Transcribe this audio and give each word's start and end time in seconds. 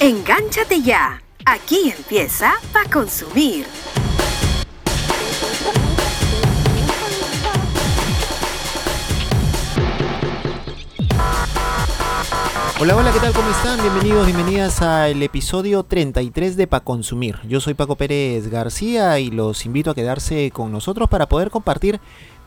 Engánchate 0.00 0.82
ya. 0.82 1.22
Aquí 1.46 1.90
empieza 1.96 2.52
Pa' 2.74 2.84
Consumir. 2.92 3.64
Hola, 12.78 12.96
hola, 12.96 13.10
¿qué 13.12 13.20
tal? 13.20 13.32
¿Cómo 13.32 13.48
están? 13.50 13.80
Bienvenidos, 13.80 14.26
bienvenidas 14.26 14.82
al 14.82 15.22
episodio 15.22 15.84
33 15.84 16.58
de 16.58 16.66
Pa 16.66 16.80
Consumir. 16.80 17.38
Yo 17.44 17.60
soy 17.60 17.72
Paco 17.72 17.96
Pérez 17.96 18.50
García 18.50 19.18
y 19.20 19.30
los 19.30 19.64
invito 19.64 19.90
a 19.90 19.94
quedarse 19.94 20.50
con 20.50 20.70
nosotros 20.70 21.08
para 21.08 21.30
poder 21.30 21.50
compartir 21.50 21.98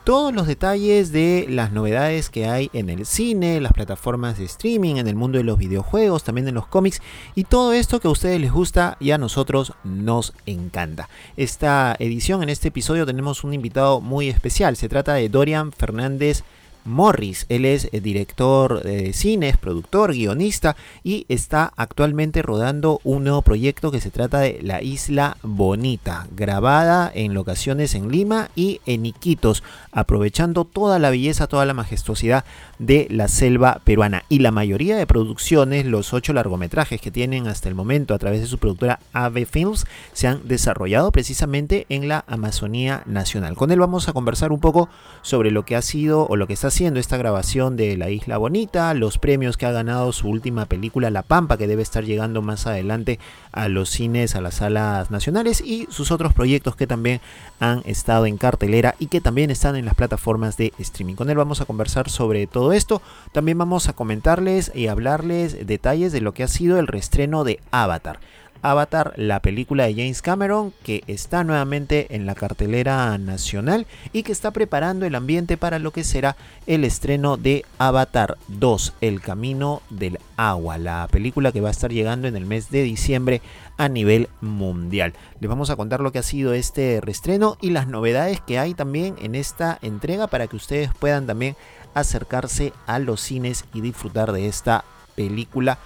todos 0.05 0.31
los 0.35 0.45
detalles 0.45 1.11
de 1.11 1.47
las 1.49 1.71
novedades 1.71 2.29
que 2.29 2.45
hay 2.45 2.69
en 2.73 2.91
el 2.91 3.07
cine, 3.07 3.59
las 3.59 3.73
plataformas 3.73 4.37
de 4.37 4.45
streaming, 4.45 4.97
en 4.97 5.07
el 5.07 5.15
mundo 5.15 5.39
de 5.39 5.43
los 5.43 5.57
videojuegos, 5.57 6.23
también 6.23 6.47
en 6.47 6.53
los 6.53 6.67
cómics 6.67 7.01
y 7.33 7.45
todo 7.45 7.73
esto 7.73 7.99
que 7.99 8.07
a 8.07 8.11
ustedes 8.11 8.39
les 8.39 8.51
gusta 8.51 8.97
y 8.99 9.11
a 9.11 9.17
nosotros 9.17 9.73
nos 9.83 10.33
encanta. 10.45 11.09
Esta 11.37 11.95
edición, 11.97 12.43
en 12.43 12.49
este 12.49 12.67
episodio 12.67 13.07
tenemos 13.07 13.43
un 13.43 13.55
invitado 13.55 13.99
muy 13.99 14.29
especial. 14.29 14.75
Se 14.75 14.89
trata 14.89 15.15
de 15.15 15.27
Dorian 15.27 15.71
Fernández 15.71 16.43
Morris. 16.85 17.45
Él 17.49 17.65
es 17.65 17.89
eh, 17.91 17.99
director 17.99 18.83
de 18.83 19.11
cine, 19.13 19.49
es 19.49 19.57
productor, 19.57 20.13
guionista 20.13 20.75
y 21.03 21.25
está 21.29 21.73
actualmente 21.75 22.41
rodando 22.41 23.01
un 23.03 23.23
nuevo 23.23 23.41
proyecto 23.41 23.91
que 23.91 24.01
se 24.01 24.11
trata 24.11 24.39
de 24.39 24.59
La 24.61 24.81
Isla 24.81 25.37
Bonita, 25.43 26.27
grabada 26.35 27.11
en 27.13 27.33
locaciones 27.33 27.95
en 27.95 28.11
Lima 28.11 28.49
y 28.55 28.81
en 28.85 29.05
Iquitos, 29.05 29.63
aprovechando 29.91 30.65
toda 30.65 30.99
la 30.99 31.09
belleza, 31.09 31.47
toda 31.47 31.65
la 31.65 31.73
majestuosidad 31.73 32.45
de 32.79 33.07
la 33.09 33.27
selva 33.27 33.81
peruana. 33.83 34.23
Y 34.29 34.39
la 34.39 34.51
mayoría 34.51 34.97
de 34.97 35.07
producciones, 35.07 35.85
los 35.85 36.13
ocho 36.13 36.33
largometrajes 36.33 37.01
que 37.01 37.11
tienen 37.11 37.47
hasta 37.47 37.69
el 37.69 37.75
momento 37.75 38.13
a 38.13 38.19
través 38.19 38.41
de 38.41 38.47
su 38.47 38.57
productora 38.57 38.99
Ave 39.13 39.45
Films, 39.45 39.85
se 40.13 40.27
han 40.27 40.47
desarrollado 40.47 41.11
precisamente 41.11 41.85
en 41.89 42.07
la 42.07 42.23
Amazonía 42.27 43.03
Nacional. 43.05 43.55
Con 43.55 43.71
él 43.71 43.79
vamos 43.79 44.07
a 44.07 44.13
conversar 44.13 44.51
un 44.51 44.59
poco 44.59 44.89
sobre 45.21 45.51
lo 45.51 45.65
que 45.65 45.75
ha 45.75 45.81
sido 45.81 46.27
o 46.27 46.35
lo 46.35 46.47
que 46.47 46.53
está 46.53 46.69
haciendo 46.75 46.99
esta 46.99 47.15
grabación 47.15 47.77
de 47.77 47.95
La 47.95 48.09
Isla 48.09 48.37
Bonita, 48.37 48.93
los 48.93 49.17
premios 49.17 49.55
que 49.55 49.65
ha 49.65 49.71
ganado 49.71 50.11
su 50.11 50.27
última 50.27 50.65
película 50.65 51.09
La 51.09 51.23
Pampa, 51.23 51.55
que 51.55 51.67
debe 51.67 51.81
estar 51.81 52.03
llegando 52.03 52.41
más 52.41 52.67
adelante 52.67 53.17
a 53.53 53.69
los 53.69 53.87
cines, 53.87 54.35
a 54.35 54.41
las 54.41 54.55
salas 54.55 55.09
nacionales, 55.09 55.61
y 55.61 55.87
sus 55.89 56.11
otros 56.11 56.33
proyectos 56.33 56.75
que 56.75 56.85
también 56.85 57.21
han 57.61 57.81
estado 57.85 58.25
en 58.25 58.35
cartelera 58.35 58.95
y 58.99 59.07
que 59.07 59.21
también 59.21 59.51
están 59.51 59.77
en 59.77 59.85
las 59.85 59.95
plataformas 59.95 60.57
de 60.57 60.73
streaming. 60.77 61.15
Con 61.15 61.29
él 61.29 61.37
vamos 61.37 61.61
a 61.61 61.65
conversar 61.65 62.09
sobre 62.09 62.45
todo 62.45 62.73
esto. 62.73 63.01
También 63.31 63.57
vamos 63.57 63.87
a 63.87 63.93
comentarles 63.93 64.73
y 64.75 64.87
hablarles 64.87 65.65
detalles 65.65 66.11
de 66.11 66.19
lo 66.19 66.33
que 66.33 66.43
ha 66.43 66.49
sido 66.49 66.77
el 66.77 66.87
restreno 66.87 67.45
de 67.45 67.61
Avatar. 67.71 68.19
Avatar, 68.65 69.13
la 69.15 69.41
película 69.41 69.85
de 69.85 69.93
James 69.93 70.23
Cameron, 70.23 70.73
que 70.83 71.03
está 71.05 71.43
nuevamente 71.43 72.15
en 72.15 72.25
la 72.25 72.33
cartelera 72.33 73.15
nacional 73.19 73.85
y 74.11 74.23
que 74.23 74.31
está 74.31 74.49
preparando 74.49 75.05
el 75.05 75.13
ambiente 75.13 75.55
para 75.55 75.77
lo 75.77 75.91
que 75.91 76.03
será 76.03 76.35
el 76.65 76.83
estreno 76.83 77.37
de 77.37 77.63
Avatar 77.77 78.39
2, 78.47 78.93
El 79.01 79.21
Camino 79.21 79.83
del 79.91 80.17
Agua, 80.35 80.79
la 80.79 81.07
película 81.11 81.51
que 81.51 81.61
va 81.61 81.67
a 81.67 81.71
estar 81.71 81.91
llegando 81.91 82.27
en 82.27 82.35
el 82.35 82.47
mes 82.47 82.71
de 82.71 82.81
diciembre 82.81 83.43
a 83.77 83.87
nivel 83.87 84.29
mundial. 84.41 85.13
Les 85.39 85.47
vamos 85.47 85.69
a 85.69 85.75
contar 85.75 85.99
lo 85.99 86.11
que 86.11 86.17
ha 86.17 86.23
sido 86.23 86.53
este 86.53 87.01
restreno 87.01 87.57
y 87.61 87.69
las 87.69 87.87
novedades 87.87 88.41
que 88.41 88.57
hay 88.57 88.73
también 88.73 89.15
en 89.21 89.35
esta 89.35 89.77
entrega 89.83 90.25
para 90.25 90.47
que 90.47 90.55
ustedes 90.55 90.89
puedan 90.97 91.27
también 91.27 91.55
acercarse 91.93 92.73
a 92.87 92.97
los 92.97 93.21
cines 93.21 93.65
y 93.75 93.81
disfrutar 93.81 94.31
de 94.31 94.47
esta 94.47 94.85
película, 95.15 95.77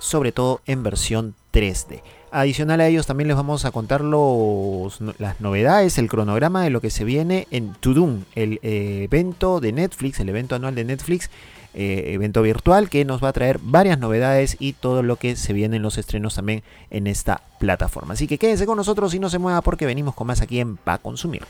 sobre 0.00 0.32
todo 0.32 0.62
en 0.66 0.82
versión 0.82 1.36
3D. 1.52 2.02
Adicional 2.30 2.80
a 2.80 2.88
ellos 2.88 3.06
también 3.06 3.28
les 3.28 3.36
vamos 3.36 3.64
a 3.66 3.70
contar 3.70 4.00
los, 4.00 5.00
las 5.18 5.40
novedades, 5.40 5.98
el 5.98 6.08
cronograma 6.08 6.62
de 6.62 6.70
lo 6.70 6.80
que 6.80 6.90
se 6.90 7.04
viene 7.04 7.46
en 7.50 7.74
Tudum, 7.74 8.24
el 8.34 8.58
eh, 8.62 9.02
evento 9.04 9.60
de 9.60 9.72
Netflix, 9.72 10.18
el 10.18 10.30
evento 10.30 10.54
anual 10.54 10.74
de 10.74 10.84
Netflix, 10.84 11.30
eh, 11.74 12.12
evento 12.14 12.40
virtual 12.40 12.88
que 12.88 13.04
nos 13.04 13.22
va 13.22 13.28
a 13.28 13.32
traer 13.32 13.58
varias 13.62 13.98
novedades 13.98 14.56
y 14.58 14.72
todo 14.72 15.02
lo 15.02 15.16
que 15.16 15.36
se 15.36 15.52
viene 15.52 15.76
en 15.76 15.82
los 15.82 15.98
estrenos 15.98 16.34
también 16.34 16.62
en 16.90 17.06
esta 17.06 17.42
plataforma. 17.58 18.14
Así 18.14 18.26
que 18.26 18.38
quédense 18.38 18.64
con 18.64 18.78
nosotros 18.78 19.14
y 19.14 19.18
no 19.18 19.28
se 19.28 19.38
mueva 19.38 19.60
porque 19.60 19.84
venimos 19.84 20.14
con 20.14 20.26
más 20.26 20.40
aquí 20.40 20.58
en 20.58 20.78
Consumir. 21.02 21.42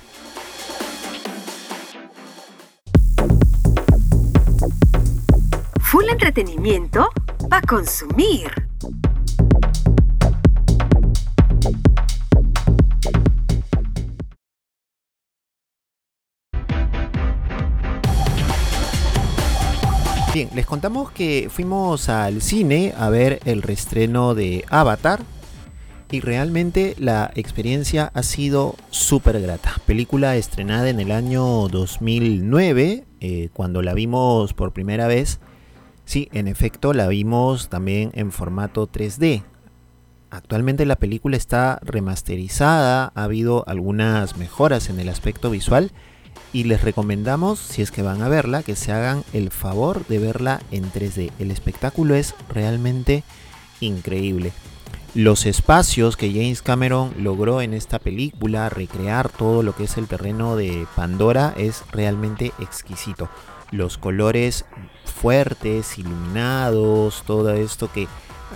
Full 5.81 6.09
entretenimiento 6.09 7.09
Pa 7.49 7.61
consumir. 7.61 8.72
Bien, 20.35 20.49
les 20.55 20.65
contamos 20.65 21.11
que 21.11 21.49
fuimos 21.51 22.09
al 22.09 22.41
cine 22.41 22.95
a 22.97 23.11
ver 23.11 23.41
el 23.45 23.61
restreno 23.61 24.35
de 24.35 24.65
Avatar 24.71 25.21
y 26.11 26.21
realmente 26.21 26.95
la 26.99 27.31
experiencia 27.35 28.11
ha 28.15 28.23
sido 28.23 28.75
súper 28.89 29.43
grata. 29.43 29.75
Película 29.85 30.35
estrenada 30.37 30.89
en 30.89 31.01
el 31.01 31.13
año 31.13 31.69
2009, 31.69 33.05
eh, 33.21 33.51
cuando 33.53 33.83
la 33.83 33.93
vimos 33.93 34.55
por 34.55 34.73
primera 34.73 35.07
vez. 35.07 35.39
Sí, 36.07 36.31
en 36.33 36.49
efecto 36.49 36.95
la 36.95 37.09
vimos 37.09 37.69
también 37.69 38.11
en 38.15 38.33
formato 38.33 38.91
3D. 38.91 39.43
Actualmente 40.31 40.87
la 40.87 40.97
película 40.97 41.37
está 41.37 41.79
remasterizada, 41.83 43.13
ha 43.15 43.25
habido 43.25 43.65
algunas 43.69 44.39
mejoras 44.39 44.89
en 44.89 44.99
el 44.99 45.11
aspecto 45.11 45.51
visual 45.51 45.93
y 46.53 46.65
les 46.65 46.83
recomendamos, 46.83 47.59
si 47.59 47.83
es 47.83 47.91
que 47.91 48.03
van 48.03 48.23
a 48.23 48.29
verla, 48.29 48.63
que 48.63 48.77
se 48.77 48.93
hagan 48.93 49.25
el 49.33 49.51
favor 49.51 50.07
de 50.07 50.19
verla 50.19 50.61
en 50.71 50.91
3D. 50.93 51.31
El 51.39 51.51
espectáculo 51.51 52.15
es 52.15 52.35
realmente 52.49 53.25
increíble. 53.81 54.53
Los 55.15 55.45
espacios 55.45 56.17
que 56.17 56.33
James 56.33 56.63
Cameron 56.63 57.13
logró 57.19 57.61
en 57.61 57.75
esta 57.75 57.99
película, 57.99 58.69
recrear 58.71 59.29
todo 59.29 59.63
lo 59.63 59.75
que 59.75 59.85
es 59.85 59.97
el 59.97 60.07
terreno 60.07 60.57
de 60.57 60.87
Pandora, 60.97 61.53
es 61.57 61.85
realmente 61.91 62.53
exquisito. 62.59 63.29
Los 63.71 63.99
colores 63.99 64.65
fuertes, 65.05 65.99
iluminados, 65.99 67.25
todo 67.27 67.53
esto 67.53 67.91
que 67.93 68.09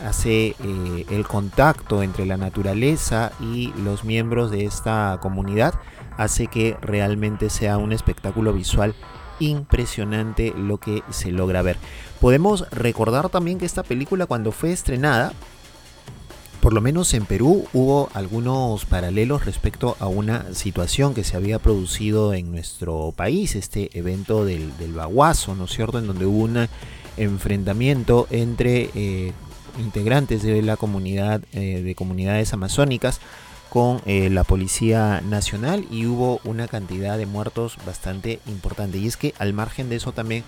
hace 0.07 0.49
eh, 0.49 1.07
el 1.11 1.27
contacto 1.27 2.03
entre 2.03 2.27
la 2.27 2.37
naturaleza 2.37 3.33
y 3.41 3.73
los 3.83 4.05
miembros 4.05 4.51
de 4.51 4.65
esta 4.65 5.19
comunidad 5.23 5.75
hace 6.16 6.47
que 6.47 6.77
realmente 6.81 7.50
sea 7.50 7.78
un 7.78 7.93
espectáculo 7.93 8.53
visual 8.53 8.94
impresionante 9.38 10.54
lo 10.56 10.78
que 10.78 11.03
se 11.10 11.31
logra 11.31 11.62
ver. 11.62 11.77
Podemos 12.21 12.69
recordar 12.71 13.28
también 13.28 13.59
que 13.59 13.66
esta 13.66 13.82
película 13.82 14.27
cuando 14.27 14.53
fue 14.53 14.72
estrenada, 14.72 15.32
por 16.60 16.72
lo 16.72 16.81
menos 16.81 17.15
en 17.15 17.27
Perú 17.27 17.66
hubo 17.72 18.09
algunos 18.15 18.87
paralelos 18.87 19.44
respecto 19.44 19.97
a 20.00 20.09
una 20.09 20.53
situación 20.54 21.15
que 21.15 21.22
se 21.22 21.37
había 21.37 21.59
producido 21.59 22.34
en 22.34 22.50
nuestro 22.50 23.12
país, 23.15 23.54
este 23.54 23.97
evento 23.97 24.44
del, 24.44 24.77
del 24.78 24.93
Baguazo, 24.93 25.54
¿no 25.54 25.66
es 25.66 25.71
cierto?, 25.71 25.98
en 25.98 26.06
donde 26.06 26.27
hubo 26.27 26.44
un 26.44 26.69
enfrentamiento 27.16 28.27
entre 28.31 28.91
eh, 28.94 29.33
integrantes 29.78 30.43
de 30.43 30.62
la 30.62 30.77
comunidad, 30.77 31.43
eh, 31.53 31.83
de 31.83 31.94
comunidades 31.94 32.53
amazónicas, 32.53 33.21
con 33.77 34.01
eh, 34.07 34.31
la 34.31 34.43
Policía 34.43 35.21
Nacional 35.21 35.85
y 35.91 36.07
hubo 36.07 36.41
una 36.45 36.67
cantidad 36.67 37.19
de 37.19 37.27
muertos 37.27 37.77
bastante 37.85 38.41
importante. 38.47 38.97
Y 38.97 39.07
es 39.07 39.19
que 39.19 39.35
al 39.39 39.53
margen 39.53 39.91
de 39.91 39.97
eso 39.97 40.13
también 40.13 40.45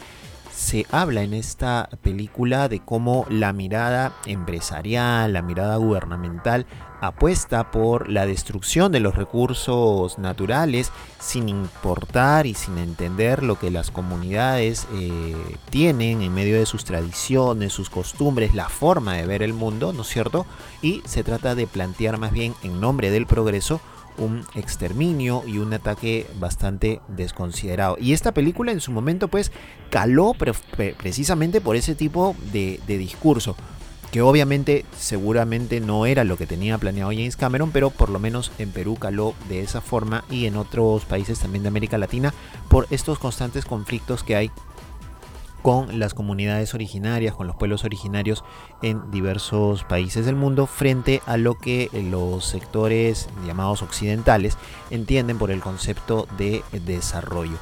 se 0.50 0.86
habla 0.90 1.20
en 1.20 1.34
esta 1.34 1.90
película 2.00 2.70
de 2.70 2.80
cómo 2.80 3.26
la 3.28 3.52
mirada 3.52 4.14
empresarial, 4.24 5.34
la 5.34 5.42
mirada 5.42 5.76
gubernamental 5.76 6.64
apuesta 7.00 7.70
por 7.70 8.08
la 8.08 8.26
destrucción 8.26 8.92
de 8.92 9.00
los 9.00 9.14
recursos 9.14 10.18
naturales 10.18 10.90
sin 11.18 11.48
importar 11.48 12.46
y 12.46 12.54
sin 12.54 12.78
entender 12.78 13.42
lo 13.42 13.58
que 13.58 13.70
las 13.70 13.90
comunidades 13.90 14.86
eh, 14.94 15.34
tienen 15.70 16.22
en 16.22 16.34
medio 16.34 16.58
de 16.58 16.66
sus 16.66 16.84
tradiciones, 16.84 17.72
sus 17.72 17.90
costumbres, 17.90 18.54
la 18.54 18.68
forma 18.68 19.14
de 19.14 19.26
ver 19.26 19.42
el 19.42 19.52
mundo, 19.52 19.92
¿no 19.92 20.02
es 20.02 20.08
cierto? 20.08 20.46
Y 20.82 21.02
se 21.04 21.24
trata 21.24 21.54
de 21.54 21.66
plantear 21.66 22.18
más 22.18 22.32
bien 22.32 22.54
en 22.62 22.80
nombre 22.80 23.10
del 23.10 23.26
progreso 23.26 23.80
un 24.18 24.44
exterminio 24.54 25.42
y 25.46 25.58
un 25.58 25.72
ataque 25.72 26.26
bastante 26.38 27.00
desconsiderado. 27.08 27.96
Y 28.00 28.12
esta 28.12 28.32
película 28.32 28.72
en 28.72 28.80
su 28.80 28.92
momento 28.92 29.28
pues 29.28 29.52
caló 29.90 30.34
precisamente 30.34 31.60
por 31.60 31.76
ese 31.76 31.94
tipo 31.94 32.36
de, 32.52 32.80
discurso 32.86 33.56
que 34.10 34.22
obviamente 34.22 34.84
seguramente 34.96 35.80
no 35.80 36.06
era 36.06 36.24
lo 36.24 36.36
que 36.36 36.46
tenía 36.46 36.78
planeado 36.78 37.10
James 37.10 37.36
Cameron, 37.36 37.70
pero 37.70 37.90
por 37.90 38.08
lo 38.08 38.18
menos 38.18 38.52
en 38.58 38.70
Perú 38.70 38.96
caló 38.96 39.34
de 39.48 39.60
esa 39.60 39.80
forma 39.80 40.24
y 40.30 40.46
en 40.46 40.56
otros 40.56 41.04
países 41.04 41.38
también 41.38 41.62
de 41.62 41.68
América 41.68 41.98
Latina 41.98 42.32
por 42.68 42.86
estos 42.90 43.18
constantes 43.18 43.64
conflictos 43.64 44.22
que 44.22 44.36
hay 44.36 44.50
con 45.62 45.98
las 45.98 46.14
comunidades 46.14 46.74
originarias, 46.74 47.34
con 47.34 47.46
los 47.46 47.56
pueblos 47.56 47.84
originarios 47.84 48.44
en 48.80 49.10
diversos 49.10 49.84
países 49.84 50.24
del 50.24 50.36
mundo 50.36 50.66
frente 50.66 51.20
a 51.26 51.36
lo 51.36 51.58
que 51.58 51.90
los 51.92 52.44
sectores 52.44 53.28
llamados 53.46 53.82
occidentales 53.82 54.56
entienden 54.90 55.38
por 55.38 55.50
el 55.50 55.60
concepto 55.60 56.28
de 56.38 56.62
desarrollo. 56.86 57.58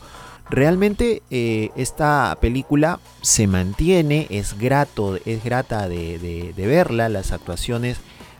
Realmente 0.48 1.22
eh, 1.30 1.70
esta 1.74 2.36
película 2.40 3.00
se 3.20 3.48
mantiene, 3.48 4.28
es 4.30 4.56
grato, 4.56 5.18
es 5.24 5.42
grata 5.42 5.88
de, 5.88 6.52
verla, 6.56 7.08
las 7.08 7.32
actuaciones 7.32 7.98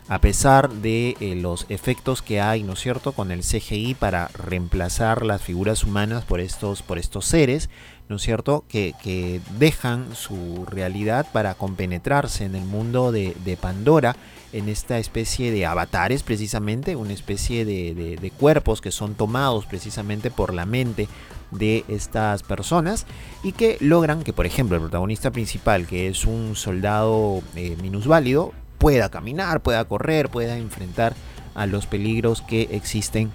a 0.09 0.19
pesar 0.19 0.69
de 0.69 1.17
eh, 1.19 1.35
los 1.35 1.65
efectos 1.67 2.21
que 2.21 2.39
hay, 2.39 2.63
¿no 2.63 2.73
es 2.73 2.79
cierto?, 2.79 3.11
con 3.11 3.29
el 3.29 3.41
CGI 3.41 3.93
para 3.93 4.29
reemplazar 4.29 5.25
las 5.25 5.41
figuras 5.41 5.83
humanas 5.83 6.23
por 6.23 6.39
estos, 6.39 6.81
por 6.81 6.97
estos 6.97 7.25
seres, 7.25 7.69
¿no 8.07 8.15
es 8.15 8.21
cierto?, 8.21 8.63
que, 8.69 9.41
dejan 9.59 10.15
su 10.15 10.65
realidad 10.65 11.27
para 11.33 11.55
compenetrarse 11.55 12.45
en 12.45 12.55
el 12.55 12.63
mundo 12.63 13.11
de, 13.11 13.57
Pandora, 13.59 14.15
en 14.53 14.69
esta 14.69 14.97
especie 14.97 15.51
de 15.51 15.65
avatares 15.65 16.23
precisamente, 16.23 16.95
una 16.95 17.11
especie 17.11 17.65
de, 17.65 18.31
cuerpos 18.39 18.79
que 18.79 18.91
son 18.91 19.15
tomados 19.15 19.65
precisamente 19.65 20.31
por 20.31 20.53
la 20.53 20.65
mente 20.65 21.09
de 21.51 21.85
estas 21.87 22.43
personas 22.43 23.05
y 23.43 23.53
que 23.53 23.77
logran 23.79 24.23
que, 24.23 24.33
por 24.33 24.45
ejemplo, 24.45 24.75
el 24.75 24.81
protagonista 24.81 25.31
principal, 25.31 25.87
que 25.87 26.07
es 26.07 26.25
un 26.25 26.55
soldado 26.55 27.41
eh, 27.55 27.77
minusválido, 27.81 28.53
pueda 28.77 29.09
caminar, 29.09 29.61
pueda 29.61 29.83
correr, 29.85 30.29
pueda 30.29 30.57
enfrentar 30.57 31.15
a 31.55 31.65
los 31.65 31.87
peligros 31.87 32.41
que 32.41 32.69
existen 32.71 33.31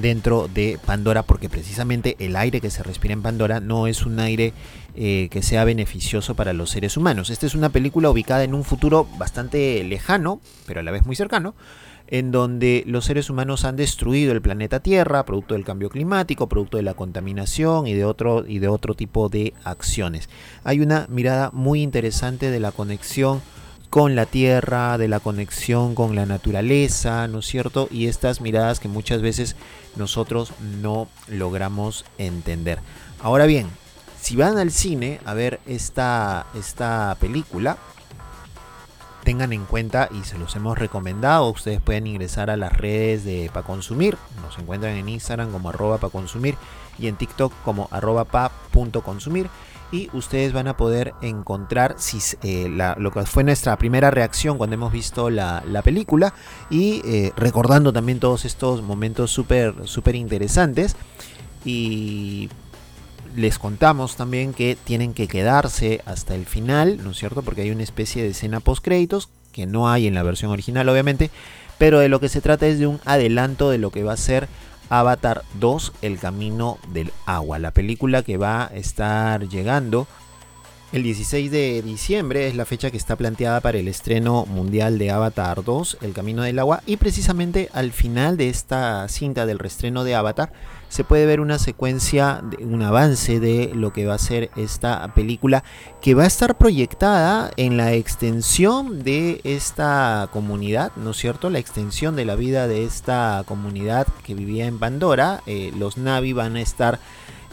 dentro 0.00 0.48
de 0.48 0.78
Pandora 0.84 1.22
porque 1.22 1.48
precisamente 1.48 2.16
el 2.18 2.36
aire 2.36 2.60
que 2.60 2.70
se 2.70 2.82
respira 2.82 3.12
en 3.12 3.22
Pandora 3.22 3.60
no 3.60 3.86
es 3.86 4.06
un 4.06 4.18
aire 4.20 4.54
eh, 4.94 5.28
que 5.30 5.42
sea 5.42 5.64
beneficioso 5.64 6.34
para 6.34 6.52
los 6.52 6.70
seres 6.70 6.96
humanos. 6.96 7.30
Esta 7.30 7.46
es 7.46 7.54
una 7.54 7.68
película 7.68 8.10
ubicada 8.10 8.44
en 8.44 8.54
un 8.54 8.64
futuro 8.64 9.06
bastante 9.18 9.82
lejano, 9.84 10.40
pero 10.66 10.80
a 10.80 10.82
la 10.82 10.90
vez 10.90 11.04
muy 11.04 11.16
cercano, 11.16 11.54
en 12.12 12.30
donde 12.30 12.84
los 12.86 13.06
seres 13.06 13.30
humanos 13.30 13.64
han 13.64 13.74
destruido 13.74 14.32
el 14.32 14.42
planeta 14.42 14.80
Tierra, 14.80 15.24
producto 15.24 15.54
del 15.54 15.64
cambio 15.64 15.88
climático, 15.88 16.46
producto 16.46 16.76
de 16.76 16.82
la 16.82 16.92
contaminación 16.92 17.86
y 17.86 17.94
de 17.94 18.04
otro, 18.04 18.44
y 18.46 18.58
de 18.58 18.68
otro 18.68 18.94
tipo 18.94 19.30
de 19.30 19.54
acciones. 19.64 20.28
Hay 20.62 20.80
una 20.80 21.06
mirada 21.08 21.50
muy 21.54 21.80
interesante 21.80 22.50
de 22.50 22.60
la 22.60 22.70
conexión 22.70 23.40
con 23.88 24.14
la 24.14 24.26
tierra, 24.26 24.98
de 24.98 25.08
la 25.08 25.20
conexión 25.20 25.94
con 25.94 26.14
la 26.14 26.26
naturaleza, 26.26 27.26
¿no 27.28 27.38
es 27.38 27.46
cierto? 27.46 27.88
Y 27.90 28.08
estas 28.08 28.42
miradas 28.42 28.78
que 28.78 28.88
muchas 28.88 29.22
veces 29.22 29.56
nosotros 29.96 30.52
no 30.82 31.08
logramos 31.28 32.04
entender. 32.18 32.80
Ahora 33.20 33.46
bien, 33.46 33.68
si 34.20 34.36
van 34.36 34.58
al 34.58 34.70
cine 34.70 35.18
a 35.24 35.32
ver 35.32 35.60
esta, 35.66 36.44
esta 36.54 37.16
película, 37.20 37.78
tengan 39.32 39.54
en 39.54 39.64
cuenta 39.64 40.10
y 40.12 40.24
se 40.24 40.36
los 40.36 40.54
hemos 40.56 40.76
recomendado, 40.76 41.48
ustedes 41.48 41.80
pueden 41.80 42.06
ingresar 42.06 42.50
a 42.50 42.58
las 42.58 42.70
redes 42.70 43.24
de 43.24 43.50
Pa 43.50 43.62
Consumir, 43.62 44.18
nos 44.42 44.58
encuentran 44.58 44.94
en 44.94 45.08
Instagram 45.08 45.50
como 45.50 45.70
arroba 45.70 45.96
pa 45.96 46.10
consumir 46.10 46.54
y 46.98 47.06
en 47.06 47.16
TikTok 47.16 47.50
como 47.64 47.88
arroba 47.90 48.26
pa.consumir 48.26 49.48
y 49.90 50.10
ustedes 50.12 50.52
van 50.52 50.68
a 50.68 50.76
poder 50.76 51.14
encontrar 51.22 51.96
eh, 52.42 52.94
lo 52.98 53.10
que 53.10 53.24
fue 53.24 53.42
nuestra 53.42 53.78
primera 53.78 54.10
reacción 54.10 54.58
cuando 54.58 54.74
hemos 54.74 54.92
visto 54.92 55.30
la, 55.30 55.62
película 55.82 56.34
y 56.68 57.00
eh, 57.06 57.32
recordando 57.34 57.90
también 57.90 58.20
todos 58.20 58.44
estos 58.44 58.82
momentos 58.82 59.30
súper 59.30 59.88
súper 59.88 60.14
interesantes. 60.14 60.94
Y 61.64 62.50
les 63.36 63.58
contamos 63.58 64.16
también 64.16 64.52
que 64.52 64.76
tienen 64.84 65.14
que 65.14 65.28
quedarse 65.28 66.00
hasta 66.04 66.34
el 66.34 66.46
final, 66.46 67.02
¿no 67.02 67.10
es 67.10 67.18
cierto? 67.18 67.42
Porque 67.42 67.62
hay 67.62 67.70
una 67.70 67.82
especie 67.82 68.22
de 68.22 68.30
escena 68.30 68.60
post 68.60 68.84
créditos 68.84 69.28
que 69.52 69.66
no 69.66 69.90
hay 69.90 70.06
en 70.06 70.14
la 70.14 70.22
versión 70.22 70.50
original 70.50 70.88
obviamente, 70.88 71.30
pero 71.78 71.98
de 71.98 72.08
lo 72.08 72.20
que 72.20 72.28
se 72.28 72.40
trata 72.40 72.66
es 72.66 72.78
de 72.78 72.86
un 72.86 73.00
adelanto 73.04 73.70
de 73.70 73.78
lo 73.78 73.90
que 73.90 74.02
va 74.02 74.14
a 74.14 74.16
ser 74.16 74.48
Avatar 74.88 75.42
2, 75.60 75.92
El 76.02 76.18
Camino 76.18 76.78
del 76.92 77.12
Agua, 77.26 77.58
la 77.58 77.70
película 77.70 78.22
que 78.22 78.36
va 78.36 78.64
a 78.64 78.76
estar 78.76 79.48
llegando 79.48 80.06
el 80.92 81.02
16 81.04 81.50
de 81.50 81.80
diciembre 81.80 82.48
es 82.48 82.54
la 82.54 82.66
fecha 82.66 82.90
que 82.90 82.98
está 82.98 83.16
planteada 83.16 83.62
para 83.62 83.78
el 83.78 83.88
estreno 83.88 84.44
mundial 84.44 84.98
de 84.98 85.10
Avatar 85.10 85.64
2, 85.64 85.96
El 86.02 86.12
Camino 86.12 86.42
del 86.42 86.58
Agua, 86.58 86.82
y 86.84 86.98
precisamente 86.98 87.70
al 87.72 87.92
final 87.92 88.36
de 88.36 88.50
esta 88.50 89.08
cinta 89.08 89.46
del 89.46 89.58
restreno 89.58 90.04
de 90.04 90.14
Avatar 90.14 90.52
se 90.92 91.04
puede 91.04 91.24
ver 91.24 91.40
una 91.40 91.58
secuencia, 91.58 92.42
un 92.60 92.82
avance 92.82 93.40
de 93.40 93.70
lo 93.74 93.94
que 93.94 94.04
va 94.04 94.12
a 94.12 94.18
ser 94.18 94.50
esta 94.56 95.14
película, 95.14 95.64
que 96.02 96.14
va 96.14 96.24
a 96.24 96.26
estar 96.26 96.58
proyectada 96.58 97.50
en 97.56 97.78
la 97.78 97.94
extensión 97.94 99.02
de 99.02 99.40
esta 99.42 100.28
comunidad, 100.34 100.92
¿no 100.96 101.12
es 101.12 101.16
cierto? 101.16 101.48
La 101.48 101.60
extensión 101.60 102.14
de 102.14 102.26
la 102.26 102.34
vida 102.34 102.68
de 102.68 102.84
esta 102.84 103.42
comunidad 103.46 104.06
que 104.22 104.34
vivía 104.34 104.66
en 104.66 104.78
Pandora. 104.78 105.42
Eh, 105.46 105.72
los 105.78 105.96
Navi 105.96 106.34
van 106.34 106.56
a 106.56 106.60
estar 106.60 106.98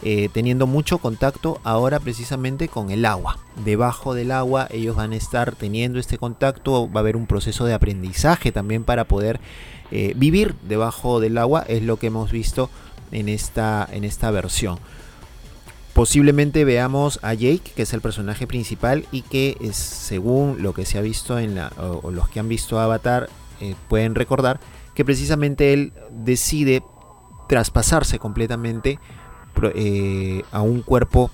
eh, 0.02 0.28
teniendo 0.34 0.66
mucho 0.66 0.98
contacto 0.98 1.62
ahora 1.64 1.98
precisamente 1.98 2.68
con 2.68 2.90
el 2.90 3.06
agua. 3.06 3.38
Debajo 3.64 4.12
del 4.12 4.32
agua 4.32 4.68
ellos 4.70 4.96
van 4.96 5.12
a 5.12 5.16
estar 5.16 5.56
teniendo 5.56 5.98
este 5.98 6.18
contacto, 6.18 6.92
va 6.92 7.00
a 7.00 7.04
haber 7.04 7.16
un 7.16 7.26
proceso 7.26 7.64
de 7.64 7.72
aprendizaje 7.72 8.52
también 8.52 8.84
para 8.84 9.04
poder 9.04 9.40
eh, 9.92 10.12
vivir 10.14 10.54
debajo 10.68 11.20
del 11.20 11.38
agua, 11.38 11.64
es 11.66 11.82
lo 11.82 11.96
que 11.96 12.08
hemos 12.08 12.30
visto 12.30 12.68
en 13.12 13.28
esta, 13.28 13.88
en 13.90 14.04
esta 14.04 14.30
versión. 14.30 14.78
Posiblemente 15.92 16.64
veamos 16.64 17.18
a 17.22 17.34
Jake, 17.34 17.72
que 17.74 17.82
es 17.82 17.92
el 17.92 18.00
personaje 18.00 18.46
principal 18.46 19.06
y 19.10 19.22
que 19.22 19.56
es, 19.60 19.76
según 19.76 20.62
lo 20.62 20.72
que 20.72 20.86
se 20.86 20.98
ha 20.98 21.02
visto 21.02 21.38
en 21.38 21.56
la, 21.56 21.72
o, 21.78 22.10
los 22.10 22.28
que 22.28 22.40
han 22.40 22.48
visto 22.48 22.78
Avatar 22.78 23.28
eh, 23.60 23.74
pueden 23.88 24.14
recordar 24.14 24.60
que 24.94 25.04
precisamente 25.04 25.72
él 25.72 25.92
decide 26.10 26.82
traspasarse 27.48 28.18
completamente 28.18 28.98
eh, 29.74 30.42
a 30.52 30.62
un 30.62 30.82
cuerpo 30.82 31.30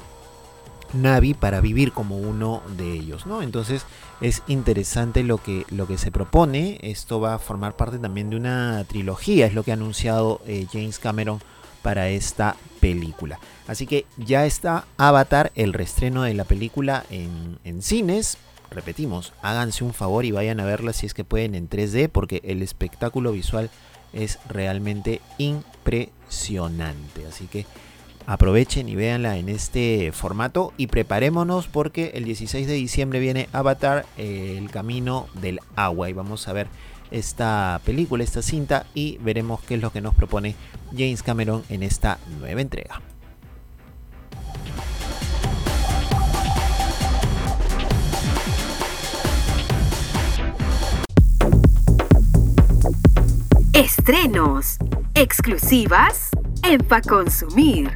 Navi 0.94 1.34
para 1.34 1.60
vivir 1.60 1.92
como 1.92 2.16
uno 2.16 2.62
de 2.76 2.92
ellos, 2.92 3.26
¿no? 3.26 3.42
Entonces 3.42 3.84
es 4.20 4.42
interesante 4.46 5.22
lo 5.22 5.38
que, 5.38 5.64
lo 5.70 5.86
que 5.86 5.98
se 5.98 6.10
propone. 6.10 6.78
Esto 6.82 7.20
va 7.20 7.34
a 7.34 7.38
formar 7.38 7.76
parte 7.76 7.98
también 7.98 8.30
de 8.30 8.36
una 8.36 8.84
trilogía, 8.88 9.46
es 9.46 9.54
lo 9.54 9.62
que 9.62 9.72
ha 9.72 9.74
anunciado 9.74 10.40
eh, 10.46 10.66
James 10.72 10.98
Cameron 10.98 11.40
para 11.86 12.08
esta 12.08 12.56
película. 12.80 13.38
Así 13.68 13.86
que 13.86 14.06
ya 14.16 14.44
está 14.44 14.86
Avatar, 14.96 15.52
el 15.54 15.72
restreno 15.72 16.24
de 16.24 16.34
la 16.34 16.42
película 16.42 17.04
en, 17.10 17.80
cines. 17.80 18.38
Repetimos, 18.72 19.34
háganse 19.40 19.84
un 19.84 19.94
favor 19.94 20.24
y 20.24 20.32
vayan 20.32 20.58
a 20.58 20.64
verla 20.64 20.92
si 20.92 21.06
es 21.06 21.14
que 21.14 21.22
pueden 21.22 21.54
en 21.54 21.70
3D, 21.70 22.08
porque 22.08 22.40
el 22.42 22.60
espectáculo 22.62 23.30
visual 23.30 23.70
es 24.12 24.40
realmente 24.48 25.20
impresionante. 25.38 27.24
Así 27.24 27.46
que 27.46 27.66
aprovechen 28.26 28.88
y 28.88 28.96
véanla 28.96 29.36
en 29.36 29.48
este 29.48 30.10
formato 30.10 30.72
y 30.76 30.88
preparémonos 30.88 31.68
porque 31.68 32.10
el 32.14 32.24
16 32.24 32.66
de 32.66 32.72
diciembre 32.72 33.20
viene 33.20 33.48
Avatar, 33.52 34.06
el 34.16 34.72
camino 34.72 35.28
del 35.34 35.60
agua 35.76 36.10
y 36.10 36.14
vamos 36.14 36.48
a 36.48 36.52
ver 36.52 36.66
esta 37.10 37.80
película, 37.84 38.24
esta 38.24 38.42
cinta 38.42 38.86
y 38.94 39.18
veremos 39.18 39.60
qué 39.62 39.74
es 39.74 39.80
lo 39.80 39.92
que 39.92 40.00
nos 40.00 40.14
propone 40.14 40.54
James 40.92 41.22
Cameron 41.22 41.62
en 41.68 41.82
esta 41.82 42.18
nueva 42.38 42.60
entrega. 42.60 43.00
Estrenos, 53.72 54.78
exclusivas 55.14 56.30
en 56.62 56.80
Pa 56.80 57.02
Consumir. 57.02 57.90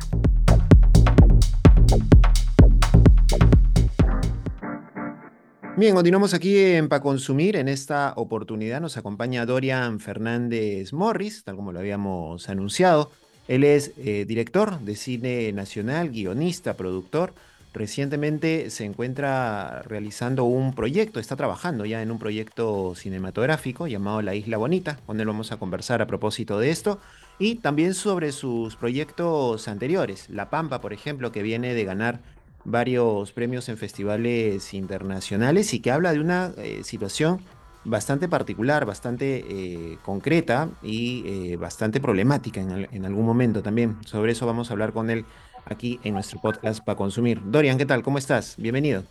Bien, 5.80 5.94
continuamos 5.94 6.34
aquí 6.34 6.58
en 6.58 6.90
Pa 6.90 7.00
Consumir. 7.00 7.56
En 7.56 7.66
esta 7.66 8.12
oportunidad 8.16 8.82
nos 8.82 8.99
acompaña 8.99 9.46
Dorian 9.46 9.99
Fernández 9.99 10.92
Morris, 10.92 11.42
tal 11.42 11.56
como 11.56 11.72
lo 11.72 11.78
habíamos 11.78 12.50
anunciado. 12.50 13.10
Él 13.49 13.64
es 13.64 13.92
eh, 13.96 14.26
director 14.28 14.78
de 14.80 14.94
cine 14.94 15.50
nacional, 15.54 16.10
guionista, 16.10 16.76
productor. 16.76 17.32
Recientemente 17.72 18.68
se 18.68 18.84
encuentra 18.84 19.80
realizando 19.87 20.44
un 20.44 20.75
proyecto, 20.75 21.18
está 21.18 21.34
trabajando 21.37 21.87
ya 21.87 22.02
en 22.02 22.10
un 22.10 22.18
proyecto 22.18 22.94
cinematográfico 22.94 23.87
llamado 23.87 24.20
La 24.20 24.34
Isla 24.34 24.58
Bonita. 24.58 24.99
Con 25.06 25.18
él 25.18 25.28
vamos 25.28 25.50
a 25.50 25.56
conversar 25.56 26.02
a 26.02 26.06
propósito 26.06 26.58
de 26.58 26.72
esto 26.72 27.00
y 27.38 27.54
también 27.54 27.94
sobre 27.94 28.32
sus 28.32 28.76
proyectos 28.76 29.66
anteriores. 29.66 30.28
La 30.28 30.50
Pampa, 30.50 30.82
por 30.82 30.92
ejemplo, 30.92 31.32
que 31.32 31.42
viene 31.42 31.72
de 31.72 31.84
ganar 31.87 32.20
varios 32.64 33.32
premios 33.32 33.68
en 33.68 33.76
festivales 33.76 34.74
internacionales 34.74 35.72
y 35.74 35.80
que 35.80 35.90
habla 35.90 36.12
de 36.12 36.20
una 36.20 36.52
eh, 36.58 36.82
situación 36.84 37.40
bastante 37.84 38.28
particular, 38.28 38.84
bastante 38.84 39.44
eh, 39.48 39.98
concreta 40.04 40.68
y 40.82 41.24
eh, 41.26 41.56
bastante 41.56 42.00
problemática 42.00 42.60
en, 42.60 43.04
algún 43.04 43.24
momento 43.24 43.62
también. 43.62 43.96
Sobre 44.04 44.32
eso 44.32 44.46
vamos 44.46 44.70
a 44.70 44.74
hablar 44.74 44.92
con 44.92 45.08
él 45.08 45.24
aquí 45.64 45.98
en 46.04 46.14
nuestro 46.14 46.40
podcast 46.40 46.84
para 46.84 46.96
consumir. 46.96 47.40
Dorian, 47.44 47.78
¿qué 47.78 47.86
tal? 47.86 48.02
¿Cómo 48.02 48.18
estás? 48.18 48.54
Bienvenido. 48.58 49.04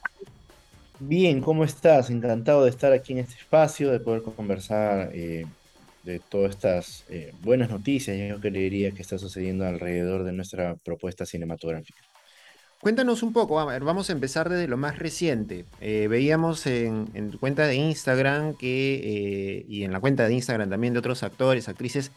Bien, 0.99 1.41
¿cómo 1.41 1.63
estás? 1.63 2.09
Encantado 2.09 2.65
de 2.65 2.69
estar 2.69 2.91
aquí 2.91 3.13
en 3.13 3.19
este 3.19 3.35
espacio, 3.35 3.89
de 3.91 3.99
poder 3.99 4.21
conversar 4.21 5.11
de 5.11 6.19
todas 6.27 6.51
estas 6.51 7.05
buenas 7.41 7.69
noticias, 7.69 8.17
yo 8.17 8.39
creería 8.39 8.91
que 8.91 9.01
está 9.01 9.17
sucediendo 9.17 9.65
alrededor 9.65 10.23
de 10.23 10.33
nuestra 10.33 10.75
propuesta 10.75 11.25
cinematográfica. 11.25 12.08
Cuéntanos 12.81 13.23
un 13.23 13.33
poco, 13.33 13.55
vamos 13.55 14.09
a 14.09 14.13
empezar 14.13 14.47
desde 14.47 14.67
lo 14.69 14.77
más 14.77 14.99
reciente. 14.99 15.65
Eh, 15.81 16.07
veíamos 16.09 16.65
en, 16.65 17.29
tu 17.29 17.37
cuenta 17.37 17.67
de 17.67 17.75
Instagram 17.75 18.55
que, 18.55 19.65
y 19.67 19.83
en 19.83 19.91
la 19.91 19.99
cuenta 19.99 20.25
de 20.25 20.33
Instagram 20.33 20.69
también 20.69 20.93
de 20.93 20.99
otros 20.99 21.23
actores, 21.23 21.67
actrices, 21.67 22.11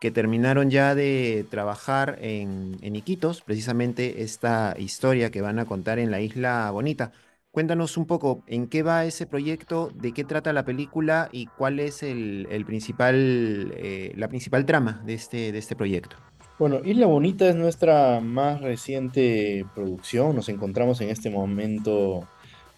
que 0.00 0.10
terminaron 0.10 0.70
ya 0.70 0.96
de 0.96 1.46
trabajar 1.50 2.18
en, 2.20 2.78
en 2.82 2.96
Iquitos, 2.96 3.42
precisamente 3.42 4.22
esta 4.22 4.74
historia 4.78 5.30
que 5.30 5.40
van 5.40 5.60
a 5.60 5.66
contar 5.66 6.00
en 6.00 6.10
la 6.10 6.20
Isla 6.20 6.68
Bonita. 6.72 7.12
Cuéntanos 7.52 7.96
un 7.96 8.06
poco 8.06 8.42
en 8.46 8.68
qué 8.68 8.82
va 8.82 9.04
ese 9.04 9.26
proyecto, 9.26 9.90
de 9.94 10.12
qué 10.12 10.24
trata 10.24 10.52
la 10.52 10.64
película 10.64 11.28
y 11.32 11.46
cuál 11.46 11.80
es 11.80 12.02
el, 12.02 12.46
principal, 12.66 13.72
eh, 13.76 14.12
la 14.16 14.28
principal 14.28 14.66
trama 14.66 15.00
de 15.04 15.14
este, 15.14 15.52
de 15.52 15.58
este 15.58 15.76
proyecto. 15.76 16.16
Bueno, 16.58 16.80
Isla 16.84 17.06
Bonita 17.06 17.48
es 17.48 17.54
nuestra 17.54 18.18
más 18.20 18.60
reciente 18.60 19.64
producción. 19.76 20.34
Nos 20.34 20.48
encontramos 20.48 21.00
en 21.00 21.08
este 21.08 21.30
momento 21.30 22.26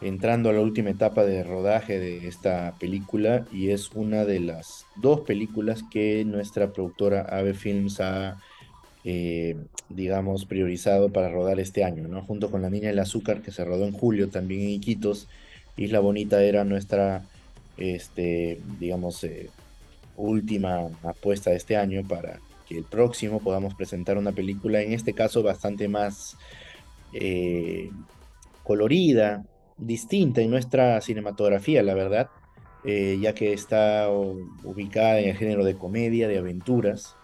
entrando 0.02 0.50
a 0.50 0.52
la 0.52 0.60
última 0.60 0.90
etapa 0.90 1.24
de 1.24 1.42
rodaje 1.44 1.98
de 1.98 2.28
esta 2.28 2.74
película 2.78 3.46
y 3.50 3.70
es 3.70 3.90
una 3.94 4.26
de 4.26 4.40
las 4.40 4.84
dos 4.96 5.20
películas 5.20 5.82
que 5.90 6.26
nuestra 6.26 6.72
productora 6.74 7.22
Ave 7.22 7.54
Films 7.54 8.00
ha 8.00 8.38
eh, 9.04 9.56
digamos, 9.88 10.44
priorizado 10.44 11.10
para 11.10 11.30
rodar 11.30 11.58
este 11.58 11.82
año, 11.82 12.06
¿no? 12.06 12.20
Junto 12.22 12.50
con 12.50 12.60
La 12.60 12.68
Niña 12.68 12.88
del 12.88 12.98
Azúcar, 12.98 13.40
que 13.40 13.50
se 13.50 13.64
rodó 13.64 13.86
en 13.86 13.92
julio 13.92 14.28
también 14.28 14.60
en 14.60 14.68
Iquitos, 14.70 15.26
Isla 15.78 16.00
Bonita 16.00 16.42
era 16.42 16.64
nuestra, 16.64 17.22
este, 17.78 18.60
digamos, 18.78 19.24
eh, 19.24 19.48
última 20.18 20.90
apuesta 21.02 21.48
de 21.48 21.56
este 21.56 21.78
año 21.78 22.06
para 22.06 22.40
que 22.70 22.78
el 22.78 22.84
próximo 22.84 23.40
podamos 23.40 23.74
presentar 23.74 24.16
una 24.16 24.30
película, 24.30 24.80
en 24.80 24.92
este 24.92 25.12
caso 25.12 25.42
bastante 25.42 25.88
más 25.88 26.38
eh, 27.12 27.90
colorida, 28.62 29.44
distinta 29.76 30.40
en 30.40 30.50
nuestra 30.50 31.00
cinematografía, 31.00 31.82
la 31.82 31.94
verdad, 31.94 32.30
ya 32.84 33.34
que 33.34 33.52
está 33.52 34.08
ubicada 34.08 35.20
en 35.20 35.30
el 35.30 35.36
género 35.36 35.64
de 35.64 35.74
comedia, 35.74 36.28
de 36.28 36.38
aventuras, 36.38 37.16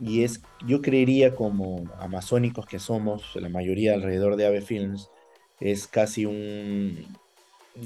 y 0.00 0.24
es, 0.24 0.42
yo 0.66 0.82
creería 0.82 1.34
como 1.34 1.84
amazónicos 2.00 2.66
que 2.66 2.78
somos, 2.78 3.36
la 3.36 3.48
mayoría 3.48 3.94
alrededor 3.94 4.36
de 4.36 4.46
Ave 4.46 4.60
Films, 4.60 5.10
es 5.60 5.86
casi 5.86 6.26
un, 6.26 7.06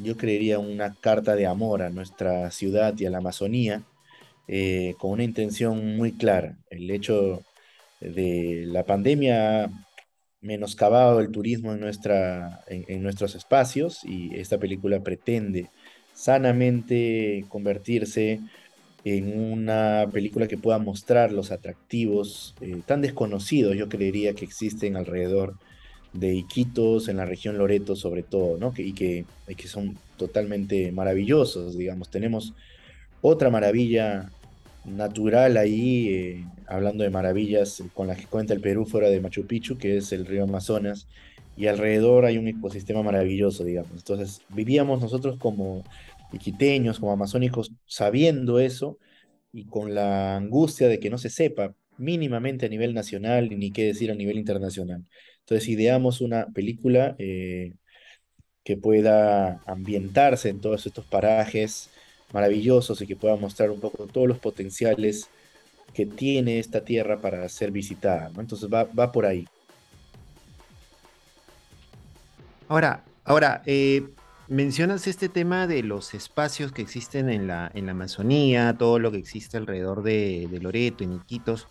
yo 0.02 0.16
creería 0.16 0.58
una 0.58 0.94
carta 0.94 1.36
de 1.36 1.46
amor 1.46 1.82
a 1.82 1.90
nuestra 1.90 2.50
ciudad 2.50 2.94
y 2.98 3.06
a 3.06 3.10
la 3.10 3.18
Amazonía, 3.18 3.82
eh, 4.48 4.94
con 4.98 5.12
una 5.12 5.24
intención 5.24 5.96
muy 5.96 6.12
clara. 6.12 6.56
El 6.70 6.90
hecho 6.90 7.42
de 8.00 8.64
la 8.66 8.84
pandemia 8.84 9.70
menoscabado 10.40 11.20
el 11.20 11.30
turismo 11.30 11.72
en, 11.72 11.80
nuestra, 11.80 12.64
en 12.68 13.02
nuestros 13.02 13.34
espacios 13.34 14.04
y 14.04 14.34
esta 14.36 14.58
película 14.58 15.00
pretende 15.00 15.68
sanamente 16.14 17.44
convertirse 17.48 18.40
en 19.04 19.40
una 19.40 20.06
película 20.12 20.48
que 20.48 20.58
pueda 20.58 20.78
mostrar 20.78 21.32
los 21.32 21.52
atractivos 21.52 22.54
eh, 22.60 22.80
tan 22.84 23.00
desconocidos, 23.00 23.76
yo 23.76 23.88
creería 23.88 24.34
que 24.34 24.44
existen 24.44 24.96
alrededor 24.96 25.54
de 26.12 26.34
Iquitos, 26.34 27.08
en 27.08 27.18
la 27.18 27.26
región 27.26 27.58
Loreto 27.58 27.94
sobre 27.94 28.22
todo, 28.22 28.58
¿no? 28.58 28.72
y, 28.76 28.92
que, 28.94 29.24
que 29.56 29.68
son 29.68 29.96
totalmente 30.16 30.90
maravillosos, 30.90 31.76
digamos. 31.76 32.10
Tenemos 32.10 32.54
otra 33.20 33.50
maravilla 33.50 34.30
natural 34.84 35.56
ahí, 35.56 36.08
eh, 36.08 36.44
hablando 36.66 37.04
de 37.04 37.10
maravillas 37.10 37.82
con 37.94 38.06
las 38.06 38.18
que 38.18 38.26
cuenta 38.26 38.54
el 38.54 38.60
Perú 38.60 38.86
fuera 38.86 39.08
de 39.10 39.20
Machu 39.20 39.46
Picchu, 39.46 39.76
que 39.78 39.98
es 39.98 40.12
el 40.12 40.26
río 40.26 40.44
Amazonas, 40.44 41.08
y 41.56 41.66
alrededor 41.66 42.24
hay 42.24 42.38
un 42.38 42.48
ecosistema 42.48 43.02
maravilloso, 43.02 43.64
digamos. 43.64 43.92
Entonces, 43.92 44.42
vivíamos 44.50 45.00
nosotros 45.00 45.36
como 45.38 45.84
iquiteños, 46.32 47.00
como 47.00 47.12
amazónicos, 47.12 47.72
sabiendo 47.86 48.60
eso 48.60 48.98
y 49.52 49.64
con 49.64 49.94
la 49.94 50.36
angustia 50.36 50.88
de 50.88 51.00
que 51.00 51.10
no 51.10 51.18
se 51.18 51.30
sepa 51.30 51.74
mínimamente 51.96 52.66
a 52.66 52.68
nivel 52.68 52.94
nacional 52.94 53.48
ni 53.58 53.72
qué 53.72 53.84
decir 53.84 54.10
a 54.10 54.14
nivel 54.14 54.38
internacional. 54.38 55.04
Entonces 55.40 55.68
ideamos 55.68 56.20
una 56.20 56.46
película 56.46 57.16
eh, 57.18 57.74
que 58.64 58.76
pueda 58.76 59.62
ambientarse 59.66 60.50
en 60.50 60.60
todos 60.60 60.86
estos 60.86 61.06
parajes 61.06 61.90
maravillosos 62.32 63.00
y 63.00 63.06
que 63.06 63.16
pueda 63.16 63.36
mostrar 63.36 63.70
un 63.70 63.80
poco 63.80 64.06
todos 64.06 64.28
los 64.28 64.38
potenciales 64.38 65.28
que 65.94 66.06
tiene 66.06 66.58
esta 66.58 66.84
tierra 66.84 67.18
para 67.18 67.48
ser 67.48 67.70
visitada. 67.70 68.30
Entonces 68.38 68.68
va, 68.72 68.84
va, 68.84 69.10
por 69.10 69.26
ahí. 69.26 69.46
Ahora, 72.68 73.02
ahora 73.24 73.62
eh, 73.64 74.02
Mencionas 74.48 75.06
este 75.06 75.28
tema 75.28 75.66
de 75.66 75.82
los 75.82 76.14
espacios 76.14 76.72
que 76.72 76.80
existen 76.80 77.28
en 77.28 77.46
la, 77.46 77.70
en 77.74 77.84
la 77.84 77.92
Amazonía, 77.92 78.74
todo 78.78 78.98
lo 78.98 79.12
que 79.12 79.18
existe 79.18 79.58
alrededor 79.58 80.02
de, 80.02 80.48
Loreto, 80.62 81.04
en 81.04 81.12
Iquitos. 81.12 81.68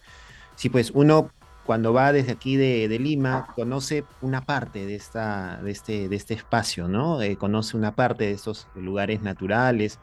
Sí, 0.56 0.70
pues 0.70 0.92
uno 0.94 1.32
cuando 1.66 1.92
va 1.92 2.14
desde 2.14 2.34
aquí 2.34 2.56
de, 2.56 2.88
Lima 3.00 3.48
conoce 3.56 4.06
una 4.22 4.46
parte 4.46 4.86
de, 4.86 4.94
esta, 4.94 5.60
de, 5.64 5.72
este, 5.72 6.08
de 6.08 6.16
este 6.16 6.36
espacio, 6.36 6.88
¿no? 6.88 7.20
Eh, 7.20 7.36
conoce 7.36 7.76
una 7.76 7.96
parte 7.96 8.26
de 8.26 8.34
estos 8.34 8.68
lugares 8.76 9.24
naturales, 9.24 9.98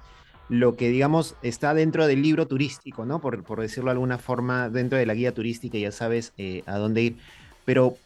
lo 0.48 0.76
que 0.76 0.88
digamos 0.88 1.36
está 1.42 1.74
dentro 1.74 2.06
del 2.06 2.22
libro 2.22 2.46
turístico, 2.46 3.04
¿no? 3.06 3.20
Por, 3.20 3.60
decirlo 3.60 3.88
de 3.88 3.92
alguna 3.92 4.18
forma, 4.18 4.68
dentro 4.68 4.98
de 4.98 5.06
la 5.06 5.14
guía 5.14 5.32
turística 5.32 5.78
ya 5.78 5.92
sabes 5.92 6.32
eh, 6.36 6.62
a 6.66 6.76
dónde 6.76 7.02
ir. 7.02 7.16
Pero 7.64 7.96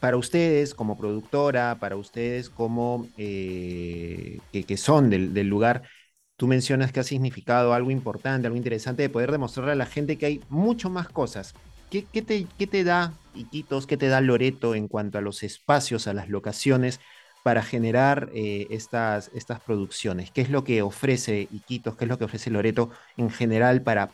para 0.00 0.16
ustedes 0.16 0.74
como 0.74 0.98
productora, 0.98 1.78
para 1.80 1.96
ustedes 1.96 2.50
como 2.50 3.06
eh, 3.16 4.38
que, 4.52 4.76
son 4.76 5.08
del, 5.08 5.48
lugar, 5.48 5.82
tú 6.36 6.46
mencionas 6.46 6.92
que 6.92 7.00
ha 7.00 7.04
significado 7.04 7.72
algo 7.74 7.90
importante, 7.90 8.46
algo 8.46 8.56
interesante 8.56 9.02
de 9.02 9.08
poder 9.08 9.30
demostrarle 9.32 9.72
a 9.72 9.76
la 9.76 9.86
gente 9.86 10.18
que 10.18 10.26
hay 10.26 10.40
mucho 10.48 10.90
más 10.90 11.08
cosas. 11.08 11.54
¿Qué, 11.90 12.02
te, 12.02 12.46
qué 12.58 12.66
te 12.66 12.82
da 12.82 13.14
Iquitos, 13.36 13.86
qué 13.86 13.96
te 13.96 14.08
da 14.08 14.20
Loreto 14.20 14.74
en 14.74 14.88
cuanto 14.88 15.18
a 15.18 15.20
los 15.20 15.42
espacios, 15.42 16.08
a 16.08 16.12
las 16.12 16.28
locaciones 16.28 17.00
para 17.44 17.62
generar 17.62 18.30
eh, 18.32 18.66
estas, 18.70 19.30
estas 19.34 19.60
producciones? 19.60 20.30
¿Qué 20.30 20.40
es 20.40 20.48
lo 20.48 20.64
que 20.64 20.80
ofrece 20.80 21.46
Iquitos, 21.52 21.94
qué 21.94 22.06
es 22.06 22.08
lo 22.08 22.16
que 22.16 22.24
ofrece 22.24 22.50
Loreto 22.50 22.88
en 23.18 23.28
general 23.28 23.82
para 23.82 24.08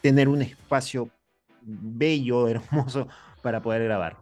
tener 0.00 0.28
un 0.28 0.42
espacio 0.42 1.08
bello, 1.62 2.48
hermoso 2.48 3.06
para 3.40 3.62
poder 3.62 3.84
grabar? 3.84 4.16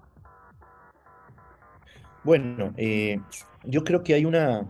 Bueno, 2.23 2.75
eh, 2.77 3.19
yo 3.65 3.83
creo 3.83 4.05
que 4.05 4.13
hay 4.13 4.27
una, 4.27 4.67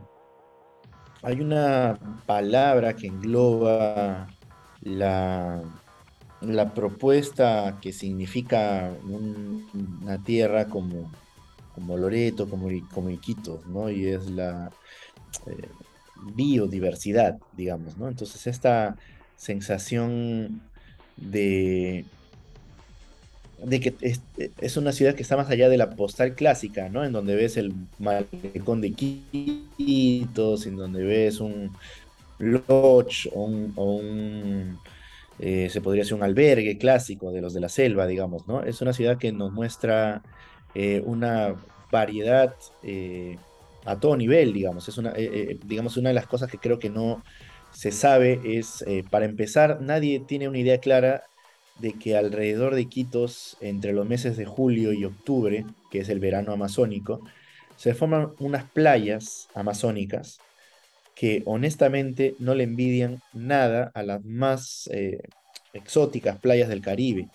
hay 1.24 1.40
una 1.40 1.98
palabra 2.26 2.94
que 2.94 3.08
engloba 3.08 4.28
la, 4.82 5.60
la 6.42 6.72
propuesta 6.74 7.78
que 7.82 7.92
significa 7.92 8.92
una 9.02 10.22
tierra 10.22 10.66
como, 10.66 11.10
como 11.80 11.96
Loreto, 11.96 12.48
como, 12.48 12.68
como 12.92 13.10
Iquitos, 13.10 13.66
¿no? 13.66 13.90
Y 13.90 14.06
es 14.06 14.30
la 14.30 14.70
eh, 15.46 15.68
biodiversidad, 16.34 17.38
digamos, 17.56 17.96
¿no? 17.96 18.08
Entonces 18.08 18.46
esta 18.46 18.96
sensación 19.36 20.60
de 21.16 22.04
de 23.64 23.80
que 23.80 23.94
es, 24.60 24.76
una 24.76 24.92
ciudad 24.92 25.14
que 25.14 25.22
está 25.22 25.36
más 25.36 25.50
allá 25.50 25.68
de 25.68 25.76
la 25.76 25.90
postal 25.90 26.34
clásica, 26.34 26.88
¿no? 26.88 27.04
En 27.04 27.12
donde 27.12 27.34
ves 27.34 27.56
el 27.56 27.74
malecón 27.98 28.80
de 28.80 28.92
Quitos, 28.92 30.66
en 30.66 30.76
donde 30.76 31.04
ves 31.04 31.40
un 31.40 31.70
lodge 32.38 33.28
o 33.34 33.44
un, 33.44 34.78
eh, 35.38 35.68
se 35.70 35.80
podría 35.80 36.02
decir 36.02 36.14
un 36.14 36.22
albergue 36.22 36.78
clásico 36.78 37.32
de 37.32 37.42
los 37.42 37.52
de 37.52 37.60
la 37.60 37.68
selva, 37.68 38.06
digamos, 38.06 38.46
¿no? 38.48 38.62
Es 38.62 38.80
una 38.80 38.92
ciudad 38.92 39.18
que 39.18 39.32
nos 39.32 39.52
muestra 39.52 40.22
eh, 40.74 41.02
una 41.04 41.54
variedad 41.90 42.54
eh, 42.82 43.36
a 43.84 43.98
todo 43.98 44.16
nivel, 44.16 44.52
digamos. 44.52 44.88
Es 44.88 44.98
una, 44.98 45.12
digamos, 45.12 45.96
una 45.96 46.10
de 46.10 46.14
las 46.14 46.26
cosas 46.26 46.50
que 46.50 46.58
creo 46.58 46.78
que 46.78 46.90
no 46.90 47.22
se 47.72 47.92
sabe 47.92 48.40
es, 48.44 48.84
para 49.10 49.24
empezar, 49.24 49.80
nadie 49.80 50.20
tiene 50.20 50.48
una 50.48 50.58
idea 50.58 50.78
clara 50.78 51.24
de 51.80 51.94
que 51.94 52.16
alrededor 52.16 52.74
de 52.74 52.86
Quitos, 52.86 53.56
entre 53.60 53.92
los 53.92 54.06
meses 54.06 54.36
de 54.36 54.44
julio 54.44 54.92
y 54.92 55.04
octubre, 55.04 55.64
que 55.90 56.00
es 56.00 56.08
el 56.08 56.20
verano 56.20 56.52
amazónico, 56.52 57.22
se 57.76 57.94
forman 57.94 58.32
unas 58.38 58.64
playas 58.64 59.48
amazónicas 59.54 60.38
que 61.14 61.42
honestamente 61.46 62.34
no 62.38 62.54
le 62.54 62.64
envidian 62.64 63.20
nada 63.32 63.90
a 63.94 64.02
las 64.02 64.24
más 64.24 64.88
eh, 64.92 65.22
exóticas 65.72 66.38
playas 66.38 66.68
del 66.68 66.82
Caribe. 66.82 67.28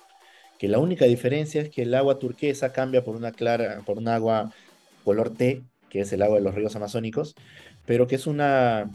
Que 0.58 0.68
la 0.68 0.80
única 0.80 1.06
diferencia 1.06 1.62
es 1.62 1.70
que 1.70 1.84
el 1.84 1.94
agua 1.94 2.20
turquesa 2.20 2.72
cambia 2.72 3.04
por 3.04 3.16
una 3.16 3.32
clara, 3.32 3.82
por 3.86 3.98
un 3.98 4.08
agua 4.08 4.52
color 5.04 5.32
té, 5.32 5.62
que 5.90 6.02
es 6.02 6.14
el 6.14 6.22
agua 6.22 6.38
de 6.38 6.44
los 6.44 6.56
ríos 6.56 6.76
amazónicos, 6.76 7.36
pero 7.86 8.08
que 8.08 8.16
es 8.16 8.28
una 8.28 8.90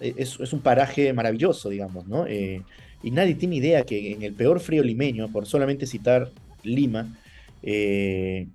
e, 0.00 0.14
es, 0.16 0.52
un 0.52 0.60
paraje 0.60 1.12
maravilloso, 1.12 1.68
digamos, 1.68 2.06
¿no? 2.06 2.26
Eh, 2.26 2.62
y 3.02 3.10
nadie 3.10 3.34
tiene 3.34 3.56
idea 3.56 3.84
que 3.84 4.12
en 4.12 4.22
el 4.22 4.32
peor 4.32 4.60
frío 4.60 4.82
limeño, 4.82 5.30
por 5.30 5.46
solamente 5.46 5.86
citar 5.86 6.30
Lima, 6.62 7.14
eh, 7.62 8.48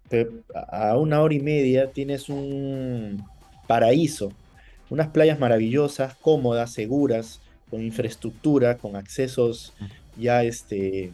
a 0.72 0.98
una 0.98 1.22
hora 1.22 1.34
y 1.34 1.40
media 1.40 1.92
tienes 1.92 2.30
un 2.30 3.24
paraíso, 3.68 4.32
unas 4.90 5.08
playas 5.10 5.40
maravillosas, 5.40 6.16
cómodas, 6.16 6.72
seguras, 6.72 7.42
con 7.70 7.84
infraestructura, 7.84 8.78
con 8.78 8.96
accesos 8.96 9.74
ya 10.18 10.44
este, 10.44 11.12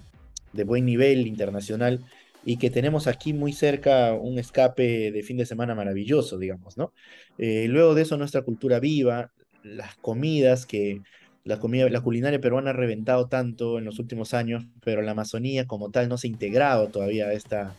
de 0.55 0.63
buen 0.63 0.85
nivel 0.85 1.27
internacional 1.27 2.03
y 2.45 2.57
que 2.57 2.69
tenemos 2.69 3.07
aquí 3.07 3.33
muy 3.33 3.53
cerca 3.53 4.13
un 4.13 4.38
escape 4.39 5.12
de 5.12 5.24
fin 5.24 5.38
de 5.38 5.45
semana 5.45 5.74
maravilloso, 5.75 6.38
digamos, 6.38 6.77
¿no? 6.77 6.93
Eh, 7.38 7.67
luego 7.67 7.95
de 7.95 8.03
eso 8.03 8.17
nuestra 8.17 8.43
cultura 8.43 8.79
viva, 8.79 9.31
las 9.63 9.95
comidas 9.97 10.65
que 10.65 11.01
la 11.43 11.59
culinaria 11.59 12.41
peruana 12.41 12.71
ha 12.71 12.74
reventado 12.74 13.27
tanto 13.27 13.77
en 13.77 13.85
los 13.85 14.00
últimos 14.00 14.33
años, 14.33 14.65
pero 14.83 15.01
la 15.01 15.12
Amazonía 15.12 15.67
como 15.67 15.91
tal 15.91 16.09
no 16.09 16.17
se 16.17 16.27
ha 16.27 16.31
integrado 16.31 16.88
todavía 16.88 17.27
a 17.27 17.33
esta, 17.33 17.75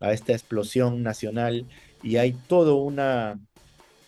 a 0.00 0.12
esta 0.12 0.32
explosión 0.32 1.02
nacional 1.02 1.66
y 2.02 2.16
hay 2.16 2.32
toda 2.32 2.74
una 2.74 3.40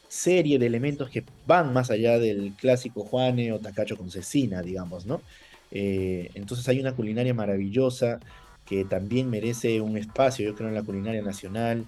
serie 0.09 0.59
de 0.59 0.67
elementos 0.67 1.09
que 1.09 1.25
van 1.47 1.73
más 1.73 1.90
allá 1.90 2.19
del 2.19 2.52
clásico 2.59 3.05
Juane 3.05 3.52
o 3.52 3.61
Tacacho 3.61 3.97
con 3.97 4.11
cecina, 4.11 4.61
digamos, 4.61 5.07
¿no? 5.07 5.23
Eh, 5.71 6.31
entonces 6.35 6.69
hay 6.69 6.81
una 6.81 6.95
culinaria 6.95 7.35
maravillosa 7.35 8.21
que 8.65 8.85
también 8.85 9.31
merece 9.31 9.81
un 9.81 9.97
espacio, 9.97 10.45
yo 10.47 10.55
creo, 10.55 10.69
en 10.69 10.75
la 10.75 10.83
culinaria 10.83 11.23
nacional, 11.23 11.87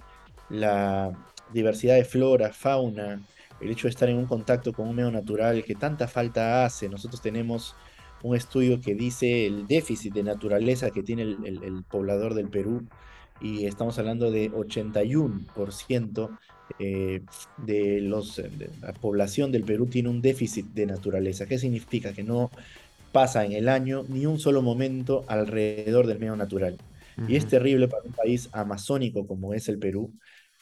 la 0.49 1.11
diversidad 1.53 1.95
de 1.95 2.05
flora, 2.05 2.51
fauna, 2.51 3.21
el 3.61 3.71
hecho 3.71 3.87
de 3.87 3.91
estar 3.91 4.09
en 4.09 4.17
un 4.17 4.25
contacto 4.25 4.73
con 4.73 4.87
un 4.89 4.95
medio 4.95 5.11
natural 5.11 5.63
que 5.63 5.75
tanta 5.75 6.07
falta 6.07 6.65
hace. 6.65 6.89
Nosotros 6.89 7.21
tenemos 7.21 7.75
un 8.21 8.35
estudio 8.35 8.81
que 8.81 8.95
dice 8.95 9.45
el 9.45 9.67
déficit 9.67 10.13
de 10.13 10.23
naturaleza 10.23 10.91
que 10.91 11.03
tiene 11.03 11.23
el, 11.23 11.83
poblador 11.89 12.33
del 12.33 12.49
Perú 12.49 12.83
y 13.41 13.65
estamos 13.65 13.99
hablando 13.99 14.31
de 14.31 14.51
81% 14.51 16.37
eh, 16.79 17.21
de, 17.57 18.01
los, 18.01 18.37
de 18.37 18.69
la 18.81 18.93
población 18.93 19.51
del 19.51 19.63
Perú 19.63 19.87
tiene 19.87 20.09
un 20.09 20.21
déficit 20.21 20.65
de 20.67 20.85
naturaleza. 20.85 21.45
¿Qué 21.45 21.59
significa? 21.59 22.13
Que 22.13 22.23
no 22.23 22.49
pasa 23.13 23.45
en 23.45 23.53
el 23.53 23.69
año 23.69 24.03
ni 24.09 24.25
un 24.25 24.39
solo 24.39 24.61
momento 24.61 25.23
alrededor 25.27 26.07
del 26.07 26.19
medio 26.19 26.35
natural. 26.35 26.77
Y 27.27 27.35
es 27.35 27.47
terrible 27.47 27.87
para 27.87 28.03
un 28.03 28.11
país 28.11 28.49
amazónico 28.51 29.27
como 29.27 29.53
es 29.53 29.69
el 29.69 29.77
Perú, 29.77 30.11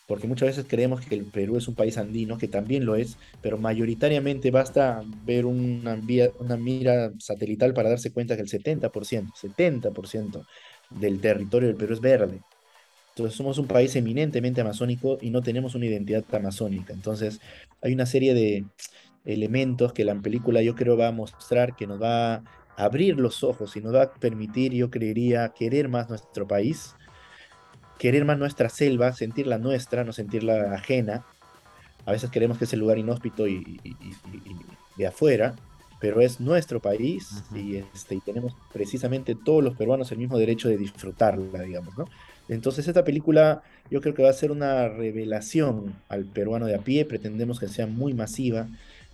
porque 0.05 0.27
muchas 0.27 0.49
veces 0.49 0.65
creemos 0.67 0.99
que 1.05 1.15
el 1.15 1.23
Perú 1.23 1.55
es 1.57 1.69
un 1.69 1.75
país 1.75 1.97
andino, 1.97 2.37
que 2.37 2.49
también 2.49 2.85
lo 2.85 2.95
es, 2.95 3.17
pero 3.41 3.57
mayoritariamente 3.57 4.51
basta 4.51 5.01
ver 5.25 5.45
una, 5.45 5.97
una 6.39 6.57
mira 6.57 7.13
satelital 7.17 7.73
para 7.73 7.89
darse 7.89 8.11
cuenta 8.11 8.35
que 8.35 8.41
el 8.41 8.49
70%, 8.49 9.31
70% 9.33 10.45
del 10.89 11.21
territorio 11.21 11.69
del 11.69 11.77
Perú 11.77 11.93
es 11.93 12.01
verde. 12.01 12.41
Entonces 13.15 13.37
somos 13.37 13.57
un 13.57 13.67
país 13.67 13.95
eminentemente 13.95 14.61
amazónico 14.61 15.17
y 15.21 15.29
no 15.29 15.41
tenemos 15.41 15.75
una 15.75 15.85
identidad 15.85 16.23
amazónica. 16.33 16.93
Entonces 16.93 17.39
hay 17.81 17.93
una 17.93 18.05
serie 18.05 18.33
de 18.33 18.65
elementos 19.25 19.93
que 19.93 20.05
la 20.05 20.15
película 20.15 20.61
yo 20.61 20.75
creo 20.75 20.97
va 20.97 21.09
a 21.09 21.11
mostrar, 21.11 21.75
que 21.75 21.87
nos 21.87 22.01
va 22.01 22.35
a 22.35 22.43
abrir 22.77 23.19
los 23.19 23.43
ojos 23.43 23.75
y 23.75 23.81
nos 23.81 23.93
va 23.93 24.03
a 24.03 24.13
permitir, 24.13 24.73
yo 24.73 24.89
creería, 24.89 25.49
querer 25.49 25.89
más 25.89 26.09
nuestro 26.09 26.47
país 26.47 26.95
querer 28.01 28.25
más 28.25 28.39
nuestra 28.39 28.67
selva, 28.67 29.13
sentir 29.13 29.45
la 29.45 29.59
nuestra, 29.59 30.03
no 30.03 30.11
sentir 30.11 30.41
la 30.41 30.73
ajena. 30.73 31.23
A 32.03 32.11
veces 32.11 32.31
queremos 32.31 32.57
que 32.57 32.63
es 32.63 32.73
el 32.73 32.79
lugar 32.79 32.97
inhóspito 32.97 33.47
y, 33.47 33.79
de 34.97 35.05
afuera, 35.05 35.55
pero 35.99 36.19
es 36.19 36.39
nuestro 36.39 36.79
país 36.79 37.43
y, 37.53 37.75
este, 37.75 38.15
y 38.15 38.21
tenemos 38.21 38.55
precisamente 38.73 39.35
todos 39.35 39.63
los 39.63 39.77
peruanos 39.77 40.11
el 40.11 40.17
mismo 40.17 40.39
derecho 40.39 40.67
de 40.67 40.79
disfrutarla, 40.79 41.61
digamos, 41.61 41.95
¿no? 41.95 42.05
Entonces 42.49 42.87
esta 42.87 43.03
película 43.03 43.61
yo 43.91 44.01
creo 44.01 44.15
que 44.15 44.23
va 44.23 44.31
a 44.31 44.33
ser 44.33 44.49
una 44.49 44.89
revelación 44.89 45.93
al 46.09 46.25
peruano 46.25 46.65
de 46.65 46.73
a 46.73 46.79
pie, 46.79 47.05
pretendemos 47.05 47.59
que 47.59 47.67
sea 47.67 47.85
muy 47.85 48.15
masiva, 48.15 48.67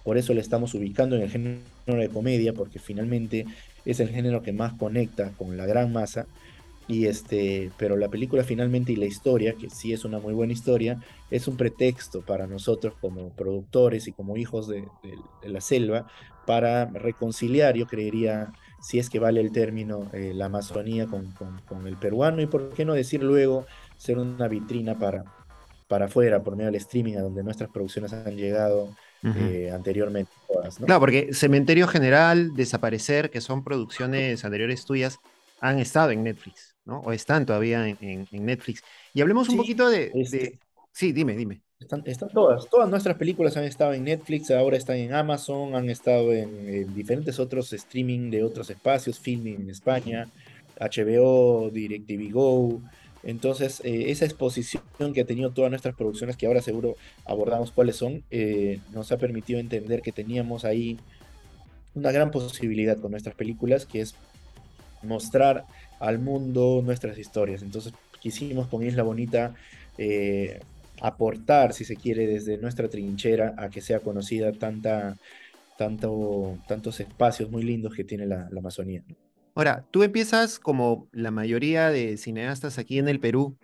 por 0.08 0.18
eso 0.18 0.34
le 0.34 0.40
estamos 0.40 0.74
ubicando 0.74 1.18
en 1.18 1.24
el 1.24 1.30
género 1.30 1.60
de 1.86 2.08
comedia, 2.08 2.54
porque 2.54 2.80
finalmente 2.80 3.46
es 3.84 4.00
el 4.00 4.08
género 4.08 4.42
que 4.42 4.54
más 4.54 4.72
conecta 4.72 5.34
con 5.38 5.58
la 5.58 5.66
gran 5.66 5.92
masa. 5.92 6.28
Y 6.88 7.08
este, 7.08 7.72
pero 7.78 7.98
la 7.98 8.08
película 8.08 8.46
finalmente 8.46 8.94
y 8.94 8.96
la 8.96 9.04
historia, 9.04 9.56
que 9.60 9.70
sí 9.70 9.92
es 9.92 10.06
una 10.06 10.20
muy 10.20 10.34
buena 10.34 10.54
historia, 10.54 10.98
es 11.30 11.50
un 11.50 11.58
pretexto 11.58 12.22
para 12.22 12.48
nosotros 12.48 12.94
como 13.02 13.32
productores 13.32 14.08
y 14.08 14.14
como 14.14 14.38
hijos 14.38 14.70
de, 14.70 14.86
la 15.44 15.60
selva 15.60 16.08
para 16.46 16.86
reconciliar, 16.86 17.76
yo 17.76 17.86
creería, 17.86 18.54
si 18.82 19.00
es 19.00 19.10
que 19.10 19.20
vale 19.20 19.42
el 19.42 19.52
término, 19.52 20.10
eh, 20.14 20.32
la 20.34 20.46
Amazonía 20.46 21.08
con, 21.08 21.34
con, 21.68 21.86
el 21.86 21.98
peruano 21.98 22.42
y 22.42 22.46
por 22.46 22.70
qué 22.70 22.86
no 22.86 22.94
decir 22.94 23.22
luego 23.22 23.66
ser 23.98 24.20
una 24.20 24.48
vitrina 24.48 24.98
para, 24.98 25.26
para 25.90 26.06
afuera 26.06 26.44
por 26.44 26.56
medio 26.56 26.72
del 26.72 26.80
streaming 26.80 27.18
a 27.18 27.24
donde 27.24 27.44
nuestras 27.44 27.70
producciones 27.70 28.14
han 28.14 28.38
llegado 28.38 28.96
eh, 29.24 29.72
anteriormente. 29.74 30.32
Claro, 30.86 31.00
porque 31.00 31.34
Cementerio 31.34 31.88
General, 31.88 32.56
Desaparecer, 32.56 33.30
que 33.30 33.42
son 33.42 33.64
producciones 33.64 34.44
anteriores 34.46 34.86
tuyas, 34.86 35.20
han 35.60 35.80
estado 35.80 36.12
en 36.12 36.24
Netflix. 36.24 36.76
¿no? 36.86 37.00
O 37.00 37.12
están 37.12 37.46
todavía 37.46 37.88
en, 37.88 38.28
Netflix. 38.32 38.84
Y 39.14 39.22
hablemos 39.22 39.50
un 39.50 39.58
poquito 39.58 39.90
de, 39.90 40.12
este 40.16 40.60
Sí, 40.98 41.12
dime, 41.12 41.36
dime. 41.36 41.62
Están, 41.80 42.02
están, 42.08 42.30
todas, 42.30 42.68
todas 42.72 42.90
nuestras 42.90 43.18
películas 43.18 43.56
han 43.56 43.66
estado 43.66 43.94
en 43.94 44.04
Netflix, 44.04 44.50
ahora 44.50 44.78
están 44.78 44.96
en 44.96 45.14
Amazon, 45.14 45.76
han 45.76 45.92
estado 45.92 46.34
en, 46.34 46.92
diferentes 46.96 47.40
otros 47.40 47.72
streaming 47.72 48.32
de 48.32 48.42
otros 48.42 48.72
espacios, 48.72 49.20
Filming 49.20 49.62
en 49.62 49.70
España, 49.70 50.28
HBO, 50.80 51.70
DirecTV 51.70 52.32
Go. 52.32 52.82
Entonces, 53.28 53.82
eh, 53.84 54.06
esa 54.08 54.24
exposición 54.24 55.14
que 55.14 55.20
ha 55.20 55.26
tenido 55.26 55.52
todas 55.52 55.70
nuestras 55.70 55.94
producciones, 55.96 56.38
que 56.38 56.48
ahora 56.48 56.62
seguro 56.62 56.96
abordamos 57.26 57.72
cuáles 57.72 57.98
son, 57.98 58.24
eh, 58.32 58.80
nos 58.94 59.12
ha 59.12 59.18
permitido 59.18 59.60
entender 59.60 60.02
que 60.02 60.14
teníamos 60.14 60.64
ahí 60.64 60.98
una 61.94 62.14
gran 62.14 62.32
posibilidad 62.32 62.98
con 62.98 63.12
nuestras 63.12 63.36
películas, 63.36 63.86
que 63.86 64.00
es 64.00 64.16
mostrar 65.04 65.66
al 66.00 66.20
mundo 66.20 66.82
nuestras 66.86 67.18
historias. 67.18 67.64
Entonces 67.64 67.92
quisimos 68.22 68.68
con 68.68 68.82
Isla 68.82 69.04
Bonita 69.04 69.56
eh, 69.98 70.62
aportar, 71.02 71.74
si 71.74 71.84
se 71.84 71.98
quiere, 71.98 72.28
desde 72.28 72.58
nuestra 72.58 72.88
trinchera 72.88 73.56
a 73.58 73.70
que 73.70 73.82
sea 73.82 74.00
conocida 74.00 74.54
tanta, 74.54 75.18
tanto, 75.78 76.58
tantos 76.66 77.02
espacios 77.02 77.52
muy 77.52 77.64
lindos 77.64 77.94
que 77.94 78.06
tiene 78.06 78.26
la, 78.26 78.48
Amazonía. 78.58 79.04
Ahora, 79.58 79.88
tú 79.90 80.04
empiezas 80.04 80.60
como 80.60 81.10
la 81.12 81.32
mayoría 81.32 81.90
de 81.90 82.18
cineastas 82.18 82.78
aquí 82.78 83.00
en 83.00 83.10
el 83.10 83.20
Perú, 83.20 83.58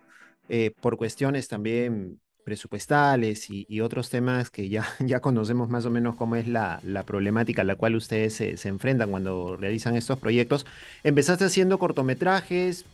eh, 0.48 0.72
por 0.80 0.96
cuestiones 0.96 1.46
también 1.46 2.20
presupuestales 2.44 3.48
y, 3.48 3.80
otros 3.80 4.10
temas 4.10 4.50
que 4.50 4.68
ya, 4.68 4.84
ya 4.98 5.20
conocemos 5.20 5.68
más 5.68 5.86
o 5.86 5.90
menos 5.90 6.16
cómo 6.16 6.34
es 6.34 6.48
la, 6.48 6.80
problemática 7.06 7.62
a 7.62 7.64
la 7.64 7.76
cual 7.76 7.94
ustedes 7.94 8.34
se, 8.34 8.68
enfrentan 8.68 9.12
cuando 9.12 9.56
realizan 9.56 9.94
estos 9.94 10.18
proyectos. 10.18 10.66
Empezaste 11.04 11.44
haciendo 11.44 11.78
cortometrajes, 11.78 12.86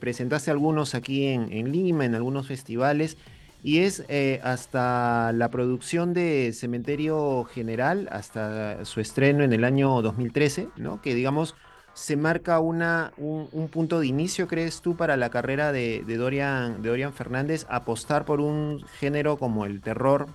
presentaste 0.00 0.50
algunos 0.50 0.94
aquí 0.94 1.26
en, 1.26 1.70
Lima, 1.70 2.06
en 2.06 2.14
algunos 2.14 2.46
festivales, 2.46 3.18
y 3.62 3.80
es 3.80 4.02
eh, 4.08 4.40
hasta 4.42 5.30
la 5.34 5.50
producción 5.50 6.14
de 6.14 6.54
Cementerio 6.54 7.44
General, 7.44 8.08
hasta 8.10 8.82
su 8.86 9.00
estreno 9.00 9.44
en 9.44 9.52
el 9.52 9.62
año 9.62 10.00
2013, 10.00 10.68
¿no? 10.78 11.02
que 11.02 11.14
digamos 11.14 11.54
se 11.96 12.14
marca 12.14 12.60
una, 12.60 13.14
un, 13.16 13.68
punto 13.68 14.00
de 14.00 14.06
inicio, 14.06 14.46
crees 14.46 14.82
tú, 14.82 14.96
para 14.96 15.16
la 15.16 15.30
carrera 15.30 15.72
de, 15.72 16.04
Dorian, 16.06 16.82
de 16.82 16.90
Dorian 16.90 17.14
Fernández, 17.14 17.64
apostar 17.70 18.26
por 18.26 18.42
un 18.42 18.84
género 19.00 19.38
como 19.38 19.64
el 19.64 19.80
terror 19.80 20.26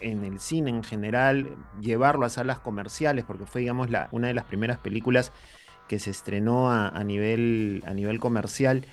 en 0.00 0.24
el 0.24 0.40
cine 0.40 0.70
en 0.70 0.82
general, 0.82 1.50
llevarlo 1.80 2.26
a 2.26 2.30
salas 2.30 2.58
comerciales, 2.58 3.24
porque 3.24 3.46
fue, 3.46 3.60
digamos, 3.60 3.90
la, 3.90 4.08
una 4.10 4.26
de 4.26 4.34
las 4.34 4.46
primeras 4.46 4.78
películas 4.78 5.30
que 5.86 6.00
se 6.00 6.10
estrenó 6.10 6.72
a, 6.72 6.90
nivel, 7.04 7.84
a 7.86 7.94
nivel 7.94 8.18
comercial. 8.18 8.84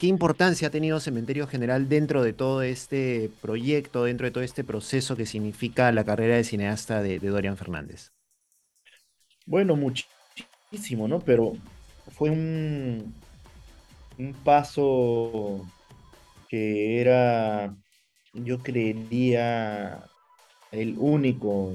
¿Qué 0.00 0.08
importancia 0.08 0.66
ha 0.66 0.72
tenido 0.72 0.98
Cementerio 0.98 1.46
General 1.46 1.88
dentro 1.88 2.24
de 2.24 2.32
todo 2.32 2.62
este 2.62 3.30
proyecto, 3.40 4.02
dentro 4.02 4.26
de 4.26 4.32
todo 4.32 4.42
este 4.42 4.64
proceso 4.64 5.14
que 5.14 5.26
significa 5.26 5.92
la 5.92 6.02
carrera 6.02 6.34
de 6.34 6.42
cineasta 6.42 7.02
de, 7.02 7.20
de 7.20 7.28
Dorian 7.28 7.56
Fernández? 7.56 8.10
Bueno, 9.46 9.76
mucho 9.76 10.06
¿no? 11.08 11.24
Pero 11.24 11.52
fue 12.08 12.30
un, 12.30 13.14
un 14.18 14.34
paso 14.44 15.66
que 16.48 17.00
era, 17.00 17.76
yo 18.34 18.62
creería, 18.62 20.04
el 20.72 20.96
único 20.98 21.72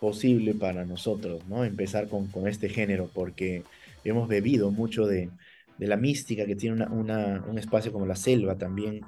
posible 0.00 0.54
para 0.54 0.84
nosotros, 0.86 1.46
¿no? 1.46 1.64
Empezar 1.64 2.08
con, 2.08 2.28
con 2.30 2.48
este 2.48 2.68
género, 2.68 3.10
porque 3.14 3.64
hemos 4.04 4.28
bebido 4.28 4.70
mucho 4.72 5.06
de, 5.06 5.32
de 5.78 5.86
la 5.88 5.96
mística 5.96 6.46
que 6.46 6.56
tiene 6.56 6.86
una, 6.86 7.44
un 7.46 7.58
espacio 7.58 7.92
como 7.92 8.06
la 8.06 8.16
selva 8.16 8.58
también 8.58 9.02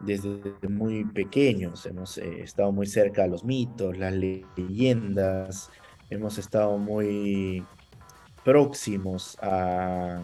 desde 0.00 0.40
muy 0.68 1.04
pequeños. 1.04 1.86
Hemos 1.86 2.18
eh, 2.18 2.42
estado 2.42 2.72
muy 2.72 2.86
cerca 2.86 3.24
a 3.24 3.28
los 3.28 3.44
mitos, 3.44 3.98
las 3.98 4.14
leyendas, 4.14 5.70
hemos 6.10 6.38
estado 6.38 6.78
muy 6.78 7.64
próximos 8.46 9.36
a, 9.42 10.22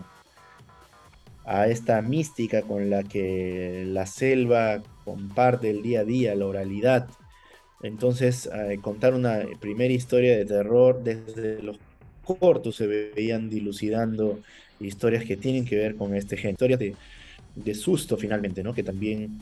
a 1.44 1.66
esta 1.66 2.00
mística 2.02 2.62
con 2.62 2.88
la 2.88 3.02
que 3.02 3.84
la 3.88 4.06
selva 4.06 4.80
comparte 5.04 5.70
el 5.70 5.82
día 5.82 6.00
a 6.00 6.04
día, 6.04 6.36
la 6.36 6.46
oralidad. 6.46 7.08
Entonces, 7.82 8.48
eh, 8.54 8.78
contar 8.80 9.14
una 9.14 9.42
primera 9.60 9.92
historia 9.92 10.36
de 10.36 10.44
terror 10.44 11.02
desde 11.02 11.60
los 11.64 11.80
cortos 12.24 12.76
se 12.76 12.86
veían 12.86 13.50
dilucidando 13.50 14.38
historias 14.78 15.24
que 15.24 15.36
tienen 15.36 15.64
que 15.64 15.76
ver 15.76 15.96
con 15.96 16.14
este 16.14 16.36
género, 16.36 16.52
historias 16.52 16.78
de, 16.78 16.94
de 17.56 17.74
susto 17.74 18.16
finalmente, 18.16 18.62
¿no? 18.62 18.72
que 18.72 18.84
también 18.84 19.40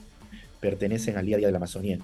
pertenecen 0.58 1.18
al 1.18 1.26
día 1.26 1.36
a 1.36 1.38
día 1.38 1.48
de 1.48 1.52
la 1.52 1.58
Amazonía. 1.58 1.98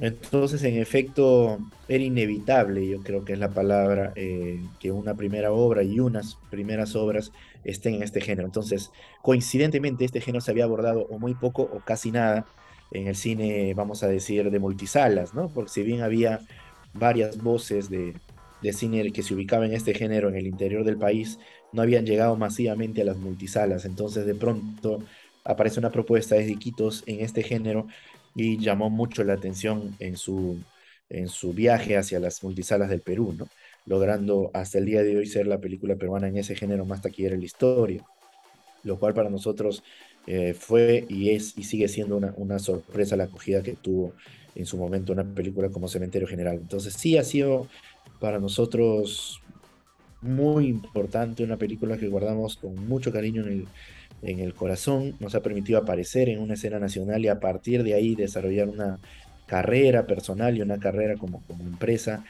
Entonces, 0.00 0.62
en 0.64 0.76
efecto, 0.76 1.58
era 1.88 2.02
inevitable, 2.02 2.86
yo 2.86 3.02
creo 3.02 3.24
que 3.24 3.34
es 3.34 3.38
la 3.38 3.50
palabra, 3.50 4.12
eh, 4.16 4.60
que 4.80 4.90
una 4.90 5.14
primera 5.14 5.52
obra 5.52 5.82
y 5.82 6.00
unas 6.00 6.36
primeras 6.50 6.96
obras 6.96 7.32
estén 7.64 7.94
en 7.94 8.02
este 8.02 8.20
género. 8.20 8.46
Entonces, 8.46 8.90
coincidentemente, 9.22 10.04
este 10.04 10.20
género 10.20 10.40
se 10.40 10.50
había 10.50 10.64
abordado 10.64 11.06
o 11.10 11.18
muy 11.18 11.34
poco 11.34 11.62
o 11.62 11.80
casi 11.84 12.10
nada 12.10 12.44
en 12.90 13.06
el 13.06 13.16
cine, 13.16 13.72
vamos 13.74 14.02
a 14.02 14.08
decir, 14.08 14.50
de 14.50 14.58
multisalas, 14.58 15.34
¿no? 15.34 15.48
Porque 15.48 15.70
si 15.70 15.82
bien 15.82 16.02
había 16.02 16.40
varias 16.92 17.38
voces 17.38 17.88
de, 17.88 18.14
de 18.62 18.72
cine 18.72 19.12
que 19.12 19.22
se 19.22 19.34
ubicaba 19.34 19.66
en 19.66 19.74
este 19.74 19.94
género 19.94 20.28
en 20.28 20.36
el 20.36 20.46
interior 20.46 20.84
del 20.84 20.96
país, 20.96 21.38
no 21.72 21.82
habían 21.82 22.06
llegado 22.06 22.36
masivamente 22.36 23.02
a 23.02 23.04
las 23.04 23.16
multisalas. 23.16 23.84
Entonces, 23.84 24.26
de 24.26 24.34
pronto 24.34 25.00
aparece 25.44 25.78
una 25.78 25.90
propuesta 25.90 26.34
de 26.34 26.50
Iquitos 26.50 27.04
en 27.06 27.20
este 27.20 27.42
género 27.42 27.86
y 28.34 28.58
llamó 28.58 28.90
mucho 28.90 29.24
la 29.24 29.34
atención 29.34 29.94
en 29.98 30.16
su, 30.16 30.58
en 31.08 31.28
su 31.28 31.52
viaje 31.52 31.96
hacia 31.96 32.20
las 32.20 32.42
multisalas 32.42 32.90
del 32.90 33.00
Perú, 33.00 33.34
¿no? 33.36 33.48
logrando 33.86 34.50
hasta 34.54 34.78
el 34.78 34.86
día 34.86 35.02
de 35.02 35.16
hoy 35.16 35.26
ser 35.26 35.46
la 35.46 35.60
película 35.60 35.96
peruana 35.96 36.28
en 36.28 36.38
ese 36.38 36.54
género 36.56 36.84
más 36.84 37.02
taquillera 37.02 37.34
en 37.34 37.40
la 37.40 37.46
historia, 37.46 38.04
lo 38.82 38.98
cual 38.98 39.14
para 39.14 39.30
nosotros 39.30 39.82
eh, 40.26 40.54
fue 40.54 41.04
y 41.08 41.30
es 41.30 41.56
y 41.58 41.64
sigue 41.64 41.88
siendo 41.88 42.16
una, 42.16 42.32
una 42.36 42.58
sorpresa 42.58 43.16
la 43.16 43.24
acogida 43.24 43.62
que 43.62 43.74
tuvo 43.74 44.14
en 44.54 44.66
su 44.66 44.76
momento 44.78 45.12
una 45.12 45.24
película 45.24 45.68
como 45.68 45.88
Cementerio 45.88 46.26
General. 46.28 46.56
Entonces 46.56 46.94
sí 46.94 47.18
ha 47.18 47.24
sido 47.24 47.68
para 48.20 48.38
nosotros 48.38 49.40
muy 50.22 50.68
importante, 50.68 51.44
una 51.44 51.58
película 51.58 51.98
que 51.98 52.08
guardamos 52.08 52.56
con 52.56 52.74
mucho 52.88 53.12
cariño 53.12 53.42
en 53.42 53.48
el, 53.48 53.68
en 54.24 54.40
el 54.40 54.54
corazón, 54.54 55.16
nos 55.20 55.34
ha 55.34 55.42
permitido 55.42 55.78
aparecer 55.78 56.28
en 56.28 56.40
una 56.40 56.54
escena 56.54 56.78
nacional 56.78 57.24
y 57.24 57.28
a 57.28 57.40
partir 57.40 57.82
de 57.82 57.94
ahí 57.94 58.14
desarrollar 58.14 58.68
una 58.68 59.00
carrera 59.46 60.06
personal 60.06 60.56
y 60.56 60.62
una 60.62 60.78
carrera 60.78 61.16
como, 61.16 61.42
como 61.46 61.64
empresa 61.64 62.24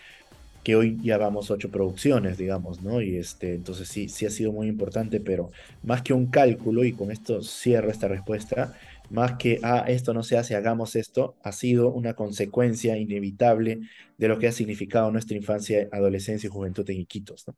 que 0.62 0.76
hoy 0.76 0.98
ya 1.02 1.18
vamos 1.18 1.50
ocho 1.50 1.70
producciones, 1.70 2.38
digamos, 2.38 2.83
¿no? 2.83 3.02
Y 3.02 3.16
este, 3.16 3.54
entonces 3.54 3.88
sí, 3.88 4.09
sí 4.09 4.26
ha 4.26 4.30
sido 4.30 4.50
muy 4.52 4.66
importante, 4.68 5.20
pero 5.20 5.50
más 5.83 6.02
que 6.02 6.14
un 6.14 6.26
cálculo, 6.26 6.85
y 6.85 6.94
con 6.94 7.11
esto 7.11 7.42
cierro 7.42 7.90
esta 7.90 8.09
respuesta, 8.09 8.74
más 9.11 9.35
que, 9.37 9.61
ah, 9.62 9.85
esto 9.88 10.14
no 10.14 10.22
se 10.22 10.38
hace, 10.38 10.57
hagamos 10.57 10.96
esto, 10.96 11.37
ha 11.42 11.52
sido 11.52 11.90
una 11.92 12.14
consecuencia 12.14 12.96
inevitable 12.96 13.80
de 14.16 14.28
lo 14.28 14.38
que 14.38 14.48
ha 14.48 14.52
significado 14.52 15.11
nuestra 15.11 15.37
infancia, 15.37 15.88
adolescencia 15.92 16.46
y 16.48 16.50
juventud 16.50 16.88
en 16.90 17.00
Iquitos, 17.00 17.46
¿no? 17.48 17.54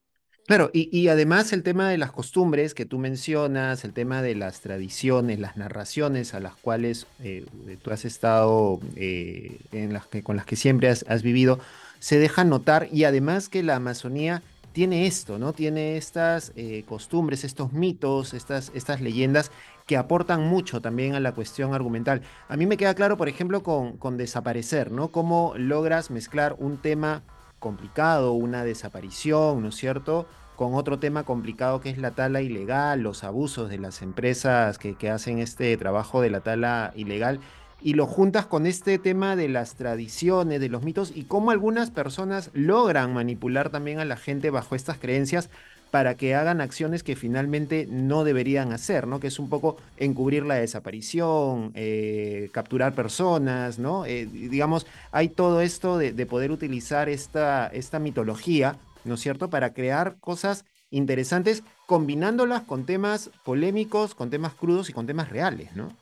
Claro, 0.47 0.71
y, 0.73 1.09
además 1.09 1.53
el 1.53 1.65
tema 1.65 1.89
de 1.89 1.99
las 1.99 2.13
costumbres 2.13 2.73
que 2.73 2.85
tú 2.85 2.99
mencionas, 2.99 3.85
el 3.85 3.93
tema 3.93 4.23
de 4.23 4.37
las 4.37 4.61
tradiciones, 4.61 5.41
las 5.41 5.57
narraciones 5.57 6.35
a 6.35 6.41
las 6.41 6.55
cuales 6.55 7.09
eh, 7.19 7.45
tú 7.83 7.91
has 7.91 8.05
estado, 8.05 8.79
eh, 8.95 9.59
en 9.73 9.93
las 9.93 10.07
que, 10.07 10.23
con 10.23 10.37
las 10.37 10.47
que 10.47 10.55
siempre 10.55 10.89
has, 10.89 11.23
vivido, 11.23 11.59
se 11.99 12.21
dejan 12.21 12.49
notar 12.49 12.87
y 12.93 13.03
además 13.03 13.49
que 13.49 13.65
la 13.65 13.75
Amazonía 13.75 14.41
tiene 14.73 15.09
esto, 15.09 15.41
¿no? 15.41 15.53
Tiene 15.53 15.97
estas 15.97 16.53
eh, 16.55 16.85
costumbres, 16.87 17.43
estos 17.43 17.73
mitos, 17.73 18.33
estas, 18.33 18.71
estas 18.73 19.01
leyendas 19.01 19.51
que 19.85 19.97
aportan 19.97 20.47
mucho 20.47 20.81
también 20.81 21.17
a 21.17 21.21
la 21.21 21.33
cuestión 21.33 21.75
argumental. 21.75 22.23
A 22.49 22.57
mí 22.57 22.67
me 22.67 22.77
queda 22.77 22.95
claro, 22.95 23.17
por 23.17 23.29
ejemplo, 23.29 23.65
con, 23.65 23.97
con 23.97 24.17
Desaparecer, 24.17 24.93
¿no? 24.93 25.09
Cómo 25.09 25.55
logras 25.57 26.13
mezclar 26.13 26.55
un 26.61 26.77
tema 26.77 27.25
complicado, 27.67 28.31
una 28.31 28.63
desaparición, 28.63 29.61
¿no 29.61 29.71
es 29.71 29.75
cierto? 29.75 30.29
Con 30.55 30.75
otro 30.75 31.01
tema 31.01 31.25
complicado 31.25 31.81
que 31.81 31.91
es 31.91 31.99
la 31.99 32.13
tala 32.13 32.41
ilegal, 32.41 33.01
los 33.01 33.25
abusos 33.25 33.69
de 33.69 33.79
las 33.79 34.03
empresas 34.03 34.79
que, 34.79 35.11
hacen 35.11 35.41
este 35.41 35.77
trabajo 35.77 36.21
de 36.21 36.31
la 36.31 36.43
tala 36.43 36.93
ilegal 36.95 37.41
y 37.83 37.95
lo 37.95 38.07
juntas 38.07 38.47
con 38.47 38.67
este 38.69 39.01
tema 39.01 39.35
de 39.35 39.49
las 39.49 39.75
tradiciones, 39.75 40.61
de 40.61 40.69
los 40.69 40.85
mitos 40.85 41.11
y 41.13 41.25
cómo 41.25 41.51
algunas 41.51 41.91
personas 41.91 42.51
logran 42.53 43.13
manipular 43.13 43.71
también 43.71 43.99
a 43.99 44.05
la 44.05 44.17
gente 44.17 44.51
bajo 44.51 44.77
estas 44.77 44.99
creencias 44.99 45.51
para 45.97 46.15
que 46.15 46.35
hagan 46.35 46.61
acciones 46.61 47.03
que 47.03 47.17
finalmente 47.17 47.89
no 47.89 48.23
deberían 48.23 48.71
hacer, 48.71 49.07
¿no? 49.07 49.19
Que 49.19 49.29
es 49.29 49.39
un 49.39 49.49
poco 49.49 49.79
encubrir 49.97 50.45
la 50.45 50.57
desaparición, 50.57 51.73
eh, 51.75 52.51
capturar 52.53 52.93
personas, 52.93 53.79
¿no? 53.79 54.05
Eh, 54.05 54.27
digamos, 54.27 54.87
hay 55.11 55.31
todo 55.31 55.63
esto 55.63 55.97
de, 55.97 56.27
poder 56.27 56.51
utilizar 56.51 57.09
esta, 57.09 57.69
esta 57.69 57.99
mitología, 57.99 58.77
¿no 59.05 59.15
es 59.15 59.21
cierto?, 59.21 59.49
para 59.49 59.73
crear 59.73 60.17
cosas 60.21 60.67
interesantes, 60.91 61.63
combinándolas 61.87 62.65
con 62.65 62.85
temas 62.85 63.31
polémicos, 63.43 64.15
con 64.15 64.29
temas 64.29 64.53
crudos 64.53 64.91
y 64.91 64.93
con 64.93 65.07
temas 65.07 65.31
reales, 65.31 65.75
¿no? 65.75 65.97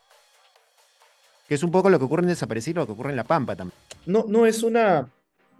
Que 1.46 1.54
es 1.54 1.62
un 1.62 1.70
poco 1.70 1.88
lo 1.88 2.00
que 2.00 2.07
ocurre 2.07 2.22
en 2.22 2.30
Desaparecer, 2.30 2.74
lo 2.74 2.85
que 2.85 2.90
ocurre 2.90 3.11
en 3.11 3.16
La 3.16 3.22
Pampa 3.22 3.54
también. 3.54 3.78
No, 4.07 4.24
no 4.26 4.44
es 4.44 4.64
una, 4.64 5.09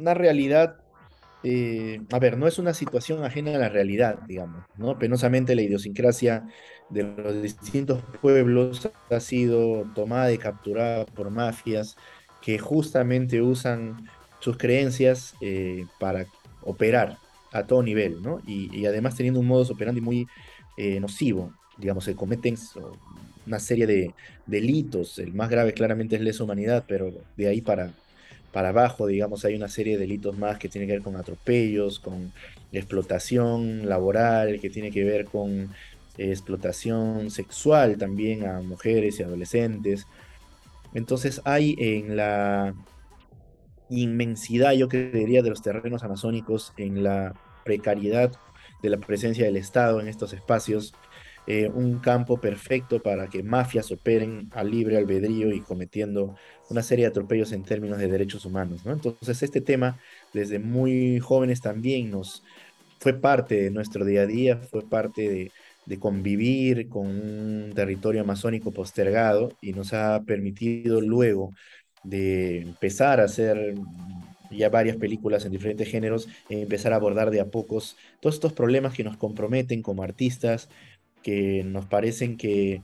una 0.01 0.13
realidad 0.13 0.81
eh, 1.47 2.01
a 2.11 2.19
ver, 2.19 2.39
no 2.39 2.47
es 2.47 2.59
una 2.59 2.73
situación 2.73 3.23
ajena 3.23 3.55
a 3.55 3.59
la 3.59 3.69
realidad, 3.69 4.19
digamos, 4.27 4.65
¿no? 4.79 4.99
Penosamente 4.99 5.55
la 5.55 5.61
idiosincrasia 5.61 6.49
de 6.89 7.03
los 7.03 7.43
distintos 7.43 8.03
pueblos 8.23 8.91
ha 9.11 9.21
sido 9.21 9.85
tomada 9.95 10.33
y 10.33 10.39
capturada 10.39 11.05
por 11.05 11.31
mafias 11.31 11.97
que 12.41 12.59
justamente 12.59 13.43
usan 13.43 14.09
sus 14.41 14.57
creencias 14.57 15.35
eh, 15.43 15.85
para 16.01 16.27
operar 16.63 17.19
a 17.53 17.67
todo 17.67 17.83
nivel, 17.83 18.23
¿no? 18.23 18.41
Y, 18.47 18.87
además 18.87 19.15
teniendo 19.15 19.41
un 19.41 19.47
modus 19.47 19.71
operandi 19.71 20.01
muy 20.01 20.27
eh, 20.79 20.99
nocivo, 20.99 21.53
digamos, 21.77 22.05
se 22.05 22.15
cometen 22.17 22.57
una 23.47 23.59
serie 23.59 23.87
de 23.87 24.15
delitos, 24.47 25.19
el 25.19 25.35
más 25.35 25.51
grave 25.51 25.75
claramente 25.75 26.17
es 26.17 26.23
lesa 26.23 26.45
humanidad, 26.45 26.85
pero 26.89 27.13
de 27.37 27.49
ahí 27.49 27.61
para 27.61 27.93
para 28.55 28.69
abajo, 28.69 29.09
digamos, 29.09 29.45
hay 29.45 29.57
una 29.57 29.69
serie 29.69 29.95
de 29.95 30.03
delitos 30.03 30.39
más 30.39 30.61
que 30.61 30.69
tienen 30.69 30.87
que 30.87 30.95
ver 30.95 31.03
con 31.03 31.17
atropellos, 31.17 31.99
con 31.99 32.33
explotación 32.71 33.89
laboral, 33.89 34.61
que 34.61 34.71
tiene 34.71 34.93
que 34.93 35.03
ver 35.03 35.25
con 35.25 35.71
explotación 36.17 37.33
sexual 37.33 37.99
también 37.99 38.47
a 38.47 38.61
mujeres 38.61 39.19
y 39.19 39.25
adolescentes. 39.25 40.07
Entonces 40.95 41.43
hay 41.45 41.75
en 41.81 42.15
la 42.15 42.75
inmensidad, 43.91 44.71
yo 44.71 44.89
creería, 44.89 45.43
de 45.43 45.51
los 45.51 45.61
terrenos 45.61 46.05
amazónicos, 46.05 46.73
en 46.77 47.03
la 47.03 47.35
precariedad 47.65 48.31
de 48.85 48.89
la 48.89 48.99
presencia 48.99 49.47
del 49.47 49.57
Estado 49.57 50.01
en 50.01 50.07
estos 50.07 50.33
espacios, 50.33 50.95
eh, 51.47 51.69
un 51.69 51.99
campo 51.99 52.41
perfecto 52.41 53.01
para 53.03 53.29
que 53.29 53.43
mafias 53.43 53.91
operen 53.93 54.49
a 54.53 54.65
libre 54.65 54.97
albedrío 54.97 55.53
y 55.53 55.61
cometiendo 55.61 56.37
una 56.71 56.83
serie 56.83 57.05
de 57.05 57.11
atropellos 57.11 57.53
en 57.53 57.65
términos 57.65 57.99
de 57.99 58.09
derechos 58.09 58.45
humanos. 58.45 58.83
Entonces 58.87 59.43
este 59.43 59.61
tema 59.61 59.99
desde 60.33 60.59
muy 60.59 61.21
jóvenes 61.21 61.61
también 61.61 62.11
nos 62.11 62.43
fue 62.99 63.13
parte 63.15 63.63
de 63.63 63.71
nuestro 63.71 64.05
día 64.05 64.23
a 64.23 64.27
día, 64.27 64.57
fue 64.57 64.89
parte 64.89 65.29
de, 65.29 65.53
de 65.87 65.99
convivir 65.99 66.89
con 66.89 67.07
un 67.07 67.73
territorio 67.75 68.23
amazónico 68.23 68.73
postergado 68.73 69.51
y 69.61 69.73
nos 69.73 69.93
ha 69.93 70.23
permitido 70.25 71.01
luego 71.01 71.53
de 72.03 72.61
empezar 72.63 73.21
a 73.21 73.25
hacer 73.25 73.75
ya 74.51 74.69
varias 74.69 74.97
películas 74.97 75.45
en 75.45 75.53
diferentes 75.53 75.89
géneros, 75.89 76.29
empezar 76.49 76.93
a 76.93 76.97
abordar 76.97 77.31
de 77.31 77.41
a 77.41 77.47
pocos 77.47 77.97
todos 78.21 78.37
estos 78.37 78.53
problemas 78.53 78.95
que 78.95 79.05
nos 79.05 79.17
comprometen 79.17 79.83
como 79.83 80.03
artistas, 80.03 80.69
que 81.25 81.65
nos 81.65 81.87
parecen 81.87 82.37
que 82.37 82.83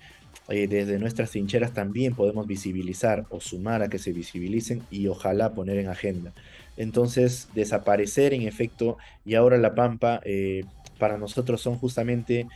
eh, 0.49 0.67
desde 0.67 0.99
nuestras 0.99 1.31
trincheras 1.31 1.73
también 1.73 2.15
podemos 2.15 2.47
visibilizar 2.49 3.25
o 3.31 3.41
sumar 3.41 3.83
a 3.83 3.89
que 3.89 3.99
se 3.99 4.13
visibilicen 4.13 4.83
y 4.91 5.07
ojalá 5.07 5.55
poner 5.55 5.79
en 5.79 5.89
agenda. 5.89 6.33
Entonces, 6.77 7.49
desaparecer 7.55 8.35
en 8.35 8.43
efecto 8.43 8.97
y 9.25 9.35
ahora 9.35 9.59
La 9.59 9.75
Pampa 9.77 10.21
eh, 10.25 10.65
para 10.99 11.19
nosotros 11.19 11.61
son 11.61 11.77
justamente 11.77 12.49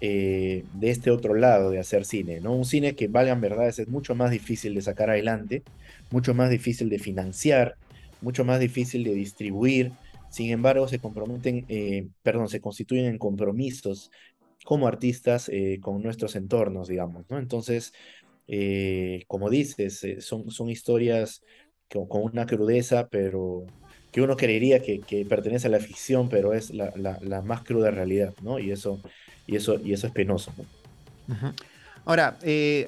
eh, 0.00 0.64
de 0.74 0.90
este 0.90 1.10
otro 1.10 1.34
lado 1.34 1.70
de 1.70 1.78
hacer 1.78 2.04
cine, 2.04 2.40
¿no? 2.40 2.52
Un 2.52 2.64
cine 2.64 2.94
que 2.94 3.08
valgan 3.08 3.40
verdades 3.40 3.78
es 3.78 3.88
mucho 3.88 4.14
más 4.14 4.30
difícil 4.30 4.74
de 4.74 4.82
sacar 4.82 5.08
adelante, 5.08 5.62
mucho 6.10 6.34
más 6.34 6.50
difícil 6.50 6.88
de 6.88 6.98
financiar, 6.98 7.76
mucho 8.20 8.44
más 8.44 8.60
difícil 8.60 9.04
de 9.04 9.14
distribuir. 9.14 9.92
Sin 10.30 10.50
embargo, 10.50 10.86
se 10.88 10.98
comprometen, 10.98 11.64
perdón, 12.22 12.48
se 12.50 12.60
constituyen 12.60 13.06
en 13.06 13.18
compromisos 13.18 14.10
como 14.64 14.86
artistas 14.86 15.48
eh, 15.48 15.78
con 15.80 16.02
nuestros 16.02 16.36
entornos, 16.36 16.88
digamos, 16.88 17.24
¿no? 17.30 17.38
Entonces, 17.38 17.92
eh, 18.46 19.24
como 19.26 19.50
dices, 19.50 20.02
eh, 20.04 20.20
son, 20.20 20.50
son 20.50 20.68
historias 20.70 21.42
con, 21.90 22.06
una 22.10 22.46
crudeza, 22.46 23.08
pero 23.08 23.64
que 24.12 24.20
uno 24.22 24.36
creería 24.36 24.80
que, 24.80 25.00
que 25.00 25.24
pertenece 25.24 25.68
a 25.68 25.70
la 25.70 25.80
ficción, 25.80 26.28
pero 26.28 26.54
es 26.54 26.70
la, 26.70 26.92
la, 26.96 27.42
más 27.42 27.62
cruda 27.62 27.90
realidad, 27.90 28.34
¿no? 28.42 28.58
Y 28.58 28.70
eso, 28.70 29.00
y 29.46 29.56
eso, 29.56 29.78
y 29.80 29.92
eso 29.92 30.06
es 30.06 30.12
penoso, 30.12 30.52
¿no? 30.56 30.64
Ahora, 32.04 32.38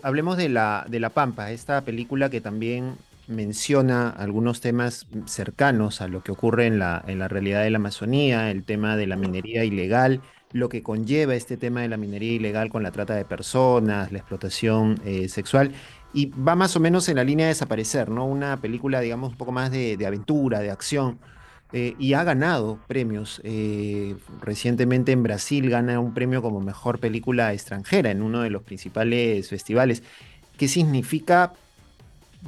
hablemos 0.03 0.39
de 0.39 0.49
la, 0.49 0.87
de 0.89 0.99
la 0.99 1.11
Pampa, 1.11 1.53
esta 1.53 1.83
película 1.85 2.31
que 2.31 2.41
también 2.41 2.95
menciona 3.27 4.09
algunos 4.09 4.61
temas 4.61 5.07
cercanos 5.27 6.01
a 6.01 6.09
lo 6.09 6.23
que 6.23 6.33
ocurre 6.33 6.67
en 6.67 6.79
la, 6.79 7.05
en 7.07 7.19
la 7.19 7.29
realidad 7.29 7.63
de 7.63 7.71
la 7.71 7.77
Amazonía, 7.77 8.51
el 8.51 8.65
tema 8.65 8.97
de 8.97 9.07
la 9.07 9.17
minería 9.17 9.65
ilegal, 9.65 10.23
lo 10.53 10.69
que 10.69 10.83
conlleva 10.83 11.35
este 11.35 11.57
tema 11.57 11.83
de 11.83 11.89
la 11.89 11.97
minería 11.97 12.33
ilegal 12.33 12.71
con 12.71 12.83
la 12.83 12.91
trata 12.91 13.15
de 13.15 13.25
personas, 13.25 14.11
la 14.13 14.19
explotación 14.19 15.01
eh, 15.05 15.29
sexual, 15.29 15.73
y 16.13 16.27
va 16.27 16.57
más 16.57 16.75
o 16.77 16.81
menos 16.81 17.09
en 17.09 17.17
la 17.17 17.25
línea 17.25 17.47
de 17.47 17.51
desaparecer, 17.51 18.11
¿no? 18.11 18.27
Una 18.27 18.61
película, 18.61 19.01
digamos, 19.01 19.31
un 19.31 19.37
poco 19.37 19.53
más 19.53 19.71
de, 19.71 19.97
aventura, 20.05 20.59
de 20.59 20.71
acción, 20.71 21.19
eh, 21.73 21.95
y 22.01 22.15
ha 22.15 22.25
ganado 22.25 22.81
premios. 22.89 23.41
Eh, 23.45 24.17
recientemente 24.41 25.13
en 25.13 25.23
Brasil 25.23 25.71
gana 25.71 26.01
un 26.01 26.15
premio 26.15 26.43
como 26.43 26.61
mejor 26.61 26.99
película 26.99 27.53
extranjera 27.53 28.11
en 28.11 28.23
uno 28.23 28.41
de 28.41 28.51
los 28.51 28.63
principales 28.63 29.49
festivales. 29.49 30.03
¿Qué 30.59 30.67
significa 30.67 31.53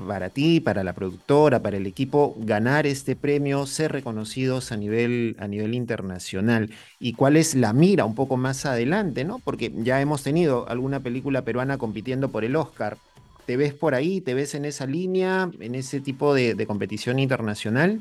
para 0.06 0.30
ti, 0.30 0.60
para 0.60 0.84
la 0.84 0.94
productora, 0.94 1.60
para 1.60 1.76
el 1.76 1.86
equipo, 1.86 2.34
ganar 2.38 2.86
este 2.86 3.16
premio, 3.16 3.66
ser 3.66 3.92
reconocidos 3.92 4.72
a 4.72 4.76
nivel, 4.76 5.36
a 5.38 5.48
nivel 5.48 5.74
internacional? 5.74 6.70
¿Y 6.98 7.12
cuál 7.12 7.36
es 7.36 7.54
la 7.54 7.72
mira 7.72 8.04
un 8.04 8.14
poco 8.14 8.36
más 8.36 8.64
adelante? 8.66 9.24
¿no? 9.24 9.38
Porque 9.38 9.72
ya 9.74 10.00
hemos 10.00 10.22
tenido 10.22 10.68
alguna 10.68 11.00
película 11.00 11.42
peruana 11.42 11.78
compitiendo 11.78 12.30
por 12.30 12.44
el 12.44 12.56
Oscar. 12.56 12.96
¿Te 13.46 13.56
ves 13.56 13.74
por 13.74 13.94
ahí? 13.94 14.20
¿Te 14.20 14.34
ves 14.34 14.54
en 14.54 14.64
esa 14.64 14.86
línea, 14.86 15.50
en 15.60 15.74
ese 15.74 16.00
tipo 16.00 16.34
de, 16.34 16.66
competición 16.66 17.18
internacional? 17.18 18.00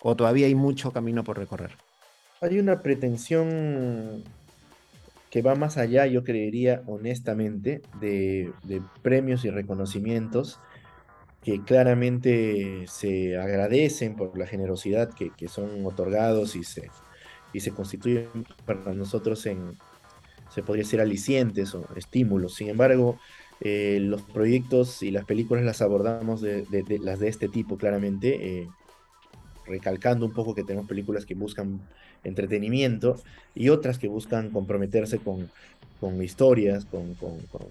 ¿O 0.00 0.16
todavía 0.16 0.46
hay 0.46 0.54
mucho 0.54 0.92
camino 0.92 1.24
por 1.24 1.38
recorrer? 1.38 1.72
Hay 2.40 2.58
una 2.58 2.82
pretensión 2.82 4.24
que 5.30 5.42
va 5.42 5.54
más 5.56 5.76
allá, 5.76 6.06
yo 6.06 6.24
creería 6.24 6.82
honestamente, 6.86 7.82
de 8.00 8.52
premios 9.02 9.44
y 9.44 9.50
reconocimientos 9.50 10.58
que 11.48 11.62
claramente 11.62 12.84
se 12.88 13.38
agradecen 13.38 14.16
por 14.16 14.36
la 14.36 14.46
generosidad 14.46 15.08
que, 15.14 15.48
son 15.48 15.86
otorgados 15.86 16.54
y 16.56 16.62
se, 16.62 16.90
y 17.54 17.60
se 17.60 17.70
constituyen 17.70 18.28
para 18.66 18.92
nosotros 18.92 19.46
en, 19.46 19.70
se 20.50 20.62
podría 20.62 20.84
decir, 20.84 21.00
alicientes 21.00 21.74
o 21.74 21.86
estímulos. 21.96 22.54
Sin 22.54 22.68
embargo, 22.68 23.18
eh, 23.62 23.98
los 23.98 24.20
proyectos 24.20 25.02
y 25.02 25.10
las 25.10 25.24
películas 25.24 25.64
las 25.64 25.80
abordamos 25.80 26.42
de 26.42 26.66
las 27.00 27.18
de 27.18 27.28
este 27.28 27.48
tipo 27.48 27.78
claramente, 27.78 28.58
eh, 28.58 28.68
recalcando 29.64 30.26
un 30.26 30.34
poco 30.34 30.54
que 30.54 30.64
tenemos 30.64 30.86
películas 30.86 31.24
que 31.24 31.34
buscan 31.34 31.80
entretenimiento 32.24 33.16
y 33.54 33.70
otras 33.70 33.98
que 33.98 34.08
buscan 34.08 34.50
comprometerse 34.50 35.16
con, 35.18 35.48
con 36.00 36.22
historias, 36.22 36.84
con, 36.84 37.16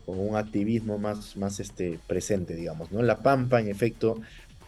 un 0.06 0.36
activismo 0.36 0.98
más, 0.98 1.38
más 1.38 1.60
este, 1.60 2.00
presente, 2.08 2.56
digamos. 2.56 2.92
¿no? 2.92 3.02
La 3.02 3.24
Pampa, 3.24 3.62
en 3.62 3.70
efecto, 3.70 4.20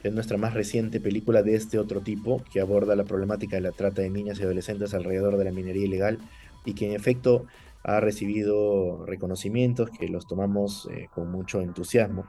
es 0.03 0.13
nuestra 0.13 0.37
más 0.37 0.53
reciente 0.53 0.99
película 0.99 1.43
de 1.43 1.55
este 1.55 1.77
otro 1.77 2.01
tipo, 2.01 2.43
que 2.51 2.61
aborda 2.61 2.95
la 2.95 3.03
problemática 3.03 3.57
de 3.57 3.61
la 3.61 3.71
trata 3.71 4.01
de 4.01 4.09
niñas 4.09 4.39
y 4.39 4.43
adolescentes 4.43 4.93
alrededor 4.93 5.37
de 5.37 5.45
la 5.45 5.51
minería 5.51 5.85
ilegal 5.85 6.19
y 6.65 6.73
que 6.73 6.87
en 6.87 6.93
efecto 6.93 7.45
ha 7.83 7.99
recibido 7.99 9.05
reconocimientos 9.05 9.89
que 9.89 10.07
los 10.07 10.27
tomamos 10.27 10.87
eh, 10.91 11.07
con 11.13 11.31
mucho 11.31 11.61
entusiasmo 11.61 12.25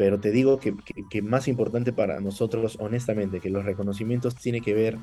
pero 0.00 0.18
te 0.18 0.30
digo 0.30 0.58
que, 0.58 0.74
que, 0.78 1.04
que, 1.10 1.20
más 1.20 1.46
importante 1.46 1.92
para 1.92 2.20
nosotros, 2.20 2.78
honestamente, 2.80 3.38
que 3.38 3.50
los 3.50 3.66
reconocimientos 3.66 4.34
tiene 4.34 4.62
que 4.62 4.72
ver 4.72 4.96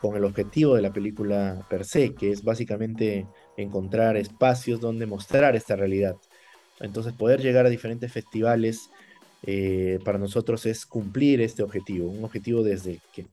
con 0.00 0.16
el 0.16 0.24
objetivo 0.24 0.74
de 0.74 0.82
la 0.82 0.92
película 0.92 1.64
per 1.70 1.84
se, 1.84 2.12
que 2.12 2.32
es 2.32 2.42
básicamente 2.42 3.28
encontrar 3.56 4.16
espacios 4.16 4.80
donde 4.80 5.06
mostrar 5.06 5.56
esta 5.56 5.76
realidad. 5.76 6.16
Entonces, 6.80 7.12
poder 7.12 7.40
llegar 7.40 7.66
a 7.66 7.70
diferentes 7.70 8.12
festivales 8.12 8.90
eh, 9.44 9.98
para 10.04 10.18
nosotros 10.18 10.66
es 10.66 10.86
cumplir 10.86 11.40
este 11.40 11.62
objetivo, 11.62 12.08
un 12.10 12.24
objetivo 12.24 12.62
desde 12.62 13.00
que, 13.12 13.26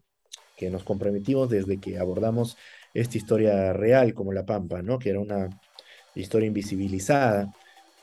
que 0.58 0.70
nos 0.70 0.84
comprometimos, 0.84 1.50
desde 1.50 1.80
que 1.80 2.00
abordamos 2.00 2.58
esta 2.94 3.18
historia 3.18 3.74
real 3.74 4.14
como 4.14 4.34
La 4.34 4.46
Pampa, 4.46 4.82
¿no? 4.82 4.98
que 4.98 5.12
era 5.12 5.20
una 5.20 5.50
historia 6.16 6.48
invisibilizada 6.48 7.54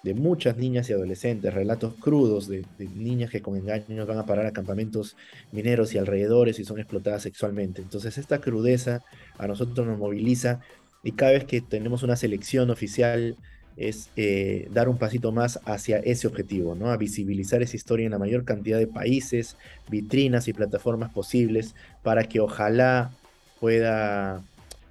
de 0.04 0.14
muchas 0.14 0.56
niñas 0.56 0.88
y 0.88 0.92
adolescentes, 0.92 1.52
relatos 1.52 1.94
crudos 1.94 2.46
de, 2.46 2.64
de, 2.78 2.86
niñas 2.86 3.28
que 3.28 3.42
con 3.42 3.56
engaños 3.56 4.06
van 4.06 4.18
a 4.18 4.26
parar 4.26 4.46
a 4.46 4.52
campamentos 4.52 5.16
mineros 5.50 5.92
y 5.94 5.98
alrededores 5.98 6.60
y 6.60 6.64
son 6.64 6.78
explotadas 6.78 7.22
sexualmente. 7.22 7.82
Entonces 7.82 8.16
esta 8.18 8.40
crudeza 8.40 9.02
a 9.36 9.48
nosotros 9.48 9.84
nos 9.84 9.98
moviliza 9.98 10.60
y 11.06 11.12
cada 11.12 11.30
vez 11.30 11.44
que 11.44 11.60
tenemos 11.60 12.02
una 12.02 12.16
selección 12.16 12.68
oficial 12.68 13.36
es 13.76 14.10
eh, 14.16 14.68
dar 14.72 14.88
un 14.88 14.98
pasito 14.98 15.30
más 15.30 15.60
hacia 15.64 15.98
ese 15.98 16.26
objetivo, 16.26 16.74
¿no? 16.74 16.90
A 16.90 16.96
visibilizar 16.96 17.62
esa 17.62 17.76
historia 17.76 18.06
en 18.06 18.10
la 18.10 18.18
mayor 18.18 18.44
cantidad 18.44 18.76
de 18.76 18.88
países, 18.88 19.56
vitrinas 19.88 20.48
y 20.48 20.52
plataformas 20.52 21.12
posibles 21.12 21.76
para 22.02 22.24
que 22.24 22.40
ojalá 22.40 23.12
pueda 23.60 24.42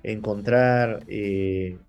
encontrar 0.03 1.03
eh, 1.09 1.79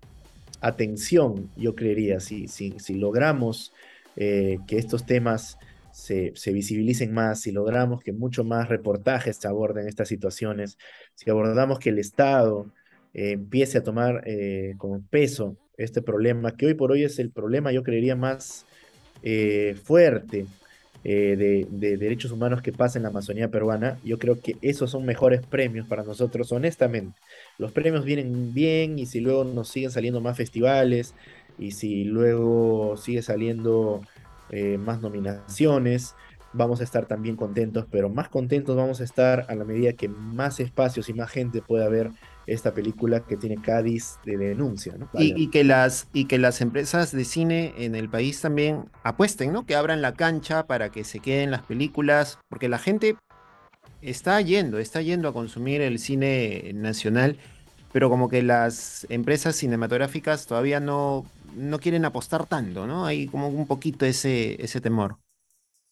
atención, 0.59 1.49
yo 1.55 1.73
creería, 1.73 2.19
si, 2.19 2.49
si, 2.49 2.77
si 2.79 2.95
logramos 2.95 3.71
eh, 4.17 4.57
que 4.67 4.77
estos 4.77 5.05
temas 5.05 5.57
se, 5.93 6.33
se, 6.35 6.51
visibilicen 6.51 7.13
más, 7.13 7.39
si 7.39 7.53
logramos 7.53 8.01
que 8.01 8.11
mucho 8.11 8.43
más 8.43 8.67
reportajes 8.67 9.37
se 9.37 9.47
aborden 9.47 9.87
estas 9.87 10.09
situaciones, 10.09 10.77
si 11.15 11.29
abordamos 11.29 11.79
que 11.79 11.91
el 11.91 11.99
Estado 11.99 12.73
eh, 13.13 13.31
empiece 13.31 13.79
a 13.79 13.83
tomar 13.83 14.23
eh, 14.25 14.75
con 14.77 15.03
peso 15.03 15.55
este 15.77 16.01
problema, 16.01 16.55
que 16.55 16.67
hoy 16.67 16.73
por 16.73 16.91
hoy 16.91 17.03
es 17.03 17.19
el 17.19 17.31
problema, 17.31 17.71
yo 17.71 17.83
creería, 17.83 18.15
más 18.15 18.65
eh, 19.23 19.75
fuerte 19.83 20.45
de, 21.03 21.67
de, 21.69 21.95
derechos 21.95 22.31
humanos 22.31 22.61
que 22.61 22.73
pasa 22.73 22.99
en 22.99 23.03
la 23.03 23.09
Amazonía 23.09 23.49
peruana, 23.49 23.97
yo 24.03 24.19
creo 24.19 24.41
que 24.41 24.57
esos 24.61 24.91
son 24.91 25.05
mejores 25.05 25.45
premios 25.45 25.87
para 25.87 26.03
nosotros, 26.03 26.51
honestamente. 26.51 27.17
Los 27.57 27.71
premios 27.71 28.03
vienen 28.03 28.53
bien 28.53 28.99
y 28.99 29.05
si 29.05 29.21
luego 29.21 29.45
nos 29.45 29.69
siguen 29.69 29.91
saliendo 29.91 30.19
más 30.19 30.35
festivales 30.35 31.13
y 31.57 31.71
si 31.71 32.03
luego 32.03 32.97
sigue 32.97 33.21
saliendo 33.21 34.01
más 34.79 34.99
nominaciones, 34.99 36.13
vamos 36.53 36.81
a 36.81 36.83
estar 36.83 37.05
también 37.05 37.35
contentos, 37.35 37.85
pero 37.89 38.09
más 38.09 38.29
contentos 38.29 38.75
vamos 38.75 38.99
a 38.99 39.03
estar 39.03 39.45
a 39.47 39.55
la 39.55 39.63
medida 39.63 39.93
que 39.93 40.09
más 40.09 40.59
espacios 40.59 41.07
y 41.09 41.13
más 41.13 41.29
gente 41.29 41.61
pueda 41.61 41.87
ver 41.87 42.11
esta 42.47 42.73
película 42.73 43.25
que 43.25 43.37
tiene 43.37 43.61
Cádiz 43.61 44.17
de 44.25 44.37
denuncia. 44.37 44.95
¿no? 44.97 45.09
Y, 45.13 45.33
y, 45.41 45.49
que 45.49 45.63
las, 45.63 46.07
y 46.13 46.25
que 46.25 46.37
las 46.37 46.61
empresas 46.61 47.11
de 47.11 47.25
cine 47.25 47.73
en 47.77 47.93
el 47.93 48.09
país 48.09 48.41
también 48.41 48.85
apuesten, 49.03 49.51
¿no? 49.51 49.65
que 49.65 49.75
abran 49.75 50.01
la 50.01 50.13
cancha 50.13 50.65
para 50.65 50.89
que 50.89 51.03
se 51.03 51.19
queden 51.19 51.51
las 51.51 51.61
películas, 51.63 52.39
porque 52.49 52.69
la 52.69 52.79
gente 52.79 53.17
está 54.01 54.39
yendo, 54.41 54.79
está 54.79 55.01
yendo 55.01 55.27
a 55.27 55.33
consumir 55.33 55.81
el 55.81 55.99
cine 55.99 56.71
nacional, 56.73 57.37
pero 57.91 58.09
como 58.09 58.29
que 58.29 58.43
las 58.43 59.05
empresas 59.09 59.55
cinematográficas 59.55 60.47
todavía 60.47 60.79
no, 60.79 61.25
no 61.55 61.79
quieren 61.79 62.05
apostar 62.05 62.45
tanto, 62.45 62.87
¿no? 62.87 63.05
Hay 63.05 63.27
como 63.27 63.47
un 63.49 63.67
poquito 63.67 64.05
ese, 64.05 64.61
ese 64.63 64.81
temor. 64.81 65.17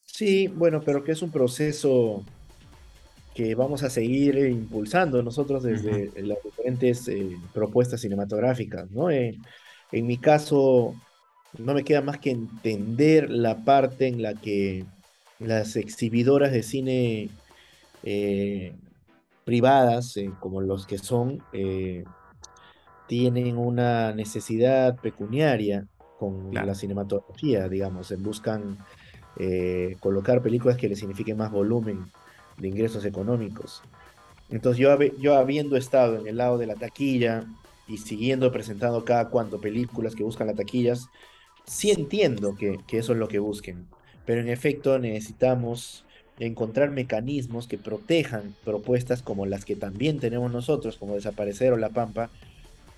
Sí, 0.03 0.47
bueno, 0.47 0.81
pero 0.85 1.03
que 1.03 1.11
es 1.11 1.21
un 1.21 1.31
proceso 1.31 2.23
que 3.35 3.53
vamos 3.53 3.83
a 3.83 3.89
seguir 3.89 4.37
impulsando 4.37 5.21
nosotros 5.21 5.61
desde 5.61 6.07
uh 6.07 6.11
-huh. 6.11 6.21
las 6.23 6.37
diferentes 6.43 7.07
eh, 7.09 7.37
propuestas 7.53 8.01
cinematográficas, 8.01 8.89
¿no? 8.91 9.11
Eh, 9.11 9.37
en 9.91 10.07
mi 10.07 10.17
caso, 10.17 10.95
no 11.57 11.73
me 11.73 11.83
queda 11.83 12.01
más 12.01 12.17
que 12.19 12.31
entender 12.31 13.29
la 13.29 13.63
parte 13.65 14.07
en 14.07 14.21
la 14.21 14.33
que 14.33 14.85
las 15.39 15.75
exhibidoras 15.75 16.51
de 16.53 16.63
cine 16.63 17.29
eh, 18.03 18.73
privadas, 19.43 20.17
eh, 20.17 20.31
como 20.39 20.61
los 20.61 20.87
que 20.87 20.97
son, 20.97 21.41
eh, 21.53 22.03
tienen 23.07 23.57
una 23.57 24.13
necesidad 24.13 24.97
pecuniaria 24.97 25.87
con 26.17 26.51
claro. 26.51 26.67
la 26.67 26.75
cinematografía, 26.75 27.67
digamos, 27.67 28.13
buscan 28.19 28.77
eh, 29.37 29.97
colocar 29.99 30.41
películas 30.41 30.77
que 30.77 30.87
les 30.87 30.99
signifiquen 30.99 31.37
más 31.37 31.51
volumen 31.51 32.05
de 32.57 32.67
ingresos 32.67 33.05
económicos. 33.05 33.81
Entonces 34.49 34.79
yo, 34.79 34.97
yo 35.19 35.35
habiendo 35.35 35.75
estado 35.77 36.19
en 36.19 36.27
el 36.27 36.37
lado 36.37 36.57
de 36.57 36.67
la 36.67 36.75
taquilla 36.75 37.45
y 37.87 37.97
siguiendo 37.97 38.51
presentando 38.51 39.03
cada 39.05 39.29
cuanto 39.29 39.59
películas 39.59 40.15
que 40.15 40.23
buscan 40.23 40.47
las 40.47 40.55
taquillas, 40.55 41.09
sí 41.65 41.91
entiendo 41.91 42.55
que, 42.55 42.79
que 42.87 42.99
eso 42.99 43.13
es 43.13 43.19
lo 43.19 43.27
que 43.27 43.39
busquen, 43.39 43.87
pero 44.25 44.41
en 44.41 44.49
efecto 44.49 44.99
necesitamos 44.99 46.05
encontrar 46.39 46.91
mecanismos 46.91 47.67
que 47.67 47.77
protejan 47.77 48.55
propuestas 48.63 49.21
como 49.21 49.45
las 49.45 49.65
que 49.65 49.75
también 49.75 50.19
tenemos 50.19 50.51
nosotros, 50.51 50.97
como 50.97 51.15
Desaparecer 51.15 51.73
o 51.73 51.77
La 51.77 51.89
Pampa, 51.89 52.29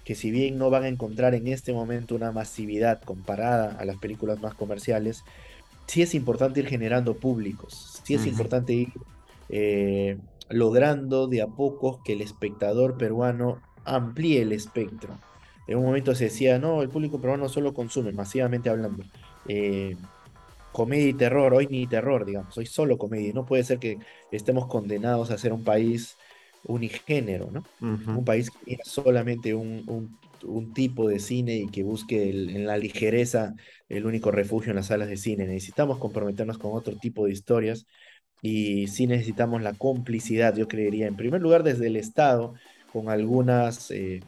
que 0.04 0.16
si 0.16 0.32
bien 0.32 0.58
no 0.58 0.70
van 0.70 0.84
a 0.84 0.88
encontrar 0.88 1.36
en 1.36 1.48
este 1.48 1.74
momento 1.74 2.16
una 2.16 2.32
masividad 2.32 3.02
comparada 3.02 3.76
a 3.78 3.86
las 3.86 3.98
películas 3.98 4.40
más 4.40 4.56
comerciales, 4.56 5.24
sí 5.86 6.02
es 6.02 6.16
importante 6.16 6.62
ir 6.62 6.68
generando 6.68 7.16
públicos, 7.16 8.02
sí 8.04 8.16
es 8.16 8.26
importante 8.26 8.74
ir 8.74 8.90
eh, 9.50 10.18
logrando 10.50 11.28
de 11.28 11.42
a 11.42 11.48
poco 11.48 12.02
que 12.04 12.14
el 12.14 12.22
espectador 12.22 12.98
peruano 12.98 13.62
amplíe 13.86 14.42
el 14.42 14.52
espectro. 14.52 15.18
En 15.68 15.78
un 15.78 15.86
momento 15.86 16.16
se 16.16 16.26
decía, 16.26 16.60
no, 16.60 16.82
el 16.82 16.90
público 16.90 17.20
peruano 17.20 17.50
solo 17.50 17.74
consume, 17.74 18.14
masivamente 18.14 18.70
hablando, 18.70 19.04
eh, 19.48 19.98
comedia 20.72 21.08
y 21.10 21.14
terror, 21.14 21.54
hoy 21.54 21.68
ni 21.68 21.88
terror, 21.88 22.26
digamos, 22.26 22.58
hoy 22.58 22.66
solo 22.66 22.98
comedia. 22.98 23.34
No 23.34 23.46
puede 23.46 23.64
ser 23.64 23.80
que 23.80 23.98
estemos 24.32 24.68
condenados 24.68 25.32
a 25.32 25.38
ser 25.38 25.52
un 25.52 25.64
país 25.64 26.16
unigénero, 26.64 27.50
¿no? 27.52 27.64
Un 27.82 28.24
país 28.26 28.52
que 28.52 28.66
tiene 28.66 28.84
solamente 28.86 29.54
un, 29.54 30.18
tipo 30.74 31.10
de 31.10 31.20
cine 31.20 31.56
y 31.56 31.68
que 31.68 31.84
busque 31.84 32.30
en 32.30 32.68
la 32.68 32.78
ligereza 32.78 33.56
el 33.90 34.06
único 34.06 34.32
refugio 34.32 34.72
en 34.72 34.76
las 34.78 34.88
salas 34.88 35.10
de 35.10 35.18
cine. 35.18 35.48
Necesitamos 35.48 35.98
comprometernos 35.98 36.58
con 36.58 36.74
otro 36.74 36.96
tipo 36.98 37.26
de 37.26 37.32
historias 37.32 37.88
y 38.42 38.88
sí 38.88 39.08
necesitamos 39.08 39.62
la 39.62 39.74
complicidad, 39.74 40.56
yo 40.56 40.68
creería, 40.68 41.08
en 41.08 41.16
primer 41.16 41.42
lugar 41.42 41.64
desde 41.64 41.88
el 41.88 41.96
Estado, 41.96 42.54
con 42.94 43.10
algunas 43.10 43.92
eh, 43.92 44.22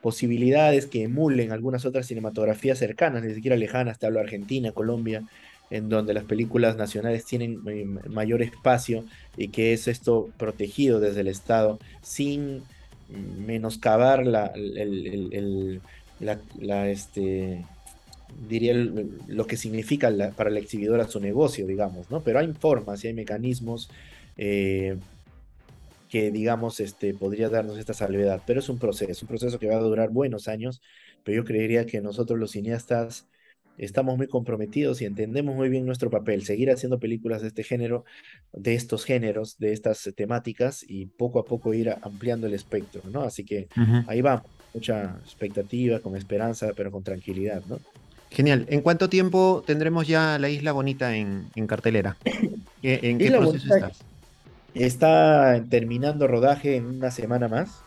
posibilidades 0.00 0.86
que 0.86 1.04
emulen 1.04 1.52
algunas 1.52 1.84
otras 1.84 2.06
cinematografías 2.06 2.78
cercanas, 2.78 3.22
ni 3.22 3.34
siquiera 3.34 3.56
lejanas, 3.56 3.98
te 3.98 4.06
hablo 4.06 4.20
Argentina, 4.20 4.72
Colombia, 4.72 5.22
en 5.70 5.88
donde 5.88 6.14
las 6.14 6.24
películas 6.24 6.76
nacionales 6.76 7.24
tienen 7.24 7.60
eh, 7.66 7.84
mayor 7.84 8.42
espacio 8.42 9.04
y 9.36 9.48
que 9.48 9.72
es 9.72 9.88
esto 9.88 10.30
protegido 10.36 11.00
desde 11.00 11.20
el 11.20 11.28
Estado 11.28 11.78
sin 12.02 12.62
menoscabar 13.08 14.26
la, 14.26 14.52
este, 16.88 17.64
diría 18.48 18.74
lo 18.74 19.46
que 19.46 19.56
significa 19.56 20.10
para 20.36 20.50
la 20.50 20.58
exhibidora 20.58 21.08
su 21.08 21.20
negocio, 21.20 21.66
digamos, 21.66 22.10
¿no? 22.10 22.22
Pero 22.22 22.38
hay 22.38 22.52
formas 22.52 23.04
y 23.04 23.08
hay 23.08 23.14
mecanismos 23.14 23.90
eh, 24.36 24.96
que, 26.08 26.30
digamos, 26.30 26.80
este, 26.80 27.14
podría 27.14 27.48
darnos 27.48 27.78
esta 27.78 27.94
salvedad, 27.94 28.42
pero 28.46 28.60
es 28.60 28.68
un 28.68 28.78
proceso, 28.78 29.24
un 29.24 29.28
proceso 29.28 29.58
que 29.58 29.68
va 29.68 29.76
a 29.76 29.80
durar 29.80 30.10
buenos 30.10 30.48
años, 30.48 30.82
pero 31.24 31.36
yo 31.36 31.44
creería 31.44 31.86
que 31.86 32.00
nosotros 32.00 32.38
los 32.38 32.50
cineastas 32.50 33.28
estamos 33.78 34.16
muy 34.16 34.26
comprometidos 34.26 35.00
y 35.00 35.06
entendemos 35.06 35.54
muy 35.56 35.68
bien 35.68 35.86
nuestro 35.86 36.10
papel, 36.10 36.44
seguir 36.44 36.70
haciendo 36.70 36.98
películas 37.00 37.42
de 37.42 37.48
este 37.48 37.64
género, 37.64 38.04
de 38.52 38.74
estos 38.74 39.04
géneros, 39.04 39.56
de 39.58 39.72
estas 39.72 40.10
temáticas 40.14 40.84
y 40.86 41.06
poco 41.06 41.38
a 41.38 41.44
poco 41.44 41.72
ir 41.72 41.90
ampliando 42.02 42.46
el 42.46 42.54
espectro, 42.54 43.02
¿no? 43.10 43.22
Así 43.22 43.44
que 43.44 43.68
ahí 44.06 44.20
va, 44.20 44.44
mucha 44.74 45.18
expectativa, 45.24 46.00
con 46.00 46.16
esperanza, 46.16 46.72
pero 46.76 46.90
con 46.90 47.02
tranquilidad, 47.02 47.62
¿no? 47.68 47.80
Genial. 48.32 48.66
¿En 48.68 48.80
cuánto 48.80 49.08
tiempo 49.08 49.62
tendremos 49.66 50.08
ya 50.08 50.38
la 50.38 50.48
Isla 50.48 50.72
Bonita 50.72 51.14
en, 51.14 51.50
cartelera? 51.66 52.16
¿En 52.82 53.18
qué 53.18 53.30
proceso 53.30 53.74
está? 53.74 53.92
Está 54.74 55.62
terminando 55.68 56.26
rodaje 56.26 56.76
en 56.76 56.86
una 56.86 57.10
semana 57.10 57.48
más. 57.48 57.82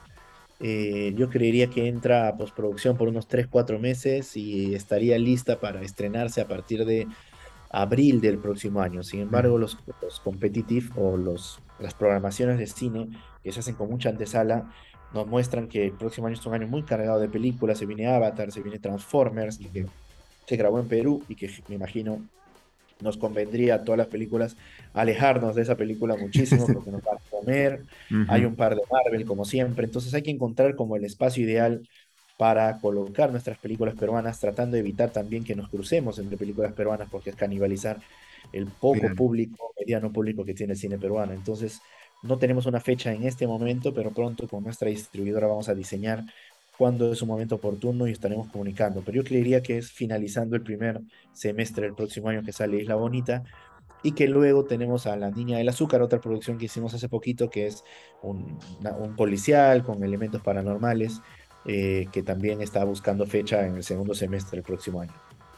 Eh, 0.60 1.14
yo 1.18 1.30
creería 1.30 1.68
que 1.68 1.88
entra 1.88 2.28
a 2.28 2.38
postproducción 2.38 2.96
por 2.96 3.08
unos 3.08 3.28
3-4 3.28 3.80
meses 3.80 4.38
y 4.38 4.76
estaría 4.76 5.18
lista 5.18 5.60
para 5.60 5.82
estrenarse 5.82 6.42
a 6.42 6.48
partir 6.48 6.86
de 6.86 7.08
abril 7.72 8.22
del 8.22 8.38
próximo 8.38 8.82
año. 8.82 9.04
Sin 9.04 9.22
embargo, 9.22 9.58
los, 9.58 9.78
los 10.02 10.20
competitive 10.20 10.90
o 10.96 11.18
los, 11.18 11.60
las 11.80 11.96
programaciones 11.96 12.60
de 12.60 12.68
cine 12.68 13.10
que 13.44 13.52
se 13.52 13.60
hacen 13.62 13.76
con 13.76 13.90
mucha 13.90 14.10
antesala 14.10 14.72
nos 15.14 15.28
muestran 15.28 15.68
que 15.68 15.86
el 15.86 15.94
próximo 15.94 16.28
año 16.28 16.36
es 16.36 16.46
un 16.46 16.54
año 16.54 16.68
muy 16.68 16.84
cargado 16.84 17.20
de 17.20 17.30
películas. 17.30 17.80
Se 17.80 17.86
viene 17.86 18.08
Avatar, 18.08 18.52
se 18.52 18.62
viene 18.62 18.80
Transformers, 18.80 19.60
y 19.60 19.66
que 19.66 19.86
se 20.46 20.56
grabó 20.56 20.80
en 20.80 20.88
Perú 20.88 21.24
y 21.28 21.36
que 21.36 21.50
me 21.68 21.76
imagino 21.76 22.22
nos 23.02 23.18
convendría 23.18 23.76
a 23.76 23.84
todas 23.84 23.98
las 23.98 24.08
películas 24.08 24.56
alejarnos 24.94 25.56
de 25.56 25.64
esa 25.64 25.76
película 25.76 26.16
muchísimo 26.16 26.66
porque 26.74 26.92
nos 26.92 27.02
va 27.02 27.16
a 27.16 27.30
comer. 27.30 27.84
Hay 28.30 28.46
un 28.46 28.56
par 28.56 28.76
de 28.76 28.82
Marvel 28.90 29.26
como 29.26 29.46
siempre, 29.46 29.86
entonces 29.86 30.14
hay 30.14 30.22
que 30.22 30.32
encontrar 30.32 30.76
como 30.76 30.96
el 30.96 31.04
espacio 31.04 31.44
ideal 31.44 31.88
para 32.38 32.80
colocar 32.80 33.32
nuestras 33.32 33.58
películas 33.58 33.96
peruanas, 33.96 34.40
tratando 34.40 34.74
de 34.74 34.82
evitar 34.82 35.10
también 35.10 35.44
que 35.44 35.56
nos 35.56 35.70
crucemos 35.70 36.20
entre 36.20 36.38
películas 36.38 36.74
peruanas 36.74 37.08
porque 37.10 37.30
es 37.30 37.36
canibalizar 37.36 38.00
el 38.52 38.68
poco 38.68 39.08
público, 39.16 39.74
mediano 39.80 40.12
público 40.12 40.44
que 40.44 40.54
tiene 40.54 40.74
el 40.74 40.80
cine 40.80 40.98
peruano. 40.98 41.34
Entonces, 41.34 41.82
no 42.24 42.38
tenemos 42.38 42.66
una 42.66 42.80
fecha 42.80 43.14
en 43.14 43.24
este 43.24 43.48
momento, 43.48 43.94
pero 43.94 44.12
pronto 44.12 44.48
con 44.48 44.64
nuestra 44.64 44.90
distribuidora 44.90 45.48
vamos 45.48 45.70
a 45.70 45.76
diseñar 45.76 46.24
cuándo 46.78 47.12
es 47.12 47.22
un 47.22 47.28
momento 47.28 47.56
oportuno 47.56 48.08
y 48.08 48.12
estaremos 48.12 48.48
comunicando. 48.48 49.02
Pero 49.06 49.18
yo 49.18 49.24
creería 49.24 49.62
que 49.62 49.78
es 49.78 49.92
finalizando 49.92 50.56
el 50.56 50.62
primer 50.62 51.02
semestre 51.34 51.86
del 51.86 51.96
próximo 51.96 52.30
año 52.30 52.44
que 52.44 52.52
sale 52.52 52.78
Isla 52.78 52.96
Bonita 52.96 53.44
y 54.04 54.12
que 54.12 54.28
luego 54.28 54.66
tenemos 54.66 55.08
a 55.08 55.16
La 55.16 55.32
Niña 55.32 55.58
del 55.58 55.70
Azúcar, 55.70 56.02
otra 56.02 56.22
producción 56.22 56.58
que 56.58 56.66
hicimos 56.66 56.94
hace 56.94 57.10
poquito, 57.10 57.50
que 57.50 57.68
es 57.68 57.84
un, 58.22 58.60
policial 59.18 59.84
con 59.84 60.04
elementos 60.04 60.42
paranormales, 60.42 61.22
eh, 61.66 62.06
que 62.12 62.22
también 62.22 62.62
está 62.62 62.84
buscando 62.84 63.26
fecha 63.26 63.66
en 63.66 63.76
el 63.76 63.84
segundo 63.84 64.14
semestre 64.14 64.58
del 64.58 64.64
próximo 64.64 65.02
año. 65.02 65.14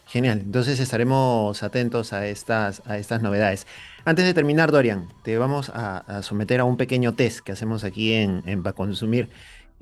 Genial, 0.06 0.40
entonces 0.40 0.80
estaremos 0.80 1.62
atentos 1.64 2.14
a 2.14 2.26
estas, 2.28 2.82
a 2.86 2.98
estas 2.98 3.22
novedades. 3.22 3.68
Antes 4.06 4.24
de 4.24 4.34
terminar, 4.34 4.72
Dorian, 4.72 5.10
te 5.24 5.38
vamos 5.38 5.70
a, 5.74 6.22
someter 6.24 6.62
a 6.62 6.64
un 6.64 6.78
pequeño 6.78 7.14
test 7.16 7.42
que 7.42 7.52
hacemos 7.52 7.84
aquí 7.84 8.14
en, 8.14 8.64
Para 8.64 8.74
Consumir. 8.74 9.28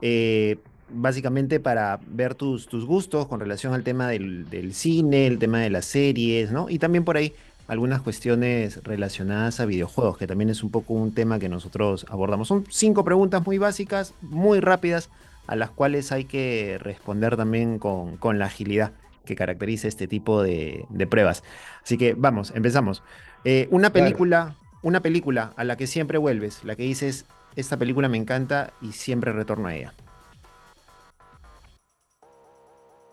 Eh, 0.02 0.58
básicamente 0.90 1.60
para 1.60 2.00
ver 2.08 2.36
tus, 2.36 2.68
tus 2.68 2.86
gustos 2.86 3.28
con 3.28 3.40
relación 3.40 3.74
al 3.74 3.84
tema 3.84 4.10
del, 4.10 4.74
cine, 4.74 5.28
el 5.28 5.40
tema 5.40 5.60
de 5.60 5.70
las 5.70 5.86
series, 5.86 6.52
¿no? 6.52 6.70
Y 6.70 6.80
también 6.80 7.04
por 7.04 7.18
ahí 7.18 7.34
algunas 7.68 8.02
cuestiones 8.02 8.84
relacionadas 8.84 9.60
a 9.60 9.66
videojuegos, 9.66 10.18
que 10.18 10.28
también 10.28 10.50
es 10.50 10.64
un 10.64 10.70
poco 10.70 10.94
un 10.94 11.14
tema 11.14 11.40
que 11.40 11.50
nosotros 11.50 12.06
abordamos. 12.10 12.48
Son 12.48 12.66
cinco 12.70 13.04
preguntas 13.04 13.46
muy 13.46 13.58
básicas, 13.58 14.14
muy 14.22 14.60
rápidas, 14.60 15.10
a 15.48 15.56
las 15.56 15.72
cuales 15.72 16.12
hay 16.12 16.26
que 16.26 16.78
responder 16.80 17.38
también 17.38 17.80
con, 17.80 18.40
la 18.40 18.46
agilidad 18.46 18.92
que 19.26 19.36
caracteriza 19.36 19.88
este 19.88 20.08
tipo 20.08 20.44
de, 20.44 20.86
pruebas. 21.10 21.44
Así 21.84 21.98
que 21.98 22.14
vamos, 22.14 22.52
empezamos. 22.56 23.02
Eh, 23.44 23.68
una 23.72 23.92
película, 23.92 24.56
una 24.84 25.02
película 25.02 25.54
a 25.56 25.64
la 25.64 25.78
que 25.78 25.88
siempre 25.88 26.20
vuelves, 26.20 26.64
la 26.64 26.76
que 26.76 26.84
dices, 26.84 27.26
esta 27.56 27.78
película 27.78 28.10
me 28.10 28.18
encanta 28.18 28.74
y 28.82 28.92
siempre 28.92 29.32
retorno 29.32 29.68
a 29.68 29.76
ella. 29.76 29.94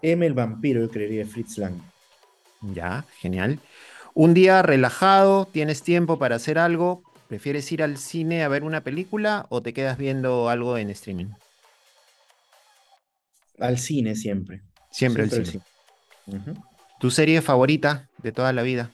M 0.02 0.26
el 0.26 0.34
vampiro, 0.34 0.80
yo 0.80 0.90
creería, 0.90 1.24
Fritz 1.24 1.58
Lang. 1.58 1.80
Ya, 2.60 3.04
genial. 3.18 3.60
Un 4.14 4.34
día 4.34 4.62
relajado, 4.62 5.46
tienes 5.46 5.82
tiempo 5.82 6.18
para 6.18 6.36
hacer 6.36 6.58
algo, 6.58 7.02
¿prefieres 7.28 7.70
ir 7.72 7.82
al 7.82 7.96
cine 7.96 8.42
a 8.42 8.48
ver 8.48 8.62
una 8.62 8.82
película 8.82 9.46
o 9.48 9.62
te 9.62 9.72
quedas 9.72 9.96
viendo 9.96 10.48
algo 10.48 10.76
en 10.76 10.90
streaming? 10.90 11.30
Al 13.58 13.78
cine 13.78 14.14
siempre. 14.14 14.60
Siempre, 14.90 15.22
al 15.22 15.30
cine. 15.30 15.62
¿Tu 17.00 17.10
serie 17.10 17.40
favorita 17.40 18.08
de 18.22 18.32
toda 18.32 18.52
la 18.52 18.62
vida? 18.62 18.90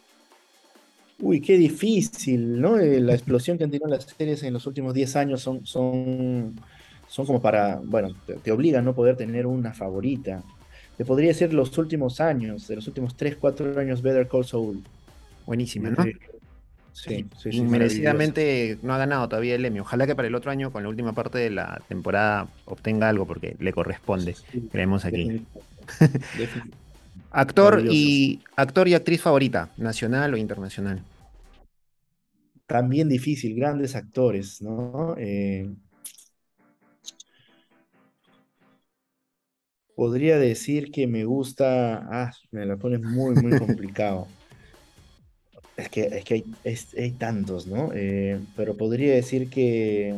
Uy, 1.20 1.40
qué 1.40 1.56
difícil, 1.56 2.60
¿no? 2.60 2.78
Eh, 2.78 3.00
la 3.00 3.14
explosión 3.14 3.58
que 3.58 3.64
han 3.64 3.70
tenido 3.70 3.88
las 3.88 4.04
series 4.04 4.42
en 4.44 4.52
los 4.52 4.66
últimos 4.66 4.94
10 4.94 5.16
años 5.16 5.42
son, 5.42 5.66
son, 5.66 6.54
son 7.08 7.26
como 7.26 7.42
para, 7.42 7.80
bueno, 7.82 8.14
te, 8.24 8.34
te 8.34 8.52
obligan 8.52 8.82
a 8.82 8.84
no 8.84 8.94
poder 8.94 9.16
tener 9.16 9.46
una 9.46 9.74
favorita 9.74 10.44
te 10.98 11.04
podría 11.04 11.28
decir 11.28 11.54
los 11.54 11.78
últimos 11.78 12.20
años, 12.20 12.66
de 12.66 12.74
los 12.74 12.88
últimos 12.88 13.16
3, 13.16 13.36
4 13.36 13.78
años, 13.78 14.02
Better 14.02 14.26
Call 14.26 14.44
Saul. 14.44 14.82
Buenísima, 15.46 15.90
¿no? 15.90 16.04
Sí, 16.92 17.24
sí, 17.38 17.52
sí. 17.52 17.62
Merecidamente 17.62 18.78
no 18.82 18.92
ha 18.92 18.98
ganado 18.98 19.28
todavía 19.28 19.54
el 19.54 19.64
Emmy. 19.64 19.78
Ojalá 19.78 20.08
que 20.08 20.16
para 20.16 20.26
el 20.26 20.34
otro 20.34 20.50
año, 20.50 20.72
con 20.72 20.82
la 20.82 20.88
última 20.88 21.12
parte 21.12 21.38
de 21.38 21.50
la 21.50 21.80
temporada, 21.86 22.48
obtenga 22.64 23.08
algo 23.08 23.28
porque 23.28 23.54
le 23.60 23.72
corresponde. 23.72 24.34
Creemos 24.72 25.04
aquí. 25.04 25.46
actor, 27.30 27.84
y, 27.88 28.40
actor 28.56 28.88
y 28.88 28.94
actriz 28.94 29.22
favorita, 29.22 29.70
nacional 29.76 30.34
o 30.34 30.36
internacional. 30.36 31.00
También 32.66 33.08
difícil, 33.08 33.54
grandes 33.54 33.94
actores, 33.94 34.60
¿no? 34.60 35.14
Eh, 35.16 35.70
podría 39.98 40.38
decir 40.38 40.92
que 40.92 41.08
me 41.08 41.24
gusta. 41.24 42.06
Ah, 42.08 42.32
me 42.52 42.64
la 42.64 42.76
pones 42.76 43.02
muy, 43.02 43.34
muy 43.34 43.58
complicado. 43.58 44.28
es 45.76 45.88
que, 45.88 46.02
es 46.02 46.24
que 46.24 46.34
hay, 46.34 46.44
hay 46.96 47.10
tantos, 47.10 47.66
¿no? 47.66 47.90
Eh, 47.92 48.40
pero 48.54 48.76
podría 48.76 49.12
decir 49.12 49.50
que. 49.50 50.14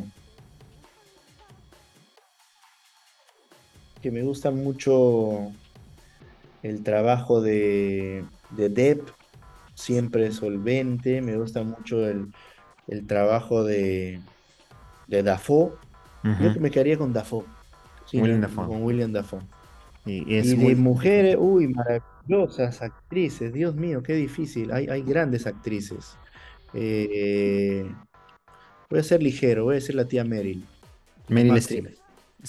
que 4.02 4.10
me 4.10 4.22
gusta 4.22 4.50
mucho 4.50 5.50
el 6.62 6.82
trabajo 6.82 7.40
de, 7.40 8.26
de 8.50 8.68
Depp, 8.68 9.08
siempre 9.72 10.30
solvente. 10.32 11.22
Me 11.22 11.38
gusta 11.38 11.62
mucho 11.62 12.06
el, 12.06 12.34
trabajo 13.06 13.64
de, 13.64 14.20
de 15.06 15.22
Dafoe. 15.22 15.72
Creo 16.22 16.52
que 16.52 16.60
me 16.60 16.70
quedaría 16.70 16.98
con 16.98 17.14
Dafoe. 17.14 17.46
William 18.12 18.42
Dafoe. 18.42 18.66
Con 18.66 18.82
William 18.82 19.12
Dafoe. 19.12 19.40
Y, 20.06 20.24
de 20.24 20.74
mujeres, 20.76 21.36
uy, 21.38 21.68
maravillosas 21.68 22.80
actrices, 22.82 23.52
Dios 23.52 23.74
mío, 23.74 24.02
qué 24.02 24.14
difícil. 24.14 24.72
Hay, 24.72 24.88
hay 24.88 25.02
grandes 25.02 25.46
actrices. 25.46 26.16
Eh, 26.72 27.84
voy 28.88 29.00
a 29.00 29.02
ser 29.02 29.22
ligero, 29.22 29.64
voy 29.64 29.76
a 29.76 29.80
ser 29.80 29.94
la 29.94 30.06
tía 30.06 30.24
Meryl. 30.24 30.64
Meryl 31.28 31.56
Streep. 31.58 31.88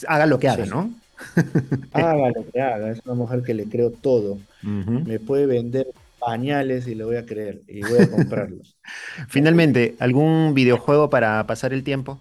Haga 0.08 0.26
lo 0.26 0.39
que 0.39 0.47
haga, 0.47 0.66
¿no? 0.66 0.93
haga 1.93 2.30
lo 2.30 2.49
que 2.49 2.62
haga, 2.62 2.91
es 2.91 3.02
una 3.06 3.16
mujer 3.16 3.43
que 3.43 3.54
le 3.54 3.66
creo 3.66 3.91
todo. 3.91 4.38
Me 4.64 5.20
puede 5.20 5.45
vender 5.45 5.88
pañales 6.20 6.88
y 6.88 6.95
le 6.95 7.04
voy 7.04 7.16
a 7.16 7.26
creer 7.26 7.62
y 7.68 7.82
voy 7.82 7.99
a 7.99 8.10
comprarlos. 8.10 8.78
Finalmente, 9.28 9.95
¿algún 9.99 10.54
videojuego 10.54 11.10
para 11.10 11.45
pasar 11.47 11.74
el 11.74 11.84
tiempo? 11.84 12.20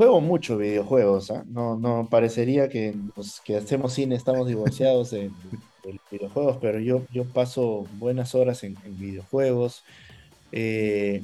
Juego 0.00 0.22
mucho 0.22 0.56
videojuegos, 0.56 1.30
¿ah? 1.30 1.44
no, 1.46 1.76
no 1.76 2.08
parecería 2.10 2.70
que 2.70 2.96
los 3.14 3.38
que 3.42 3.58
hacemos 3.58 3.92
cine 3.92 4.14
estamos 4.14 4.48
divorciados 4.48 5.10
de, 5.10 5.30
videojuegos, 6.10 6.56
pero 6.58 6.80
yo, 6.80 7.02
yo 7.12 7.26
paso 7.26 7.86
buenas 7.98 8.34
horas 8.34 8.64
en, 8.64 8.78
videojuegos. 8.98 9.84
Eh, 10.52 11.22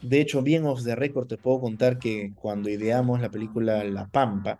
de 0.00 0.20
hecho, 0.22 0.40
bien 0.40 0.64
off 0.64 0.82
the 0.84 0.96
record 0.96 1.26
te 1.26 1.36
puedo 1.36 1.60
contar 1.60 1.98
que 1.98 2.32
cuando 2.40 2.70
ideamos 2.70 3.20
la 3.20 3.28
película 3.28 3.84
La 3.84 4.06
Pampa, 4.06 4.58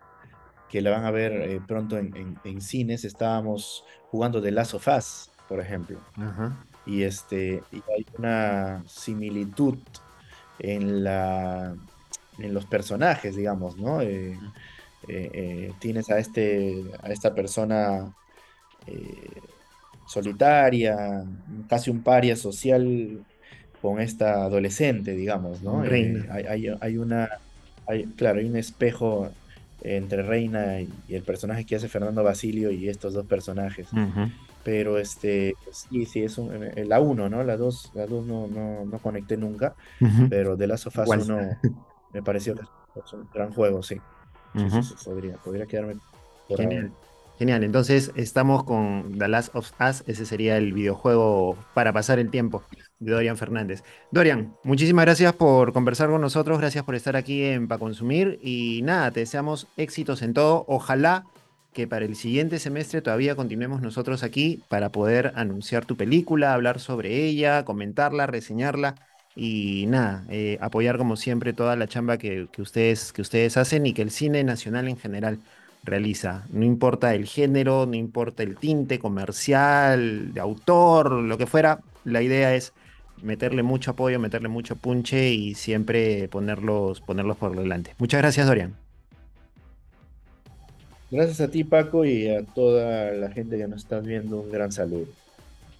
que 0.69 0.83
la 0.83 0.91
van 0.91 1.05
a 1.05 1.09
ver 1.09 1.31
eh, 1.31 1.59
pronto 1.67 1.97
en, 1.97 2.61
cines, 2.61 3.03
estábamos 3.03 3.83
jugando 4.11 4.43
The 4.43 4.51
Last 4.51 4.75
of 4.75 4.87
Us, 4.87 5.31
por 5.49 5.59
ejemplo. 5.59 5.97
Y, 6.85 7.01
este, 7.01 7.63
y 7.71 7.77
hay 7.77 8.05
una 8.15 8.83
similitud 8.85 9.79
en 10.59 11.03
la 11.03 11.75
en 12.39 12.53
los 12.53 12.65
personajes, 12.65 13.35
digamos, 13.35 13.77
¿no? 13.77 14.01
Eh, 14.01 14.37
eh, 15.07 15.29
eh, 15.33 15.71
tienes 15.79 16.09
a, 16.09 16.19
este, 16.19 16.83
a 17.01 17.11
esta 17.11 17.33
persona 17.33 18.13
solitaria, 20.07 21.23
casi 21.67 21.89
un 21.89 22.03
paria 22.03 22.35
social 22.35 23.19
con 23.81 23.99
esta 23.99 24.43
adolescente, 24.43 25.15
digamos, 25.15 25.63
¿no? 25.63 25.81
Hay, 25.81 26.97
una, 26.97 27.29
claro, 28.15 28.39
hay 28.39 28.45
un 28.45 28.57
espejo 28.57 29.31
entre 29.81 30.21
Reina 30.21 30.81
y, 30.81 30.89
el 31.09 31.23
personaje 31.23 31.65
que 31.65 31.75
hace 31.75 31.87
Fernando 31.87 32.23
Basilio 32.23 32.69
y 32.71 32.89
estos 32.89 33.13
dos 33.13 33.25
personajes. 33.25 33.87
Pero 34.63 34.99
este, 34.99 35.55
sí, 35.71 36.05
sí, 36.05 36.23
es 36.23 36.37
la 36.87 36.99
uno, 36.99 37.27
¿no? 37.27 37.43
La 37.43 37.57
dos, 37.57 37.91
la 37.95 38.05
dos 38.05 38.25
no, 38.25 38.47
no, 38.47 38.99
conecté 38.99 39.35
nunca, 39.37 39.73
pero 40.29 40.55
de 40.57 40.67
la 40.67 40.77
sofás 40.77 41.09
uno 41.09 41.39
me 42.15 42.23
pareció 42.23 42.55
que 42.55 42.61
es 42.61 43.13
un 43.13 43.27
gran 43.33 43.51
juego, 43.51 43.83
sí. 43.83 43.99
podría, 45.03 45.65
quedarme 45.65 45.95
Genial. 46.47 46.91
Genial, 47.37 47.65
entonces 47.65 48.13
estamos 48.15 48.63
con 48.63 49.19
The 49.19 49.27
Last 49.27 49.53
of 49.53 49.69
Us, 49.81 50.03
ese 50.07 50.25
sería 50.25 50.55
el 50.55 50.71
videojuego 50.71 51.57
para 51.73 51.91
pasar 51.91 52.19
el 52.19 52.29
tiempo 52.29 52.63
de 52.99 53.11
Dorian 53.11 53.35
Fernández. 53.35 53.83
Dorian, 54.11 54.55
muchísimas 54.63 55.03
gracias 55.03 55.33
por 55.33 55.73
conversar 55.73 56.09
con 56.09 56.21
nosotros, 56.21 56.57
gracias 56.57 56.85
por 56.85 56.95
estar 56.95 57.17
aquí 57.17 57.43
en 57.43 57.67
Pa 57.67 57.77
Consumir 57.77 58.39
y 58.41 58.79
nada, 58.83 59.11
te 59.11 59.19
deseamos 59.19 59.67
éxitos 59.75 60.21
en 60.21 60.33
todo. 60.33 60.63
Ojalá 60.69 61.25
que 61.73 61.85
para 61.85 62.05
el 62.05 62.15
siguiente 62.15 62.59
semestre 62.59 63.01
todavía 63.01 63.35
continuemos 63.35 63.81
nosotros 63.81 64.23
aquí 64.23 64.63
para 64.69 64.93
poder 64.93 65.33
anunciar 65.35 65.83
tu 65.83 65.97
película, 65.97 66.53
hablar 66.53 66.79
sobre 66.79 67.25
ella, 67.25 67.65
comentarla, 67.65 68.27
reseñarla 68.27 68.95
y 69.35 69.85
nada, 69.87 70.23
eh, 70.29 70.57
apoyar 70.61 70.97
como 70.97 71.17
siempre 71.17 71.51
toda 71.51 71.75
la 71.75 71.87
chamba 71.87 72.17
que, 72.17 72.47
ustedes, 72.57 73.11
que 73.11 73.21
ustedes 73.21 73.57
hacen 73.57 73.85
y 73.85 73.93
que 73.93 74.01
el 74.01 74.11
cine 74.11 74.43
nacional 74.43 74.87
en 74.87 74.97
general 74.97 75.39
realiza. 75.83 76.45
No 76.51 76.63
importa 76.63 77.13
el 77.13 77.25
género, 77.25 77.85
no 77.85 77.95
importa 77.95 78.43
el 78.43 78.55
tinte 78.55 78.97
comercial, 78.97 80.33
de 80.33 80.39
autor, 80.39 81.11
lo 81.11 81.37
que 81.37 81.47
fuera, 81.47 81.81
la 82.05 82.21
idea 82.21 82.55
es 82.55 82.73
meterle 83.21 83.61
mucho 83.61 83.91
apoyo, 83.91 84.19
meterle 84.19 84.47
mucho 84.47 84.75
punche 84.77 85.29
y 85.31 85.53
siempre 85.55 86.27
ponerlos, 86.29 87.01
ponerlos 87.01 87.37
por 87.37 87.55
delante. 87.55 87.93
Muchas 87.97 88.21
gracias, 88.21 88.47
Dorian. 88.47 88.75
Gracias 91.11 91.41
a 91.41 91.49
ti, 91.49 91.63
Paco, 91.63 92.03
y 92.05 92.27
a 92.29 92.43
toda 92.43 93.11
la 93.11 93.29
gente 93.31 93.57
que 93.57 93.67
nos 93.67 93.83
está 93.83 93.99
viendo. 93.99 94.37
Un 94.37 94.51
gran 94.51 94.71
saludo. 94.71 95.05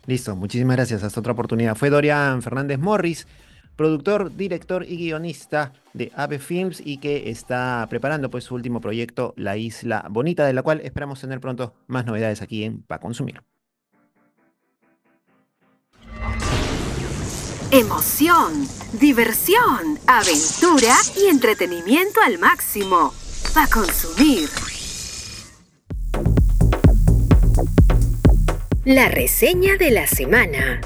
Listo, 0.06 0.36
muchísimas 0.36 0.76
gracias. 0.76 1.04
Hasta 1.04 1.20
otra 1.20 1.34
oportunidad. 1.34 1.76
Fue 1.76 1.90
Dorian 1.90 2.42
Fernández 2.42 2.80
Morris 2.80 3.28
productor, 3.76 4.36
director 4.36 4.86
y 4.88 4.98
guionista 4.98 5.74
de 5.94 6.12
Ave 6.16 6.40
Films 6.40 6.82
y 6.84 6.98
que 6.98 7.30
está 7.30 7.86
preparando 7.90 8.30
pues 8.30 8.44
su 8.46 8.56
último 8.56 8.82
proyecto, 8.82 9.34
La 9.38 9.58
Isla 9.58 10.06
Bonita, 10.10 10.46
de 10.46 10.54
la 10.54 10.64
cual 10.64 10.82
esperamos 10.84 11.22
tener 11.22 11.40
pronto 11.40 11.74
más 11.88 12.06
novedades 12.06 12.42
aquí 12.42 12.64
en 12.64 12.82
Pa 12.82 13.00
Consumir. 13.00 13.42
Emoción, 17.72 18.68
diversión, 19.02 20.00
aventura 20.08 20.96
y 21.18 21.28
entretenimiento 21.28 22.22
al 22.26 22.38
máximo. 22.38 23.14
Pa 23.54 23.68
Consumir. 23.68 24.50
La 28.86 29.10
reseña 29.10 29.78
de 29.78 29.92
la 29.92 30.08
semana. 30.08 30.80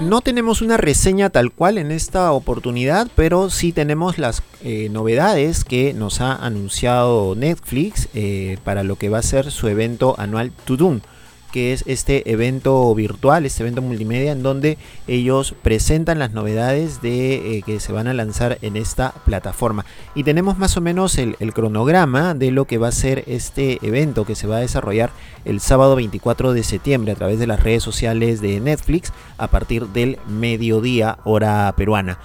No 0.00 0.20
tenemos 0.20 0.62
una 0.62 0.76
reseña 0.76 1.30
tal 1.30 1.52
cual 1.52 1.78
en 1.78 1.90
esta 1.90 2.32
oportunidad, 2.32 3.08
pero 3.14 3.50
sí 3.50 3.72
tenemos 3.72 4.18
las 4.18 4.42
eh, 4.62 4.88
novedades 4.90 5.64
que 5.64 5.92
nos 5.92 6.20
ha 6.20 6.34
anunciado 6.34 7.34
Netflix 7.34 8.08
eh, 8.14 8.58
para 8.64 8.82
lo 8.82 8.96
que 8.96 9.08
va 9.08 9.18
a 9.18 9.22
ser 9.22 9.50
su 9.50 9.68
evento 9.68 10.14
anual 10.18 10.52
Tudum 10.64 11.00
que 11.54 11.72
es 11.72 11.84
este 11.86 12.32
evento 12.32 12.92
virtual, 12.96 13.46
este 13.46 13.62
evento 13.62 13.80
multimedia 13.80 14.32
en 14.32 14.42
donde 14.42 14.76
ellos 15.06 15.54
presentan 15.62 16.18
las 16.18 16.32
novedades 16.32 17.00
de 17.00 17.58
eh, 17.58 17.62
que 17.62 17.78
se 17.78 17.92
van 17.92 18.08
a 18.08 18.12
lanzar 18.12 18.58
en 18.60 18.76
esta 18.76 19.12
plataforma. 19.24 19.86
Y 20.16 20.24
tenemos 20.24 20.58
más 20.58 20.76
o 20.76 20.80
menos 20.80 21.16
el, 21.16 21.36
cronograma 21.54 22.34
de 22.34 22.50
lo 22.50 22.64
que 22.64 22.78
va 22.78 22.88
a 22.88 22.92
ser 22.92 23.22
este 23.28 23.78
evento 23.86 24.24
que 24.24 24.34
se 24.34 24.48
va 24.48 24.56
a 24.56 24.60
desarrollar 24.60 25.12
el 25.44 25.60
sábado 25.60 25.94
24 25.94 26.54
de 26.54 26.64
septiembre 26.64 27.12
a 27.12 27.14
través 27.14 27.38
de 27.38 27.46
las 27.46 27.62
redes 27.62 27.84
sociales 27.84 28.40
de 28.40 28.58
Netflix 28.58 29.12
a 29.38 29.46
partir 29.46 29.86
del 29.86 30.18
mediodía 30.26 31.18
hora 31.22 31.72
peruana. 31.76 32.18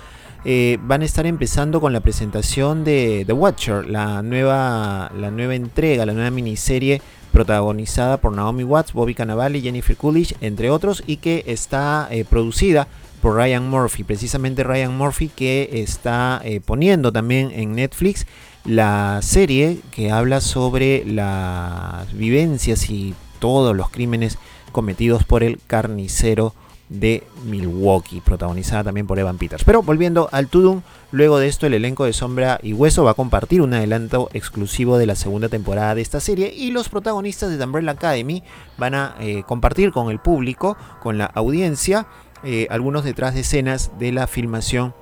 Eh, 0.46 0.78
van 0.82 1.02
a 1.02 1.06
estar 1.06 1.26
empezando 1.26 1.82
con 1.82 1.92
la 1.92 2.00
presentación 2.00 2.84
de 2.86 3.24
The 3.28 3.34
Watcher, 3.34 3.90
la 3.90 4.22
nueva, 4.22 5.12
la 5.18 5.32
nueva 5.32 5.56
entrega, 5.56 6.06
la 6.06 6.14
nueva 6.14 6.32
miniserie 6.32 7.02
protagonizada 7.34 8.18
por 8.18 8.34
Naomi 8.34 8.64
Watts, 8.64 8.94
Bobby 8.94 9.14
Cannavale, 9.14 9.62
Jennifer 9.62 9.98
Coolidge, 9.98 10.36
entre 10.42 10.70
otros, 10.70 11.04
y 11.06 11.18
que 11.18 11.44
está 11.46 12.08
eh, 12.10 12.24
producida 12.24 12.88
por 13.22 13.36
Ryan 13.36 13.70
Murphy, 13.70 14.04
precisamente 14.04 14.64
Ryan 14.64 14.98
Murphy 14.98 15.28
que 15.28 15.70
está 15.74 16.42
eh, 16.46 16.62
poniendo 16.62 17.12
también 17.12 17.52
en 17.52 17.76
Netflix 17.76 18.26
la 18.64 19.20
serie 19.22 19.80
que 19.92 20.12
habla 20.12 20.40
sobre 20.40 21.04
las 21.06 22.14
vivencias 22.14 22.90
y 22.90 23.14
todos 23.40 23.76
los 23.76 23.90
crímenes 23.90 24.38
cometidos 24.72 25.24
por 25.24 25.44
el 25.44 25.60
carnicero 25.66 26.54
de 26.90 27.24
Milwaukee, 27.46 28.20
protagonizada 28.20 28.86
también 28.86 29.08
por 29.08 29.20
Evan 29.20 29.38
Peters. 29.38 29.64
Pero 29.64 29.84
volviendo 29.84 30.28
al 30.32 30.48
Tudum, 30.48 30.82
luego 31.12 31.38
de 31.38 31.48
esto 31.48 31.68
el 31.68 31.76
elenco 31.76 32.06
de 32.06 32.14
Sombra 32.14 32.60
y 32.64 32.74
Hueso 32.74 33.04
va 33.04 33.12
a 33.12 33.16
compartir 33.16 33.62
un 33.62 33.74
adelanto 33.74 34.30
exclusivo 34.34 34.98
de 34.98 35.06
la 35.06 35.16
segunda 35.16 35.50
temporada 35.50 35.96
de 35.96 36.02
esta 36.02 36.20
serie 36.20 36.52
y 36.54 36.72
los 36.72 36.90
protagonistas 36.90 37.52
de 37.52 37.58
The 37.58 37.90
Academy 37.90 38.44
van 38.78 38.96
a 38.96 39.16
eh, 39.20 39.44
compartir 39.46 39.92
con 39.92 40.10
el 40.10 40.20
público, 40.20 40.78
con 41.00 41.18
la 41.18 41.26
audiencia, 41.26 42.08
eh, 42.44 42.68
algunos 42.72 43.04
detrás 43.04 43.36
de 43.36 43.42
escenas 43.42 43.92
de 44.00 44.12
la 44.12 44.26
filmación 44.26 44.94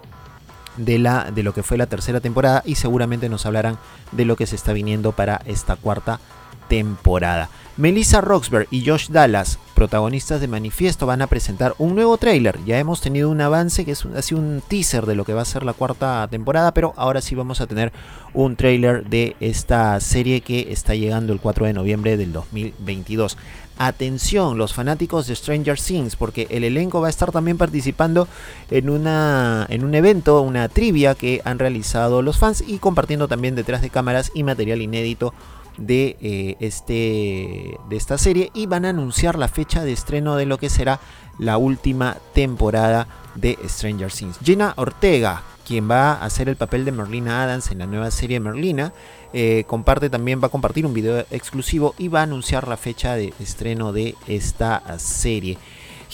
de, 0.75 0.99
la, 0.99 1.31
de 1.31 1.43
lo 1.43 1.53
que 1.53 1.63
fue 1.63 1.77
la 1.77 1.87
tercera 1.87 2.19
temporada 2.19 2.63
y 2.65 2.75
seguramente 2.75 3.29
nos 3.29 3.45
hablarán 3.45 3.77
de 4.11 4.25
lo 4.25 4.35
que 4.35 4.45
se 4.45 4.55
está 4.55 4.73
viniendo 4.73 5.11
para 5.11 5.41
esta 5.45 5.75
cuarta 5.75 6.19
temporada. 6.67 7.49
Melissa 7.77 8.21
Roxburgh 8.21 8.67
y 8.71 8.83
Josh 8.83 9.09
Dallas, 9.09 9.59
protagonistas 9.75 10.41
de 10.41 10.47
Manifiesto, 10.47 11.05
van 11.05 11.21
a 11.21 11.27
presentar 11.27 11.75
un 11.77 11.93
nuevo 11.93 12.17
tráiler. 12.17 12.57
Ya 12.65 12.79
hemos 12.79 13.01
tenido 13.01 13.29
un 13.29 13.39
avance 13.39 13.85
que 13.85 13.91
es 13.91 14.03
así 14.15 14.33
un 14.33 14.63
teaser 14.67 15.05
de 15.05 15.13
lo 15.13 15.25
que 15.25 15.35
va 15.35 15.43
a 15.43 15.45
ser 15.45 15.61
la 15.61 15.73
cuarta 15.73 16.27
temporada, 16.27 16.73
pero 16.73 16.95
ahora 16.97 17.21
sí 17.21 17.35
vamos 17.35 17.61
a 17.61 17.67
tener 17.67 17.93
un 18.33 18.55
tráiler 18.55 19.05
de 19.05 19.35
esta 19.39 19.99
serie 19.99 20.41
que 20.41 20.71
está 20.71 20.95
llegando 20.95 21.33
el 21.33 21.39
4 21.39 21.67
de 21.67 21.73
noviembre 21.73 22.17
del 22.17 22.33
2022. 22.33 23.37
Atención, 23.77 24.57
los 24.57 24.73
fanáticos 24.73 25.27
de 25.27 25.35
Stranger 25.35 25.79
Things, 25.79 26.15
porque 26.15 26.47
el 26.49 26.63
elenco 26.63 26.99
va 26.99 27.07
a 27.07 27.11
estar 27.11 27.31
también 27.31 27.59
participando 27.59 28.27
en, 28.71 28.89
una, 28.89 29.67
en 29.69 29.83
un 29.83 29.93
evento, 29.93 30.41
una 30.41 30.67
trivia 30.67 31.13
que 31.13 31.43
han 31.45 31.59
realizado 31.59 32.23
los 32.23 32.39
fans 32.39 32.63
y 32.65 32.79
compartiendo 32.79 33.27
también 33.27 33.53
detrás 33.53 33.83
de 33.83 33.91
cámaras 33.91 34.31
y 34.33 34.41
material 34.41 34.81
inédito 34.81 35.31
de, 35.77 36.17
eh, 36.21 36.57
este, 36.59 37.77
de 37.89 37.95
esta 37.95 38.17
serie 38.17 38.51
y 38.53 38.65
van 38.65 38.85
a 38.85 38.89
anunciar 38.89 39.37
la 39.37 39.47
fecha 39.47 39.83
de 39.83 39.93
estreno 39.93 40.35
de 40.35 40.45
lo 40.45 40.57
que 40.57 40.69
será 40.69 40.99
la 41.39 41.57
última 41.57 42.17
temporada 42.33 43.07
de 43.35 43.57
Stranger 43.67 44.11
Things. 44.11 44.39
Gina 44.43 44.73
Ortega, 44.75 45.43
quien 45.65 45.89
va 45.89 46.13
a 46.13 46.25
hacer 46.25 46.49
el 46.49 46.55
papel 46.55 46.85
de 46.85 46.91
Merlina 46.91 47.43
Adams 47.43 47.71
en 47.71 47.79
la 47.79 47.85
nueva 47.85 48.09
serie 48.09 48.39
Merlina, 48.39 48.93
eh, 49.33 49.65
comparte 49.67 50.09
también, 50.09 50.41
va 50.41 50.47
a 50.47 50.51
compartir 50.51 50.85
un 50.85 50.93
video 50.93 51.25
exclusivo 51.29 51.93
y 51.97 52.07
va 52.07 52.21
a 52.21 52.23
anunciar 52.23 52.67
la 52.67 52.77
fecha 52.77 53.15
de 53.15 53.33
estreno 53.39 53.93
de 53.93 54.15
esta 54.27 54.97
serie. 54.97 55.57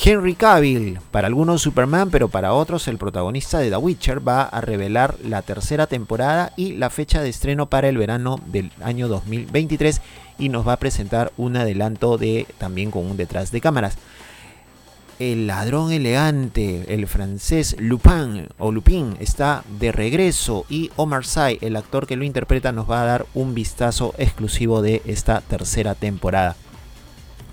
Henry 0.02 0.36
Cavill, 0.36 1.00
para 1.12 1.28
algunos 1.28 1.62
Superman, 1.62 2.10
pero 2.10 2.28
para 2.28 2.54
otros 2.54 2.88
el 2.88 2.98
protagonista 2.98 3.60
de 3.60 3.70
The 3.70 3.78
Witcher, 3.78 4.28
va 4.28 4.44
a 4.44 4.60
revelar 4.60 5.16
la 5.24 5.42
tercera 5.44 5.88
temporada 5.88 6.52
y 6.58 6.74
la 6.74 6.90
fecha 6.90 7.22
de 7.22 7.30
estreno 7.30 7.70
para 7.70 7.88
el 7.88 7.98
verano 7.98 8.40
del 8.48 8.72
año 8.82 9.08
2023 9.08 10.02
y 10.40 10.50
nos 10.50 10.68
va 10.68 10.74
a 10.74 10.80
presentar 10.80 11.32
un 11.38 11.56
adelanto 11.58 12.18
de 12.18 12.48
también 12.58 12.92
con 12.92 13.06
un 13.06 13.18
detrás 13.18 13.52
de 13.52 13.62
cámaras. 13.62 13.98
El 15.20 15.46
ladrón 15.46 15.92
elegante, 15.92 16.94
el 16.94 17.08
francés 17.08 17.76
Lupin 17.80 18.48
o 18.58 18.72
Lupin 18.72 19.16
está 19.20 19.64
de 19.80 19.92
regreso 19.92 20.66
y 20.70 20.90
Omar 20.96 21.24
Sy, 21.24 21.60
el 21.62 21.76
actor 21.76 22.08
que 22.08 22.16
lo 22.16 22.24
interpreta, 22.24 22.72
nos 22.72 22.90
va 22.90 23.04
a 23.04 23.06
dar 23.06 23.26
un 23.36 23.54
vistazo 23.54 24.16
exclusivo 24.18 24.82
de 24.82 25.04
esta 25.06 25.42
tercera 25.42 25.94
temporada. 25.94 26.56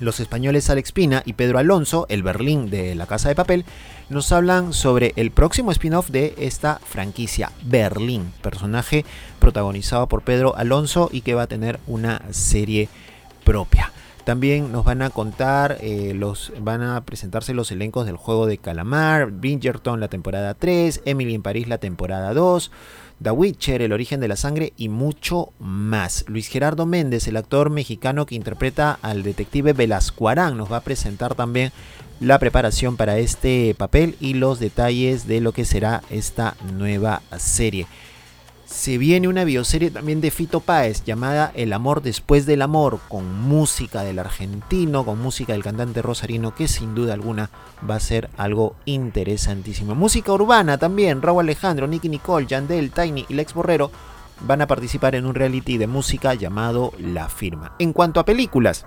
Los 0.01 0.19
españoles 0.19 0.71
Alex 0.71 0.93
Pina 0.93 1.23
y 1.27 1.35
Pedro 1.35 1.59
Alonso, 1.59 2.07
el 2.09 2.23
Berlín 2.23 2.71
de 2.71 2.95
La 2.95 3.07
Casa 3.07 3.29
de 3.29 3.35
Papel, 3.35 3.67
nos 4.09 4.33
hablan 4.33 4.73
sobre 4.73 5.13
el 5.17 5.31
próximo 5.31 5.71
spin-off 5.73 6.09
de 6.09 6.35
esta 6.39 6.81
franquicia, 6.83 7.53
Berlín, 7.63 8.33
personaje 8.41 9.05
protagonizado 9.41 10.07
por 10.07 10.23
Pedro 10.23 10.57
Alonso 10.57 11.11
y 11.13 11.21
que 11.21 11.35
va 11.35 11.43
a 11.43 11.49
tener 11.49 11.79
una 11.87 12.23
serie 12.31 12.89
propia. 13.45 13.93
También 14.25 14.73
nos 14.73 14.85
van 14.85 15.03
a 15.03 15.11
contar, 15.11 15.77
eh, 15.81 16.13
los, 16.15 16.53
van 16.61 16.83
a 16.83 17.03
presentarse 17.03 17.53
los 17.53 17.71
elencos 17.71 18.07
del 18.07 18.17
juego 18.17 18.47
de 18.47 18.57
Calamar, 18.57 19.31
Bridgerton 19.31 20.01
la 20.01 20.09
temporada 20.09 20.55
3, 20.55 21.03
Emily 21.05 21.35
en 21.35 21.43
París 21.43 21.69
la 21.69 21.79
temporada 21.79 22.33
2, 22.33 22.71
The 23.23 23.31
Witcher, 23.31 23.83
El 23.83 23.93
origen 23.93 24.21
de 24.21 24.29
la 24.29 24.37
sangre 24.37 24.73
y 24.77 24.89
mucho 24.89 25.53
más. 25.59 26.25
Luis 26.27 26.49
Gerardo 26.49 26.87
Méndez, 26.87 27.29
el 27.29 27.37
actor 27.37 27.69
mexicano 27.69 28.25
que 28.25 28.35
interpreta 28.35 28.99
al 29.03 29.23
detective 29.23 29.75
Velasco 29.75 30.29
Arán, 30.29 30.57
nos 30.57 30.73
va 30.73 30.79
a 30.79 30.85
presentar 30.85 31.35
también 31.35 31.71
la 32.19 32.39
preparación 32.39 32.97
para 32.97 33.19
este 33.19 33.75
papel 33.77 34.17
y 34.21 34.35
los 34.35 34.59
detalles 34.59 35.27
de 35.27 35.41
lo 35.41 35.53
que 35.53 35.65
será 35.65 36.03
esta 36.11 36.57
nueva 36.73 37.23
serie 37.39 37.87
se 38.71 38.99
viene 38.99 39.27
una 39.27 39.43
bioserie 39.43 39.91
también 39.91 40.21
de 40.21 40.31
Fito 40.31 40.61
Páez 40.61 41.03
llamada 41.05 41.51
El 41.57 41.73
amor 41.73 42.03
después 42.03 42.47
del 42.47 42.63
amor, 42.63 43.01
con 43.09 43.41
música 43.41 44.05
del 44.05 44.21
argentino, 44.21 45.05
con 45.05 45.21
música 45.21 45.53
del 45.53 45.65
cantante 45.65 46.01
rosarino, 46.03 46.55
que 46.55 46.69
sin 46.69 46.95
duda 46.95 47.15
alguna 47.15 47.51
va 47.89 47.97
a 47.97 48.01
ser 48.01 48.31
algo 48.37 48.77
interesantísimo. 48.85 49.97
Música 49.97 50.33
urbana 50.33 50.79
también, 50.79 51.21
Raúl 51.21 51.41
Alejandro, 51.41 51.89
Nicky 51.89 52.09
Nicole, 52.09 52.47
Yandel, 52.47 52.93
Tiny 52.93 53.27
y 53.29 53.35
Lex 53.35 53.55
Borrero 53.55 53.91
van 54.43 54.63
a 54.63 54.69
participar 54.69 55.17
en 55.17 55.27
un 55.27 55.35
reality 55.35 55.77
de 55.77 55.89
música 55.89 56.35
llamado 56.35 56.93
La 56.97 57.29
Firma. 57.29 57.75
En 57.81 57.93
cuanto 57.93 58.21
a 58.21 58.25
películas, 58.25 58.87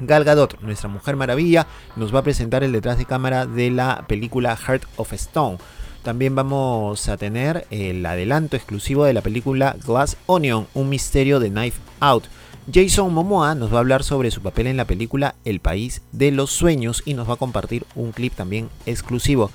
Gal 0.00 0.24
Gadot, 0.24 0.60
nuestra 0.62 0.88
Mujer 0.88 1.16
Maravilla, 1.16 1.66
nos 1.94 2.12
va 2.12 2.20
a 2.20 2.24
presentar 2.24 2.64
el 2.64 2.72
detrás 2.72 2.96
de 2.96 3.04
cámara 3.04 3.44
de 3.44 3.70
la 3.70 4.06
película 4.08 4.56
Heart 4.56 4.84
of 4.96 5.12
Stone 5.12 5.58
también 6.02 6.34
vamos 6.34 7.08
a 7.08 7.16
tener 7.16 7.66
el 7.70 8.04
adelanto 8.04 8.56
exclusivo 8.56 9.04
de 9.04 9.12
la 9.12 9.20
película 9.20 9.76
Glass 9.86 10.16
Onion, 10.26 10.66
un 10.74 10.88
misterio 10.88 11.38
de 11.38 11.50
Knife 11.50 11.80
Out. 12.00 12.24
Jason 12.72 13.12
Momoa 13.14 13.54
nos 13.54 13.72
va 13.72 13.76
a 13.76 13.80
hablar 13.80 14.02
sobre 14.02 14.30
su 14.30 14.40
papel 14.40 14.66
en 14.66 14.76
la 14.76 14.84
película 14.84 15.34
El 15.44 15.60
País 15.60 16.02
de 16.12 16.30
los 16.30 16.50
Sueños 16.50 17.02
y 17.04 17.14
nos 17.14 17.28
va 17.28 17.34
a 17.34 17.38
compartir 17.38 17.86
un 17.94 18.12
clip 18.12 18.34
también 18.34 18.68
exclusivo. 18.84 19.50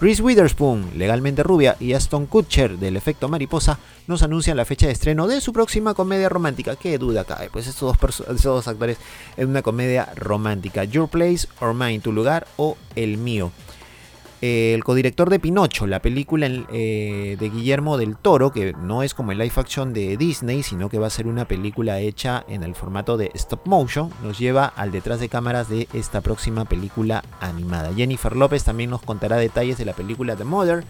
Reese 0.00 0.22
Witherspoon, 0.22 0.90
legalmente 0.96 1.44
rubia, 1.44 1.76
y 1.78 1.92
Aston 1.92 2.26
Kutcher 2.26 2.78
del 2.78 2.96
efecto 2.96 3.28
mariposa 3.28 3.78
nos 4.08 4.24
anuncian 4.24 4.56
la 4.56 4.64
fecha 4.64 4.86
de 4.86 4.92
estreno 4.92 5.28
de 5.28 5.40
su 5.40 5.52
próxima 5.52 5.94
comedia 5.94 6.28
romántica. 6.28 6.74
¿Qué 6.74 6.98
duda 6.98 7.22
cabe? 7.22 7.50
Pues 7.52 7.66
dos, 7.78 7.96
estos 8.02 8.42
dos 8.42 8.66
actores 8.66 8.98
en 9.36 9.50
una 9.50 9.62
comedia 9.62 10.08
romántica. 10.16 10.82
Your 10.82 11.08
Place 11.08 11.46
or 11.60 11.74
Mine, 11.74 12.00
tu 12.00 12.10
lugar 12.10 12.48
o 12.56 12.76
el 12.96 13.16
mío 13.16 13.52
el 14.42 14.82
codirector 14.82 15.30
de 15.30 15.38
Pinocho, 15.38 15.86
la 15.86 16.02
película 16.02 16.48
eh, 16.72 17.36
de 17.38 17.48
Guillermo 17.48 17.96
del 17.96 18.16
Toro, 18.16 18.50
que 18.50 18.72
no 18.72 19.04
es 19.04 19.14
como 19.14 19.30
el 19.30 19.38
live 19.38 19.52
action 19.54 19.92
de 19.92 20.16
Disney, 20.16 20.64
sino 20.64 20.88
que 20.88 20.98
va 20.98 21.06
a 21.06 21.10
ser 21.10 21.28
una 21.28 21.46
película 21.46 22.00
hecha 22.00 22.44
en 22.48 22.64
el 22.64 22.74
formato 22.74 23.16
de 23.16 23.30
stop 23.34 23.60
motion, 23.66 24.10
nos 24.20 24.40
lleva 24.40 24.66
al 24.66 24.90
detrás 24.90 25.20
de 25.20 25.28
cámaras 25.28 25.68
de 25.68 25.86
esta 25.92 26.22
próxima 26.22 26.64
película 26.64 27.22
animada. 27.40 27.94
Jennifer 27.94 28.34
López 28.34 28.64
también 28.64 28.90
nos 28.90 29.02
contará 29.02 29.36
detalles 29.36 29.78
de 29.78 29.84
la 29.84 29.92
película 29.92 30.34
The 30.34 30.44
Mother. 30.44 30.84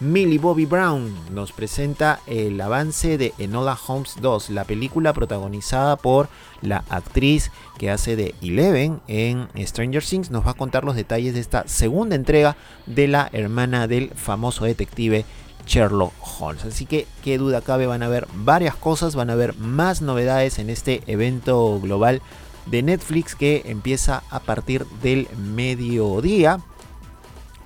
Millie 0.00 0.38
Bobby 0.38 0.64
Brown 0.64 1.12
nos 1.34 1.50
presenta 1.50 2.20
el 2.28 2.60
avance 2.60 3.18
de 3.18 3.34
Enola 3.36 3.76
Holmes 3.84 4.14
2, 4.20 4.50
la 4.50 4.62
película 4.62 5.12
protagonizada 5.12 5.96
por 5.96 6.28
la 6.62 6.84
actriz 6.88 7.50
que 7.78 7.90
hace 7.90 8.14
de 8.14 8.32
Eleven 8.40 9.00
en 9.08 9.48
Stranger 9.58 10.04
Things. 10.04 10.30
Nos 10.30 10.46
va 10.46 10.52
a 10.52 10.54
contar 10.54 10.84
los 10.84 10.94
detalles 10.94 11.34
de 11.34 11.40
esta 11.40 11.66
segunda 11.66 12.14
entrega 12.14 12.56
de 12.86 13.08
la 13.08 13.28
hermana 13.32 13.88
del 13.88 14.10
famoso 14.10 14.66
detective 14.66 15.24
Sherlock 15.66 16.12
Holmes. 16.38 16.64
Así 16.64 16.86
que 16.86 17.08
qué 17.24 17.36
duda 17.36 17.60
cabe, 17.60 17.88
van 17.88 18.04
a 18.04 18.06
haber 18.06 18.28
varias 18.34 18.76
cosas, 18.76 19.16
van 19.16 19.30
a 19.30 19.32
haber 19.32 19.56
más 19.56 20.00
novedades 20.00 20.60
en 20.60 20.70
este 20.70 21.02
evento 21.08 21.80
global 21.80 22.22
de 22.66 22.84
Netflix 22.84 23.34
que 23.34 23.62
empieza 23.66 24.22
a 24.30 24.38
partir 24.38 24.86
del 25.02 25.26
mediodía. 25.36 26.60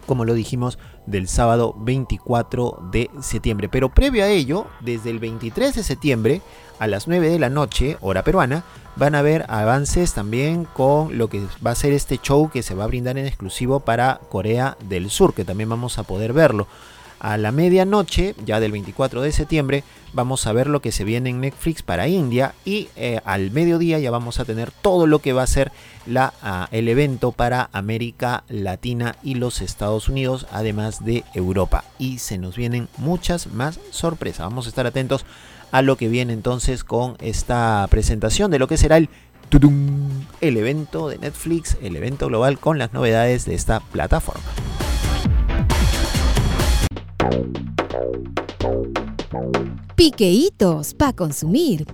Como 0.07 0.25
lo 0.25 0.33
dijimos, 0.33 0.79
del 1.07 1.29
sábado 1.29 1.75
24 1.79 2.79
de 2.91 3.11
septiembre. 3.21 3.69
Pero 3.69 3.89
previo 3.89 4.25
a 4.25 4.29
ello, 4.29 4.67
desde 4.81 5.11
el 5.11 5.19
23 5.19 5.75
de 5.75 5.83
septiembre 5.83 6.43
a 6.79 6.87
las 6.87 7.09
9 7.09 7.29
de 7.29 7.39
la 7.39 7.51
noche, 7.51 7.97
hora 8.01 8.25
peruana, 8.25 8.65
van 8.97 9.15
a 9.15 9.21
haber 9.21 9.45
avances 9.49 10.13
también 10.15 10.65
con 10.65 11.17
lo 11.17 11.29
que 11.29 11.45
va 11.65 11.71
a 11.71 11.77
ser 11.77 11.93
este 11.93 12.19
show 12.19 12.51
que 12.51 12.63
se 12.63 12.75
va 12.75 12.85
a 12.85 12.89
brindar 12.89 13.19
en 13.19 13.27
exclusivo 13.27 13.81
para 13.81 14.21
Corea 14.29 14.77
del 14.89 15.11
Sur, 15.11 15.35
que 15.35 15.45
también 15.45 15.69
vamos 15.69 15.99
a 15.99 16.03
poder 16.03 16.33
verlo. 16.33 16.67
A 17.23 17.37
la 17.37 17.53
medianoche, 17.53 18.35
ya 18.45 18.59
del 18.59 18.73
24 18.73 19.23
de 19.23 19.31
septiembre, 19.31 19.85
vamos 20.13 20.45
a 20.49 20.53
ver 20.53 20.67
lo 20.67 20.83
que 20.83 20.91
se 20.91 21.05
viene 21.05 21.31
en 21.31 21.41
Netflix 21.41 21.81
para 21.85 22.09
India 22.09 22.53
y 22.65 22.89
eh, 22.97 23.21
al 23.25 23.53
mediodía 23.53 24.01
ya 24.01 24.11
vamos 24.11 24.41
a 24.41 24.45
tener 24.45 24.73
todo 24.73 25.07
lo 25.07 25.21
que 25.21 25.33
va 25.33 25.45
a 25.45 25.47
ser 25.47 25.71
la, 26.05 26.35
ah, 26.43 26.67
el 26.73 26.89
evento 26.89 27.31
para 27.31 27.71
América 27.73 28.43
Latina 28.49 29.15
y 29.23 29.37
los 29.37 29.63
Estados 29.63 30.09
Unidos, 30.09 30.49
además 30.51 31.05
de 31.05 31.23
Europa. 31.33 31.85
Y 31.97 32.19
se 32.19 32.39
nos 32.39 32.57
vienen 32.57 32.89
muchas 32.99 33.47
más 33.47 33.79
sorpresas. 33.93 34.45
Vamos 34.45 34.67
a 34.67 34.71
estar 34.71 34.89
atentos 34.89 35.25
a 35.71 35.81
lo 35.81 35.97
que 35.97 36.09
viene 36.09 36.33
entonces 36.33 36.83
con 36.83 37.15
esta 37.21 37.87
presentación 37.89 38.51
de 38.51 38.59
lo 38.59 38.67
que 38.67 38.77
será 38.77 38.97
el 38.97 39.09
el 40.41 40.57
evento 40.57 41.09
de 41.09 41.19
Netflix, 41.19 41.77
el 41.83 41.95
evento 41.95 42.27
global 42.27 42.59
con 42.59 42.79
las 42.79 42.93
novedades 42.93 43.45
de 43.45 43.55
esta 43.55 43.81
plataforma. 43.81 44.43
Piqueitos 49.97 50.93
para 50.93 51.13
consumir. 51.13 51.87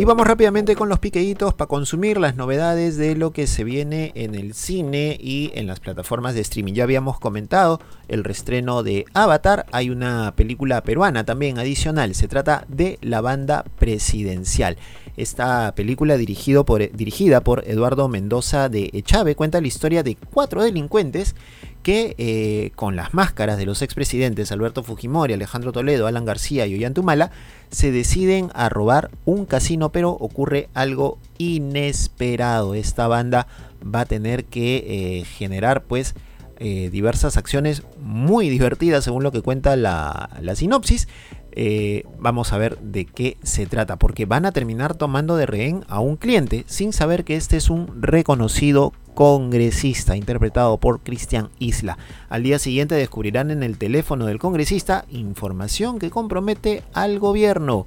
Y 0.00 0.06
vamos 0.06 0.26
rápidamente 0.26 0.76
con 0.76 0.88
los 0.88 0.98
piqueitos 0.98 1.52
para 1.52 1.68
consumir 1.68 2.16
las 2.16 2.34
novedades 2.34 2.96
de 2.96 3.14
lo 3.14 3.34
que 3.34 3.46
se 3.46 3.64
viene 3.64 4.12
en 4.14 4.34
el 4.34 4.54
cine 4.54 5.18
y 5.20 5.50
en 5.52 5.66
las 5.66 5.78
plataformas 5.78 6.34
de 6.34 6.40
streaming. 6.40 6.72
Ya 6.72 6.84
habíamos 6.84 7.20
comentado 7.20 7.82
el 8.08 8.24
restreno 8.24 8.82
de 8.82 9.04
Avatar. 9.12 9.66
Hay 9.72 9.90
una 9.90 10.32
película 10.36 10.82
peruana 10.84 11.24
también 11.24 11.58
adicional. 11.58 12.14
Se 12.14 12.28
trata 12.28 12.64
de 12.68 12.98
La 13.02 13.20
Banda 13.20 13.62
Presidencial. 13.78 14.78
Esta 15.18 15.74
película 15.74 16.16
dirigido 16.16 16.64
por, 16.64 16.90
dirigida 16.92 17.42
por 17.42 17.62
Eduardo 17.68 18.08
Mendoza 18.08 18.70
de 18.70 18.88
Echave 18.94 19.34
cuenta 19.34 19.60
la 19.60 19.66
historia 19.66 20.02
de 20.02 20.16
cuatro 20.32 20.62
delincuentes 20.62 21.34
que 21.82 22.14
eh, 22.18 22.72
con 22.76 22.96
las 22.96 23.14
máscaras 23.14 23.58
de 23.58 23.66
los 23.66 23.82
expresidentes 23.82 24.52
Alberto 24.52 24.82
Fujimori, 24.82 25.34
Alejandro 25.34 25.72
Toledo, 25.72 26.06
Alan 26.06 26.24
García 26.24 26.66
y 26.66 26.74
Ollantumala 26.74 27.30
se 27.70 27.90
deciden 27.90 28.50
a 28.54 28.68
robar 28.68 29.10
un 29.24 29.46
casino, 29.46 29.90
pero 29.90 30.10
ocurre 30.10 30.68
algo 30.74 31.18
inesperado. 31.38 32.74
Esta 32.74 33.08
banda 33.08 33.46
va 33.82 34.00
a 34.00 34.06
tener 34.06 34.44
que 34.44 35.20
eh, 35.20 35.24
generar 35.24 35.84
pues 35.84 36.14
eh, 36.58 36.90
diversas 36.90 37.36
acciones 37.36 37.82
muy 38.02 38.50
divertidas 38.50 39.04
según 39.04 39.22
lo 39.22 39.32
que 39.32 39.40
cuenta 39.40 39.76
la, 39.76 40.30
la 40.42 40.54
sinopsis 40.54 41.08
Eh, 41.52 42.04
vamos 42.18 42.52
a 42.52 42.58
ver 42.58 42.78
de 42.78 43.06
qué 43.06 43.36
se 43.42 43.66
trata, 43.66 43.96
porque 43.96 44.26
van 44.26 44.46
a 44.46 44.52
terminar 44.52 44.94
tomando 44.94 45.36
de 45.36 45.46
rehén 45.46 45.84
a 45.88 46.00
un 46.00 46.16
cliente 46.16 46.64
sin 46.66 46.92
saber 46.92 47.24
que 47.24 47.36
este 47.36 47.56
es 47.56 47.70
un 47.70 48.00
reconocido 48.00 48.92
congresista, 49.14 50.16
interpretado 50.16 50.78
por 50.78 51.00
Cristian 51.00 51.50
Isla. 51.58 51.98
Al 52.28 52.42
día 52.42 52.58
siguiente 52.58 52.94
descubrirán 52.94 53.50
en 53.50 53.62
el 53.62 53.78
teléfono 53.78 54.26
del 54.26 54.38
congresista 54.38 55.04
información 55.10 55.98
que 55.98 56.10
compromete 56.10 56.82
al 56.94 57.18
gobierno. 57.18 57.86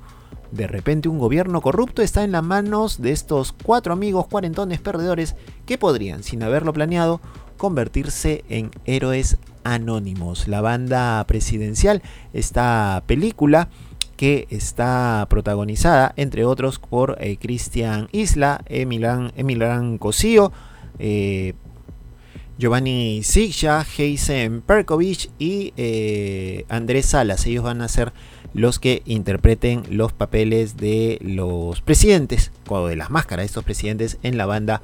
De 0.52 0.68
repente 0.68 1.10
un 1.10 1.18
gobierno 1.18 1.62
corrupto 1.62 2.02
está 2.04 2.24
en 2.24 2.32
las 2.32 2.44
manos 2.44 3.02
de 3.02 3.12
estos 3.12 3.54
cuatro 3.54 3.94
amigos 3.94 4.28
cuarentones 4.28 4.80
perdedores 4.80 5.36
que 5.66 5.80
podrían, 5.80 6.22
sin 6.22 6.44
haberlo 6.44 6.74
planeado, 6.74 7.22
convertirse 7.58 8.44
en 8.50 8.70
héroes 8.86 9.38
anónimos. 9.64 10.48
La 10.48 10.62
banda 10.62 11.24
presidencial, 11.28 12.02
esta 12.34 13.04
película 13.08 13.70
que 14.16 14.48
está 14.50 15.26
protagonizada, 15.30 16.14
entre 16.18 16.46
otros, 16.46 16.80
por 16.80 17.18
eh, 17.20 17.38
Cristian 17.38 18.08
Isla, 18.12 18.64
Emilan 18.68 19.98
Cosío, 19.98 20.52
eh, 21.00 21.54
Giovanni 22.58 23.24
Sigja, 23.24 23.86
Heisen 23.98 24.62
Perkovich 24.62 25.32
y 25.40 25.74
eh, 25.76 26.66
Andrés 26.70 27.08
Salas. 27.08 27.46
Ellos 27.48 27.64
van 27.64 27.82
a 27.82 27.88
ser 27.88 28.14
los 28.54 28.80
que 28.80 29.02
interpreten 29.06 29.84
los 29.90 30.14
papeles 30.14 30.78
de 30.78 31.18
los 31.22 31.82
presidentes, 31.82 32.52
o 32.68 32.88
de 32.88 32.96
las 32.96 33.10
máscaras 33.10 33.44
de 33.44 33.48
estos 33.48 33.64
presidentes 33.64 34.20
en 34.22 34.38
la 34.38 34.46
banda 34.46 34.84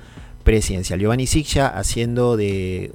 presidencial. 0.50 1.00
Giovanni 1.00 1.28
Sigja 1.28 1.68
haciendo 1.68 2.36
de 2.36 2.92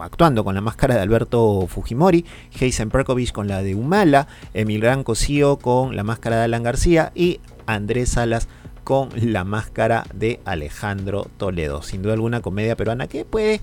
actuando 0.00 0.44
con 0.44 0.54
la 0.54 0.60
máscara 0.60 0.94
de 0.94 1.00
Alberto 1.00 1.66
Fujimori, 1.66 2.24
Heisen 2.56 2.88
Perkovich 2.88 3.32
con 3.32 3.48
la 3.48 3.64
de 3.64 3.74
Humala, 3.74 4.28
Emil 4.54 4.80
Gran 4.80 5.02
Cosío 5.02 5.56
con 5.56 5.96
la 5.96 6.04
máscara 6.04 6.36
de 6.36 6.44
Alan 6.44 6.62
García 6.62 7.10
y 7.16 7.40
Andrés 7.66 8.10
Salas 8.10 8.46
con 8.84 9.08
la 9.16 9.42
máscara 9.42 10.06
de 10.14 10.38
Alejandro 10.44 11.26
Toledo. 11.36 11.82
Sin 11.82 12.02
duda 12.02 12.12
alguna 12.12 12.42
comedia 12.42 12.76
peruana 12.76 13.08
que 13.08 13.24
puede 13.24 13.60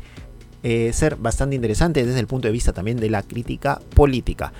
eh, 0.64 0.92
ser 0.92 1.16
bastante 1.16 1.56
interesante 1.56 2.06
desde 2.06 2.20
el 2.20 2.28
punto 2.28 2.50
de 2.50 2.52
vista 2.52 2.74
también 2.74 2.98
de 2.98 3.10
la 3.10 3.24
crítica 3.24 3.80
política. 3.96 4.52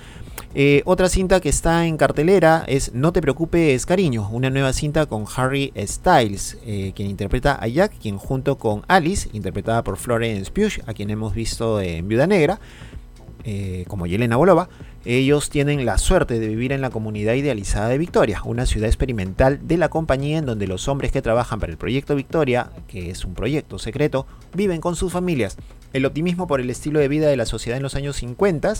Eh, 0.58 0.80
otra 0.86 1.10
cinta 1.10 1.38
que 1.38 1.50
está 1.50 1.84
en 1.84 1.98
cartelera 1.98 2.64
es 2.66 2.94
No 2.94 3.12
te 3.12 3.20
preocupes 3.20 3.84
cariño, 3.84 4.26
una 4.32 4.48
nueva 4.48 4.72
cinta 4.72 5.04
con 5.04 5.26
Harry 5.36 5.70
Styles, 5.76 6.56
eh, 6.64 6.92
quien 6.96 7.10
interpreta 7.10 7.58
a 7.60 7.68
Jack, 7.68 7.98
quien 8.00 8.16
junto 8.16 8.56
con 8.56 8.82
Alice, 8.88 9.28
interpretada 9.34 9.84
por 9.84 9.98
Florence 9.98 10.50
Pugh, 10.50 10.82
a 10.86 10.94
quien 10.94 11.10
hemos 11.10 11.34
visto 11.34 11.78
en 11.82 12.08
Viuda 12.08 12.26
Negra, 12.26 12.58
eh, 13.44 13.84
como 13.86 14.06
Yelena 14.06 14.38
Bolova, 14.38 14.70
ellos 15.04 15.50
tienen 15.50 15.84
la 15.84 15.98
suerte 15.98 16.40
de 16.40 16.48
vivir 16.48 16.72
en 16.72 16.80
la 16.80 16.88
comunidad 16.88 17.34
idealizada 17.34 17.88
de 17.90 17.98
Victoria, 17.98 18.40
una 18.42 18.64
ciudad 18.64 18.88
experimental 18.88 19.68
de 19.68 19.76
la 19.76 19.90
compañía 19.90 20.38
en 20.38 20.46
donde 20.46 20.66
los 20.66 20.88
hombres 20.88 21.12
que 21.12 21.20
trabajan 21.20 21.60
para 21.60 21.70
el 21.70 21.76
proyecto 21.76 22.16
Victoria, 22.16 22.70
que 22.88 23.10
es 23.10 23.26
un 23.26 23.34
proyecto 23.34 23.78
secreto, 23.78 24.26
viven 24.54 24.80
con 24.80 24.96
sus 24.96 25.12
familias. 25.12 25.58
El 25.92 26.06
optimismo 26.06 26.46
por 26.46 26.62
el 26.62 26.70
estilo 26.70 26.98
de 26.98 27.08
vida 27.08 27.28
de 27.28 27.36
la 27.36 27.44
sociedad 27.44 27.76
en 27.76 27.82
los 27.82 27.94
años 27.94 28.16
50 28.16 28.72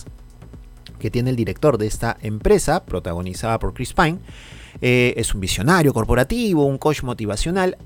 que 1.06 1.10
tiene 1.12 1.30
el 1.30 1.36
director 1.36 1.78
de 1.78 1.86
esta 1.86 2.16
empresa, 2.20 2.84
protagonizada 2.84 3.60
por 3.60 3.74
Chris 3.74 3.92
Pine. 3.92 4.18
Eh, 4.80 5.14
es 5.16 5.32
un 5.36 5.40
visionario 5.40 5.94
corporativo, 5.94 6.66
un 6.66 6.78
coach 6.78 7.04
motivacional. 7.04 7.78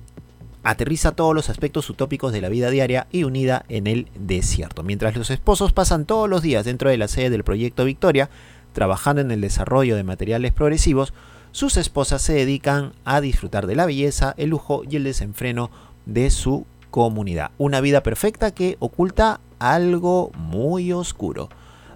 Aterriza 0.63 1.13
todos 1.13 1.35
los 1.35 1.51
aspectos 1.51 1.91
utópicos 1.91 2.33
de 2.33 2.41
la 2.41 2.49
vida 2.49 2.71
diaria 2.71 3.09
y 3.13 3.25
unida 3.25 3.67
en 3.69 3.87
el 3.87 4.09
desierto. 4.15 4.83
Mientras 4.83 5.15
los 5.19 5.29
esposos 5.29 5.75
pasan 5.75 6.07
todos 6.07 6.31
los 6.31 6.41
días 6.41 6.65
dentro 6.65 6.89
de 6.89 6.97
la 6.97 7.09
sede 7.09 7.29
del 7.29 7.45
proyecto 7.45 7.85
Victoria, 7.85 8.31
trabajando 8.73 9.21
en 9.21 9.31
el 9.33 9.43
desarrollo 9.43 9.97
de 9.97 10.03
materiales 10.03 10.53
progresivos, 10.53 11.13
sus 11.53 11.77
esposas 11.77 12.23
se 12.23 12.33
dedican 12.33 12.95
a 13.05 13.21
disfrutar 13.21 13.67
de 13.67 13.77
la 13.77 13.85
belleza, 13.85 14.33
el 14.39 14.49
lujo 14.49 14.83
y 14.89 14.97
el 14.97 15.05
desenfreno 15.05 15.71
de 16.07 16.31
su 16.31 16.65
comunidad. 16.91 17.51
Una 17.59 17.83
vida 17.83 18.03
perfecta 18.03 18.55
que 18.55 18.79
oculta 18.81 19.41
algo 19.59 20.33
muy 20.39 20.91
oscuro. 20.95 21.51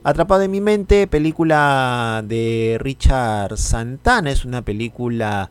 Atrapado 0.07 0.42
en 0.42 0.50
mi 0.50 0.61
mente, 0.61 1.07
película 1.07 2.22
de 2.26 2.76
Richard 2.78 3.57
Santana, 3.57 4.30
es 4.30 4.44
una 4.44 4.61
película 4.61 5.50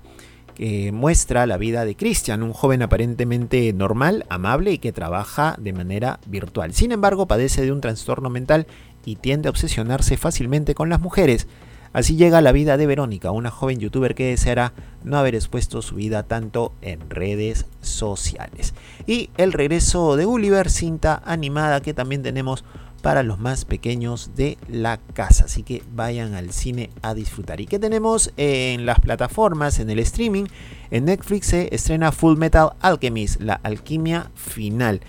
que 0.54 0.92
muestra 0.92 1.48
la 1.48 1.58
vida 1.58 1.86
de 1.86 1.96
Christian, 1.96 2.44
un 2.44 2.54
joven 2.54 2.84
aparentemente 2.84 3.74
normal, 3.74 4.28
amable 4.30 4.74
y 4.74 4.78
que 4.78 4.92
trabaja 4.92 5.56
de 5.60 5.74
manera 5.74 6.20
virtual. 6.28 6.76
Sin 6.76 6.92
embargo, 6.92 7.26
padece 7.26 7.64
de 7.64 7.72
un 7.72 7.82
trastorno 7.82 8.30
mental 8.30 8.68
y 9.04 9.16
tiende 9.16 9.48
a 9.48 9.50
obsesionarse 9.50 10.18
fácilmente 10.18 10.76
con 10.76 10.88
las 10.88 11.02
mujeres. 11.02 11.48
Así 11.92 12.16
llega 12.16 12.40
la 12.42 12.52
vida 12.52 12.78
de 12.78 12.86
Verónica, 12.86 13.32
una 13.32 13.50
joven 13.50 13.80
youtuber 13.80 14.14
que 14.14 14.28
deseará 14.28 14.74
no 15.04 15.18
haber 15.18 15.34
expuesto 15.34 15.82
su 15.82 15.96
vida 15.96 16.22
tanto 16.22 16.74
en 16.84 17.10
redes 17.10 17.66
sociales. 17.82 18.76
Y 19.08 19.32
el 19.38 19.52
regreso 19.52 20.16
de 20.16 20.26
Gulliver, 20.26 20.70
cinta 20.70 21.24
animada 21.26 21.82
que 21.82 21.96
también 21.96 22.22
tenemos 22.22 22.64
para 23.04 23.22
los 23.22 23.38
más 23.38 23.66
pequeños 23.66 24.32
de 24.36 24.58
la 24.70 24.98
casa. 24.98 25.46
Así 25.46 25.62
que 25.62 25.84
vayan 25.94 26.34
al 26.34 26.54
cine 26.54 26.90
a 27.02 27.14
disfrutar. 27.14 27.60
¿Y 27.60 27.68
qué 27.68 27.78
tenemos 27.78 28.32
en 28.38 28.86
las 28.86 29.00
plataformas, 29.02 29.80
en 29.80 29.90
el 29.90 30.00
streaming? 30.00 30.46
En 30.90 31.06
Netflix 31.06 31.48
se 31.48 31.76
estrena 31.76 32.14
Full 32.14 32.38
Metal 32.38 32.72
Alchemist, 32.80 33.42
la 33.42 33.56
alquimia 33.56 34.32
final. 34.36 35.02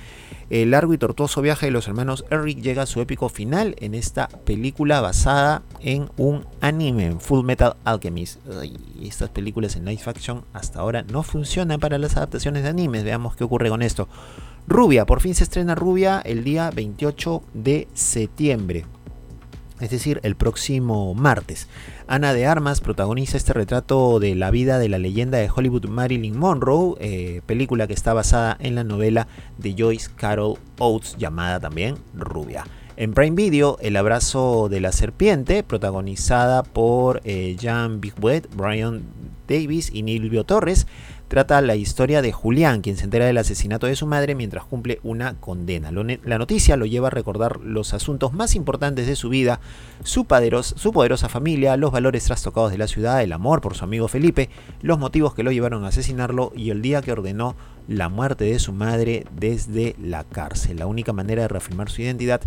El 0.51 0.72
largo 0.72 0.92
y 0.92 0.99
tortuoso 0.99 1.40
viaje 1.40 1.66
de 1.66 1.72
los 1.72 1.86
hermanos 1.86 2.24
Eric 2.30 2.61
llega 2.61 2.82
a 2.82 2.86
su 2.86 3.01
épico 3.01 3.28
final 3.28 3.76
en 3.78 3.95
esta 3.95 4.28
película 4.28 5.01
basada 5.01 5.62
en 5.80 6.11
un 6.16 6.45
anime, 6.61 7.16
Full 7.20 7.45
Metal 7.45 7.76
Alchemist. 7.84 8.40
estas 9.01 9.30
películas 9.30 9.76
en 9.76 9.84
live 9.84 10.03
action 10.05 10.45
hasta 10.53 10.80
ahora 10.80 11.03
no 11.05 11.22
funcionan 11.22 11.78
para 11.78 11.99
las 11.99 12.16
adaptaciones 12.16 12.64
de 12.64 12.70
animes. 12.70 13.05
Veamos 13.05 13.36
qué 13.36 13.45
ocurre 13.45 13.68
con 13.68 13.82
esto. 13.82 14.09
Rubia, 14.66 15.04
por 15.04 15.20
fin 15.20 15.34
se 15.34 15.44
estrena 15.44 15.74
Rubia 15.74 16.22
el 16.24 16.42
día 16.42 16.70
28 16.70 17.42
de 17.52 17.86
septiembre. 17.92 18.86
Es 19.78 19.90
decir, 19.90 20.20
el 20.22 20.36
próximo 20.36 21.14
martes. 21.14 21.68
Ana 22.06 22.32
de 22.32 22.46
Armas 22.46 22.80
protagoniza 22.80 23.36
este 23.36 23.52
retrato 23.52 24.20
de 24.20 24.34
la 24.34 24.50
vida 24.50 24.78
de 24.78 24.88
la 24.88 24.98
leyenda 24.98 25.36
de 25.36 25.50
Hollywood 25.54 25.88
Marilyn 25.88 26.38
Monroe, 26.38 26.94
eh, 27.00 27.42
película 27.44 27.86
que 27.86 27.92
está 27.92 28.14
basada 28.14 28.56
en 28.58 28.74
la 28.74 28.84
novela 28.84 29.28
de 29.58 29.74
Joyce 29.76 30.10
Carol 30.16 30.56
Oates 30.78 31.16
llamada 31.18 31.60
también 31.60 31.96
Rubia. 32.14 32.64
En 32.96 33.12
Prime 33.12 33.36
Video, 33.36 33.76
El 33.80 33.96
abrazo 33.96 34.68
de 34.70 34.80
la 34.80 34.92
serpiente, 34.92 35.62
protagonizada 35.62 36.62
por 36.62 37.20
eh, 37.24 37.56
Jan 37.60 38.00
Bigwet, 38.00 38.48
Brian 38.54 39.02
Davis 39.48 39.90
y 39.92 40.02
Nilvio 40.02 40.44
Torres, 40.44 40.86
trata 41.29 41.61
la 41.61 41.77
historia 41.77 42.22
de 42.22 42.33
Julián, 42.33 42.81
quien 42.81 42.97
se 42.97 43.05
entera 43.05 43.27
del 43.27 43.39
asesinato 43.39 43.87
de 43.87 43.97
su 43.97 44.07
madre 44.07 44.35
mientras 44.35 44.64
cumple 44.64 45.01
una 45.03 45.35
condena. 45.41 45.91
La 45.91 46.39
noticia 46.39 46.77
lo 46.77 46.87
lleva 46.87 47.09
a 47.09 47.11
recordar 47.11 47.61
los 47.61 47.95
asuntos 47.95 48.33
más 48.33 48.55
importantes 48.55 49.07
de 49.07 49.16
su 49.16 49.29
vida, 49.29 49.61
su, 50.03 50.27
su 50.77 50.93
poderosa 50.93 51.29
familia, 51.29 51.77
los 51.77 51.93
valores 51.93 52.25
trastocados 52.25 52.70
de 52.70 52.79
la 52.79 52.87
ciudad, 52.87 53.22
el 53.22 53.33
amor 53.33 53.61
por 53.61 53.75
su 53.75 53.85
amigo 53.85 54.09
Felipe, 54.09 54.51
los 54.83 54.99
motivos 54.99 55.35
que 55.35 55.43
lo 55.43 55.53
llevaron 55.53 55.85
a 55.85 55.89
asesinarlo 55.89 56.53
y 56.55 56.70
el 56.70 56.83
día 56.83 57.03
que 57.03 57.12
ordenó 57.12 57.57
la 57.89 58.09
muerte 58.09 58.45
de 58.45 58.59
su 58.59 58.72
madre 58.72 59.27
desde 59.39 59.97
la 60.03 60.25
cárcel. 60.25 60.79
La 60.79 60.87
única 60.87 61.12
manera 61.12 61.43
de 61.43 61.49
reafirmar 61.49 61.91
su 61.91 62.03
identidad 62.03 62.41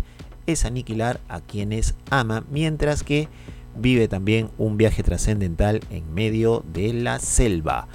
es 0.46 0.64
aniquilar 0.64 1.20
a 1.28 1.40
quienes 1.40 1.94
ama, 2.10 2.44
mientras 2.50 3.02
que 3.02 3.28
vive 3.76 4.08
también 4.08 4.50
un 4.58 4.76
viaje 4.76 5.02
trascendental 5.02 5.80
en 5.90 6.12
medio 6.14 6.64
de 6.72 6.92
la 6.92 7.18
selva. 7.18 7.86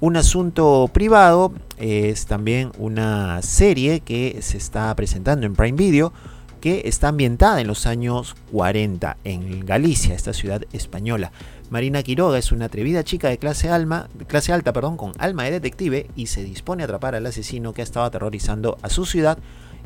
Un 0.00 0.16
asunto 0.16 0.88
privado 0.90 1.52
es 1.76 2.24
también 2.24 2.72
una 2.78 3.42
serie 3.42 4.00
que 4.00 4.38
se 4.40 4.56
está 4.56 4.94
presentando 4.96 5.44
en 5.44 5.54
Prime 5.54 5.76
Video 5.76 6.14
que 6.62 6.82
está 6.86 7.08
ambientada 7.08 7.60
en 7.60 7.66
los 7.66 7.84
años 7.84 8.34
40 8.50 9.18
en 9.24 9.66
Galicia, 9.66 10.14
esta 10.14 10.32
ciudad 10.32 10.62
española. 10.72 11.32
Marina 11.68 12.02
Quiroga 12.02 12.38
es 12.38 12.50
una 12.50 12.66
atrevida 12.66 13.04
chica 13.04 13.28
de 13.28 13.36
clase, 13.36 13.68
alma, 13.68 14.08
clase 14.26 14.54
alta 14.54 14.72
perdón, 14.72 14.96
con 14.96 15.12
alma 15.18 15.44
de 15.44 15.52
detective 15.52 16.06
y 16.16 16.28
se 16.28 16.44
dispone 16.44 16.82
a 16.82 16.86
atrapar 16.86 17.14
al 17.14 17.26
asesino 17.26 17.74
que 17.74 17.82
ha 17.82 17.84
estado 17.84 18.06
aterrorizando 18.06 18.78
a 18.80 18.88
su 18.88 19.04
ciudad 19.04 19.38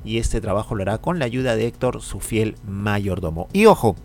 y 0.05 0.19
este 0.19 0.41
trabajo 0.41 0.77
lo 0.77 0.83
hará 0.83 0.99
con 0.99 1.19
la 1.19 1.25
ayuda 1.25 1.57
de 1.57 1.67
Héctor, 1.67 2.03
su 2.03 2.21
fiel 2.21 2.55
mayordomo. 2.65 3.49
Y 3.53 3.67
ojo, 3.67 3.97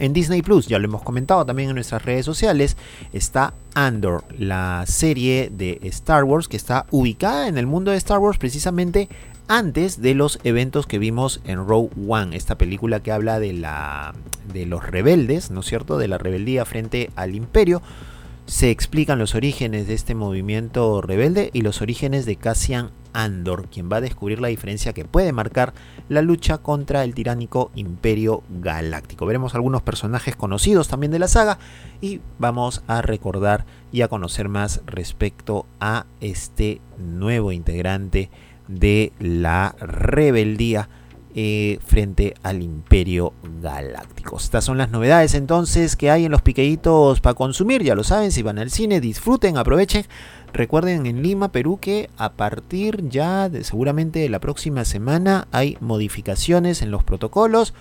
en 0.00 0.12
Disney 0.12 0.42
Plus, 0.42 0.66
ya 0.66 0.78
lo 0.78 0.86
hemos 0.86 1.02
comentado 1.02 1.46
también 1.46 1.68
en 1.68 1.76
nuestras 1.76 2.04
redes 2.04 2.24
sociales, 2.24 2.76
está 3.12 3.54
Andor, 3.74 4.24
la 4.36 4.84
serie 4.86 5.52
de 5.52 5.78
Star 5.84 6.24
Wars 6.24 6.48
que 6.48 6.56
está 6.56 6.86
ubicada 6.90 7.46
en 7.46 7.56
el 7.56 7.68
mundo 7.68 7.92
de 7.92 7.98
Star 7.98 8.18
Wars 8.18 8.38
precisamente 8.38 9.08
antes 9.46 10.00
de 10.00 10.14
los 10.14 10.38
eventos 10.44 10.86
que 10.86 10.98
vimos 10.98 11.40
en 11.44 11.66
Rogue 11.66 11.90
One, 12.08 12.36
esta 12.36 12.56
película 12.56 13.00
que 13.00 13.12
habla 13.12 13.40
de, 13.40 13.52
la, 13.52 14.14
de 14.52 14.64
los 14.64 14.86
rebeldes, 14.86 15.50
¿no 15.50 15.60
es 15.60 15.66
cierto? 15.66 15.98
De 15.98 16.08
la 16.08 16.18
rebeldía 16.18 16.64
frente 16.64 17.10
al 17.16 17.34
imperio 17.34 17.82
se 18.50 18.72
explican 18.72 19.20
los 19.20 19.36
orígenes 19.36 19.86
de 19.86 19.94
este 19.94 20.16
movimiento 20.16 21.00
rebelde 21.02 21.50
y 21.52 21.60
los 21.60 21.82
orígenes 21.82 22.26
de 22.26 22.34
Cassian 22.34 22.90
Andor, 23.12 23.68
quien 23.68 23.88
va 23.88 23.98
a 23.98 24.00
descubrir 24.00 24.40
la 24.40 24.48
diferencia 24.48 24.92
que 24.92 25.04
puede 25.04 25.32
marcar 25.32 25.72
la 26.08 26.20
lucha 26.20 26.58
contra 26.58 27.04
el 27.04 27.14
tiránico 27.14 27.70
Imperio 27.76 28.42
Galáctico. 28.48 29.24
Veremos 29.24 29.54
algunos 29.54 29.82
personajes 29.82 30.34
conocidos 30.34 30.88
también 30.88 31.12
de 31.12 31.20
la 31.20 31.28
saga 31.28 31.60
y 32.00 32.22
vamos 32.40 32.82
a 32.88 33.02
recordar 33.02 33.66
y 33.92 34.02
a 34.02 34.08
conocer 34.08 34.48
más 34.48 34.82
respecto 34.84 35.66
a 35.78 36.06
este 36.20 36.80
nuevo 36.98 37.52
integrante 37.52 38.30
de 38.66 39.12
la 39.20 39.76
rebeldía 39.78 40.88
eh, 41.34 41.78
frente 41.84 42.34
al 42.42 42.62
Imperio 42.62 43.32
Galáctico. 43.62 44.36
Estas 44.36 44.64
son 44.64 44.78
las 44.78 44.90
novedades 44.90 45.34
entonces 45.34 45.96
que 45.96 46.10
hay 46.10 46.24
en 46.24 46.32
los 46.32 46.42
piqueitos 46.42 47.20
para 47.20 47.34
consumir. 47.34 47.82
Ya 47.82 47.94
lo 47.94 48.04
saben, 48.04 48.32
si 48.32 48.42
van 48.42 48.58
al 48.58 48.70
cine, 48.70 49.00
disfruten, 49.00 49.56
aprovechen. 49.56 50.06
Recuerden 50.52 51.06
en 51.06 51.22
Lima, 51.22 51.52
Perú, 51.52 51.78
que 51.80 52.10
a 52.16 52.32
partir 52.32 53.08
ya 53.08 53.48
de 53.48 53.62
seguramente 53.62 54.28
la 54.28 54.40
próxima 54.40 54.84
semana 54.84 55.46
hay 55.52 55.76
modificaciones 55.80 56.82
en 56.82 56.90
los 56.90 57.04
protocolos. 57.04 57.74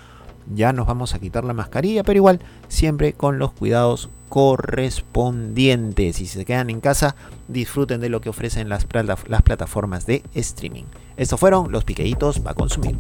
Ya 0.54 0.74
nos 0.74 0.88
vamos 0.88 1.14
a 1.14 1.20
quitar 1.20 1.44
la 1.44 1.54
mascarilla, 1.54 2.04
pero 2.04 2.18
igual 2.18 2.40
siempre 2.68 3.14
con 3.14 3.40
los 3.40 3.52
cuidados 3.52 4.10
correspondientes. 4.30 6.18
Si 6.18 6.26
se 6.28 6.46
quedan 6.46 6.70
en 6.70 6.82
casa, 6.82 7.16
disfruten 7.48 8.00
de 8.00 8.10
lo 8.10 8.22
que 8.22 8.30
ofrecen 8.30 8.70
las, 8.70 8.88
las 9.28 9.42
plataformas 9.42 10.06
de 10.06 10.24
streaming. 10.34 10.86
Estos 11.18 11.40
fueron 11.40 11.72
los 11.72 11.84
piqueitos 11.84 12.40
para 12.40 12.56
consumir. 12.56 12.96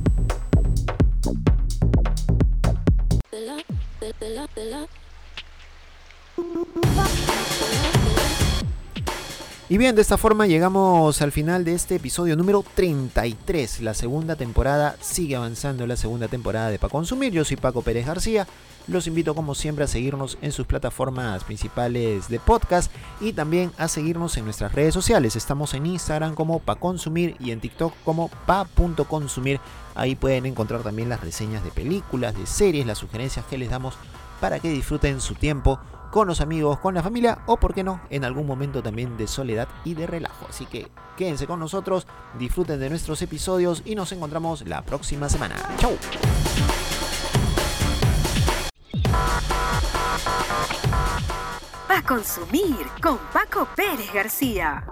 Y 9.71 9.77
bien, 9.77 9.95
de 9.95 10.01
esta 10.01 10.17
forma 10.17 10.47
llegamos 10.47 11.21
al 11.21 11.31
final 11.31 11.63
de 11.63 11.75
este 11.75 11.97
episodio 11.97 12.35
número 12.35 12.65
33. 12.73 13.81
La 13.81 13.93
segunda 13.93 14.35
temporada 14.35 14.95
sigue 14.99 15.35
avanzando, 15.35 15.85
la 15.85 15.95
segunda 15.95 16.27
temporada 16.27 16.71
de 16.71 16.79
Pa 16.79 16.89
Consumir. 16.89 17.31
Yo 17.31 17.45
soy 17.45 17.55
Paco 17.55 17.83
Pérez 17.83 18.07
García. 18.07 18.47
Los 18.87 19.05
invito 19.05 19.35
como 19.35 19.53
siempre 19.53 19.83
a 19.83 19.87
seguirnos 19.87 20.39
en 20.41 20.53
sus 20.53 20.65
plataformas 20.65 21.43
principales 21.43 22.29
de 22.29 22.39
podcast 22.39 22.91
y 23.21 23.33
también 23.33 23.71
a 23.77 23.87
seguirnos 23.87 24.35
en 24.37 24.45
nuestras 24.45 24.73
redes 24.73 24.95
sociales. 24.95 25.35
Estamos 25.35 25.75
en 25.75 25.85
Instagram 25.85 26.33
como 26.33 26.57
Pa 26.57 26.73
Consumir 26.73 27.35
y 27.39 27.51
en 27.51 27.59
TikTok 27.59 27.93
como 28.03 28.29
pa.consumir. 28.47 29.59
Ahí 29.93 30.15
pueden 30.15 30.47
encontrar 30.47 30.81
también 30.81 31.09
las 31.09 31.21
reseñas 31.21 31.63
de 31.63 31.69
películas, 31.69 32.35
de 32.35 32.47
series, 32.47 32.87
las 32.87 32.97
sugerencias 32.97 33.45
que 33.45 33.59
les 33.59 33.69
damos 33.69 33.93
para 34.41 34.57
que 34.59 34.69
disfruten 34.69 35.21
su 35.21 35.35
tiempo 35.35 35.79
con 36.11 36.27
los 36.27 36.41
amigos, 36.41 36.79
con 36.79 36.93
la 36.93 37.03
familia 37.03 37.39
o, 37.45 37.57
por 37.57 37.73
qué 37.73 37.83
no, 37.83 38.01
en 38.09 38.23
algún 38.23 38.47
momento 38.47 38.81
también 38.81 39.17
de 39.17 39.27
soledad 39.27 39.67
y 39.83 39.93
de 39.93 40.07
relajo. 40.07 40.47
Así 40.49 40.65
que 40.65 40.87
quédense 41.17 41.47
con 41.47 41.59
nosotros, 41.59 42.07
disfruten 42.37 42.79
de 42.79 42.89
nuestros 42.89 43.21
episodios 43.21 43.81
y 43.85 43.95
nos 43.95 44.11
encontramos 44.11 44.67
la 44.67 44.81
próxima 44.81 45.29
semana. 45.29 45.55
¡Chau! 45.77 45.97
A 51.89 52.01
consumir 52.07 52.87
con 53.01 53.17
Paco 53.33 53.67
Pérez 53.75 54.11
García. 54.13 54.85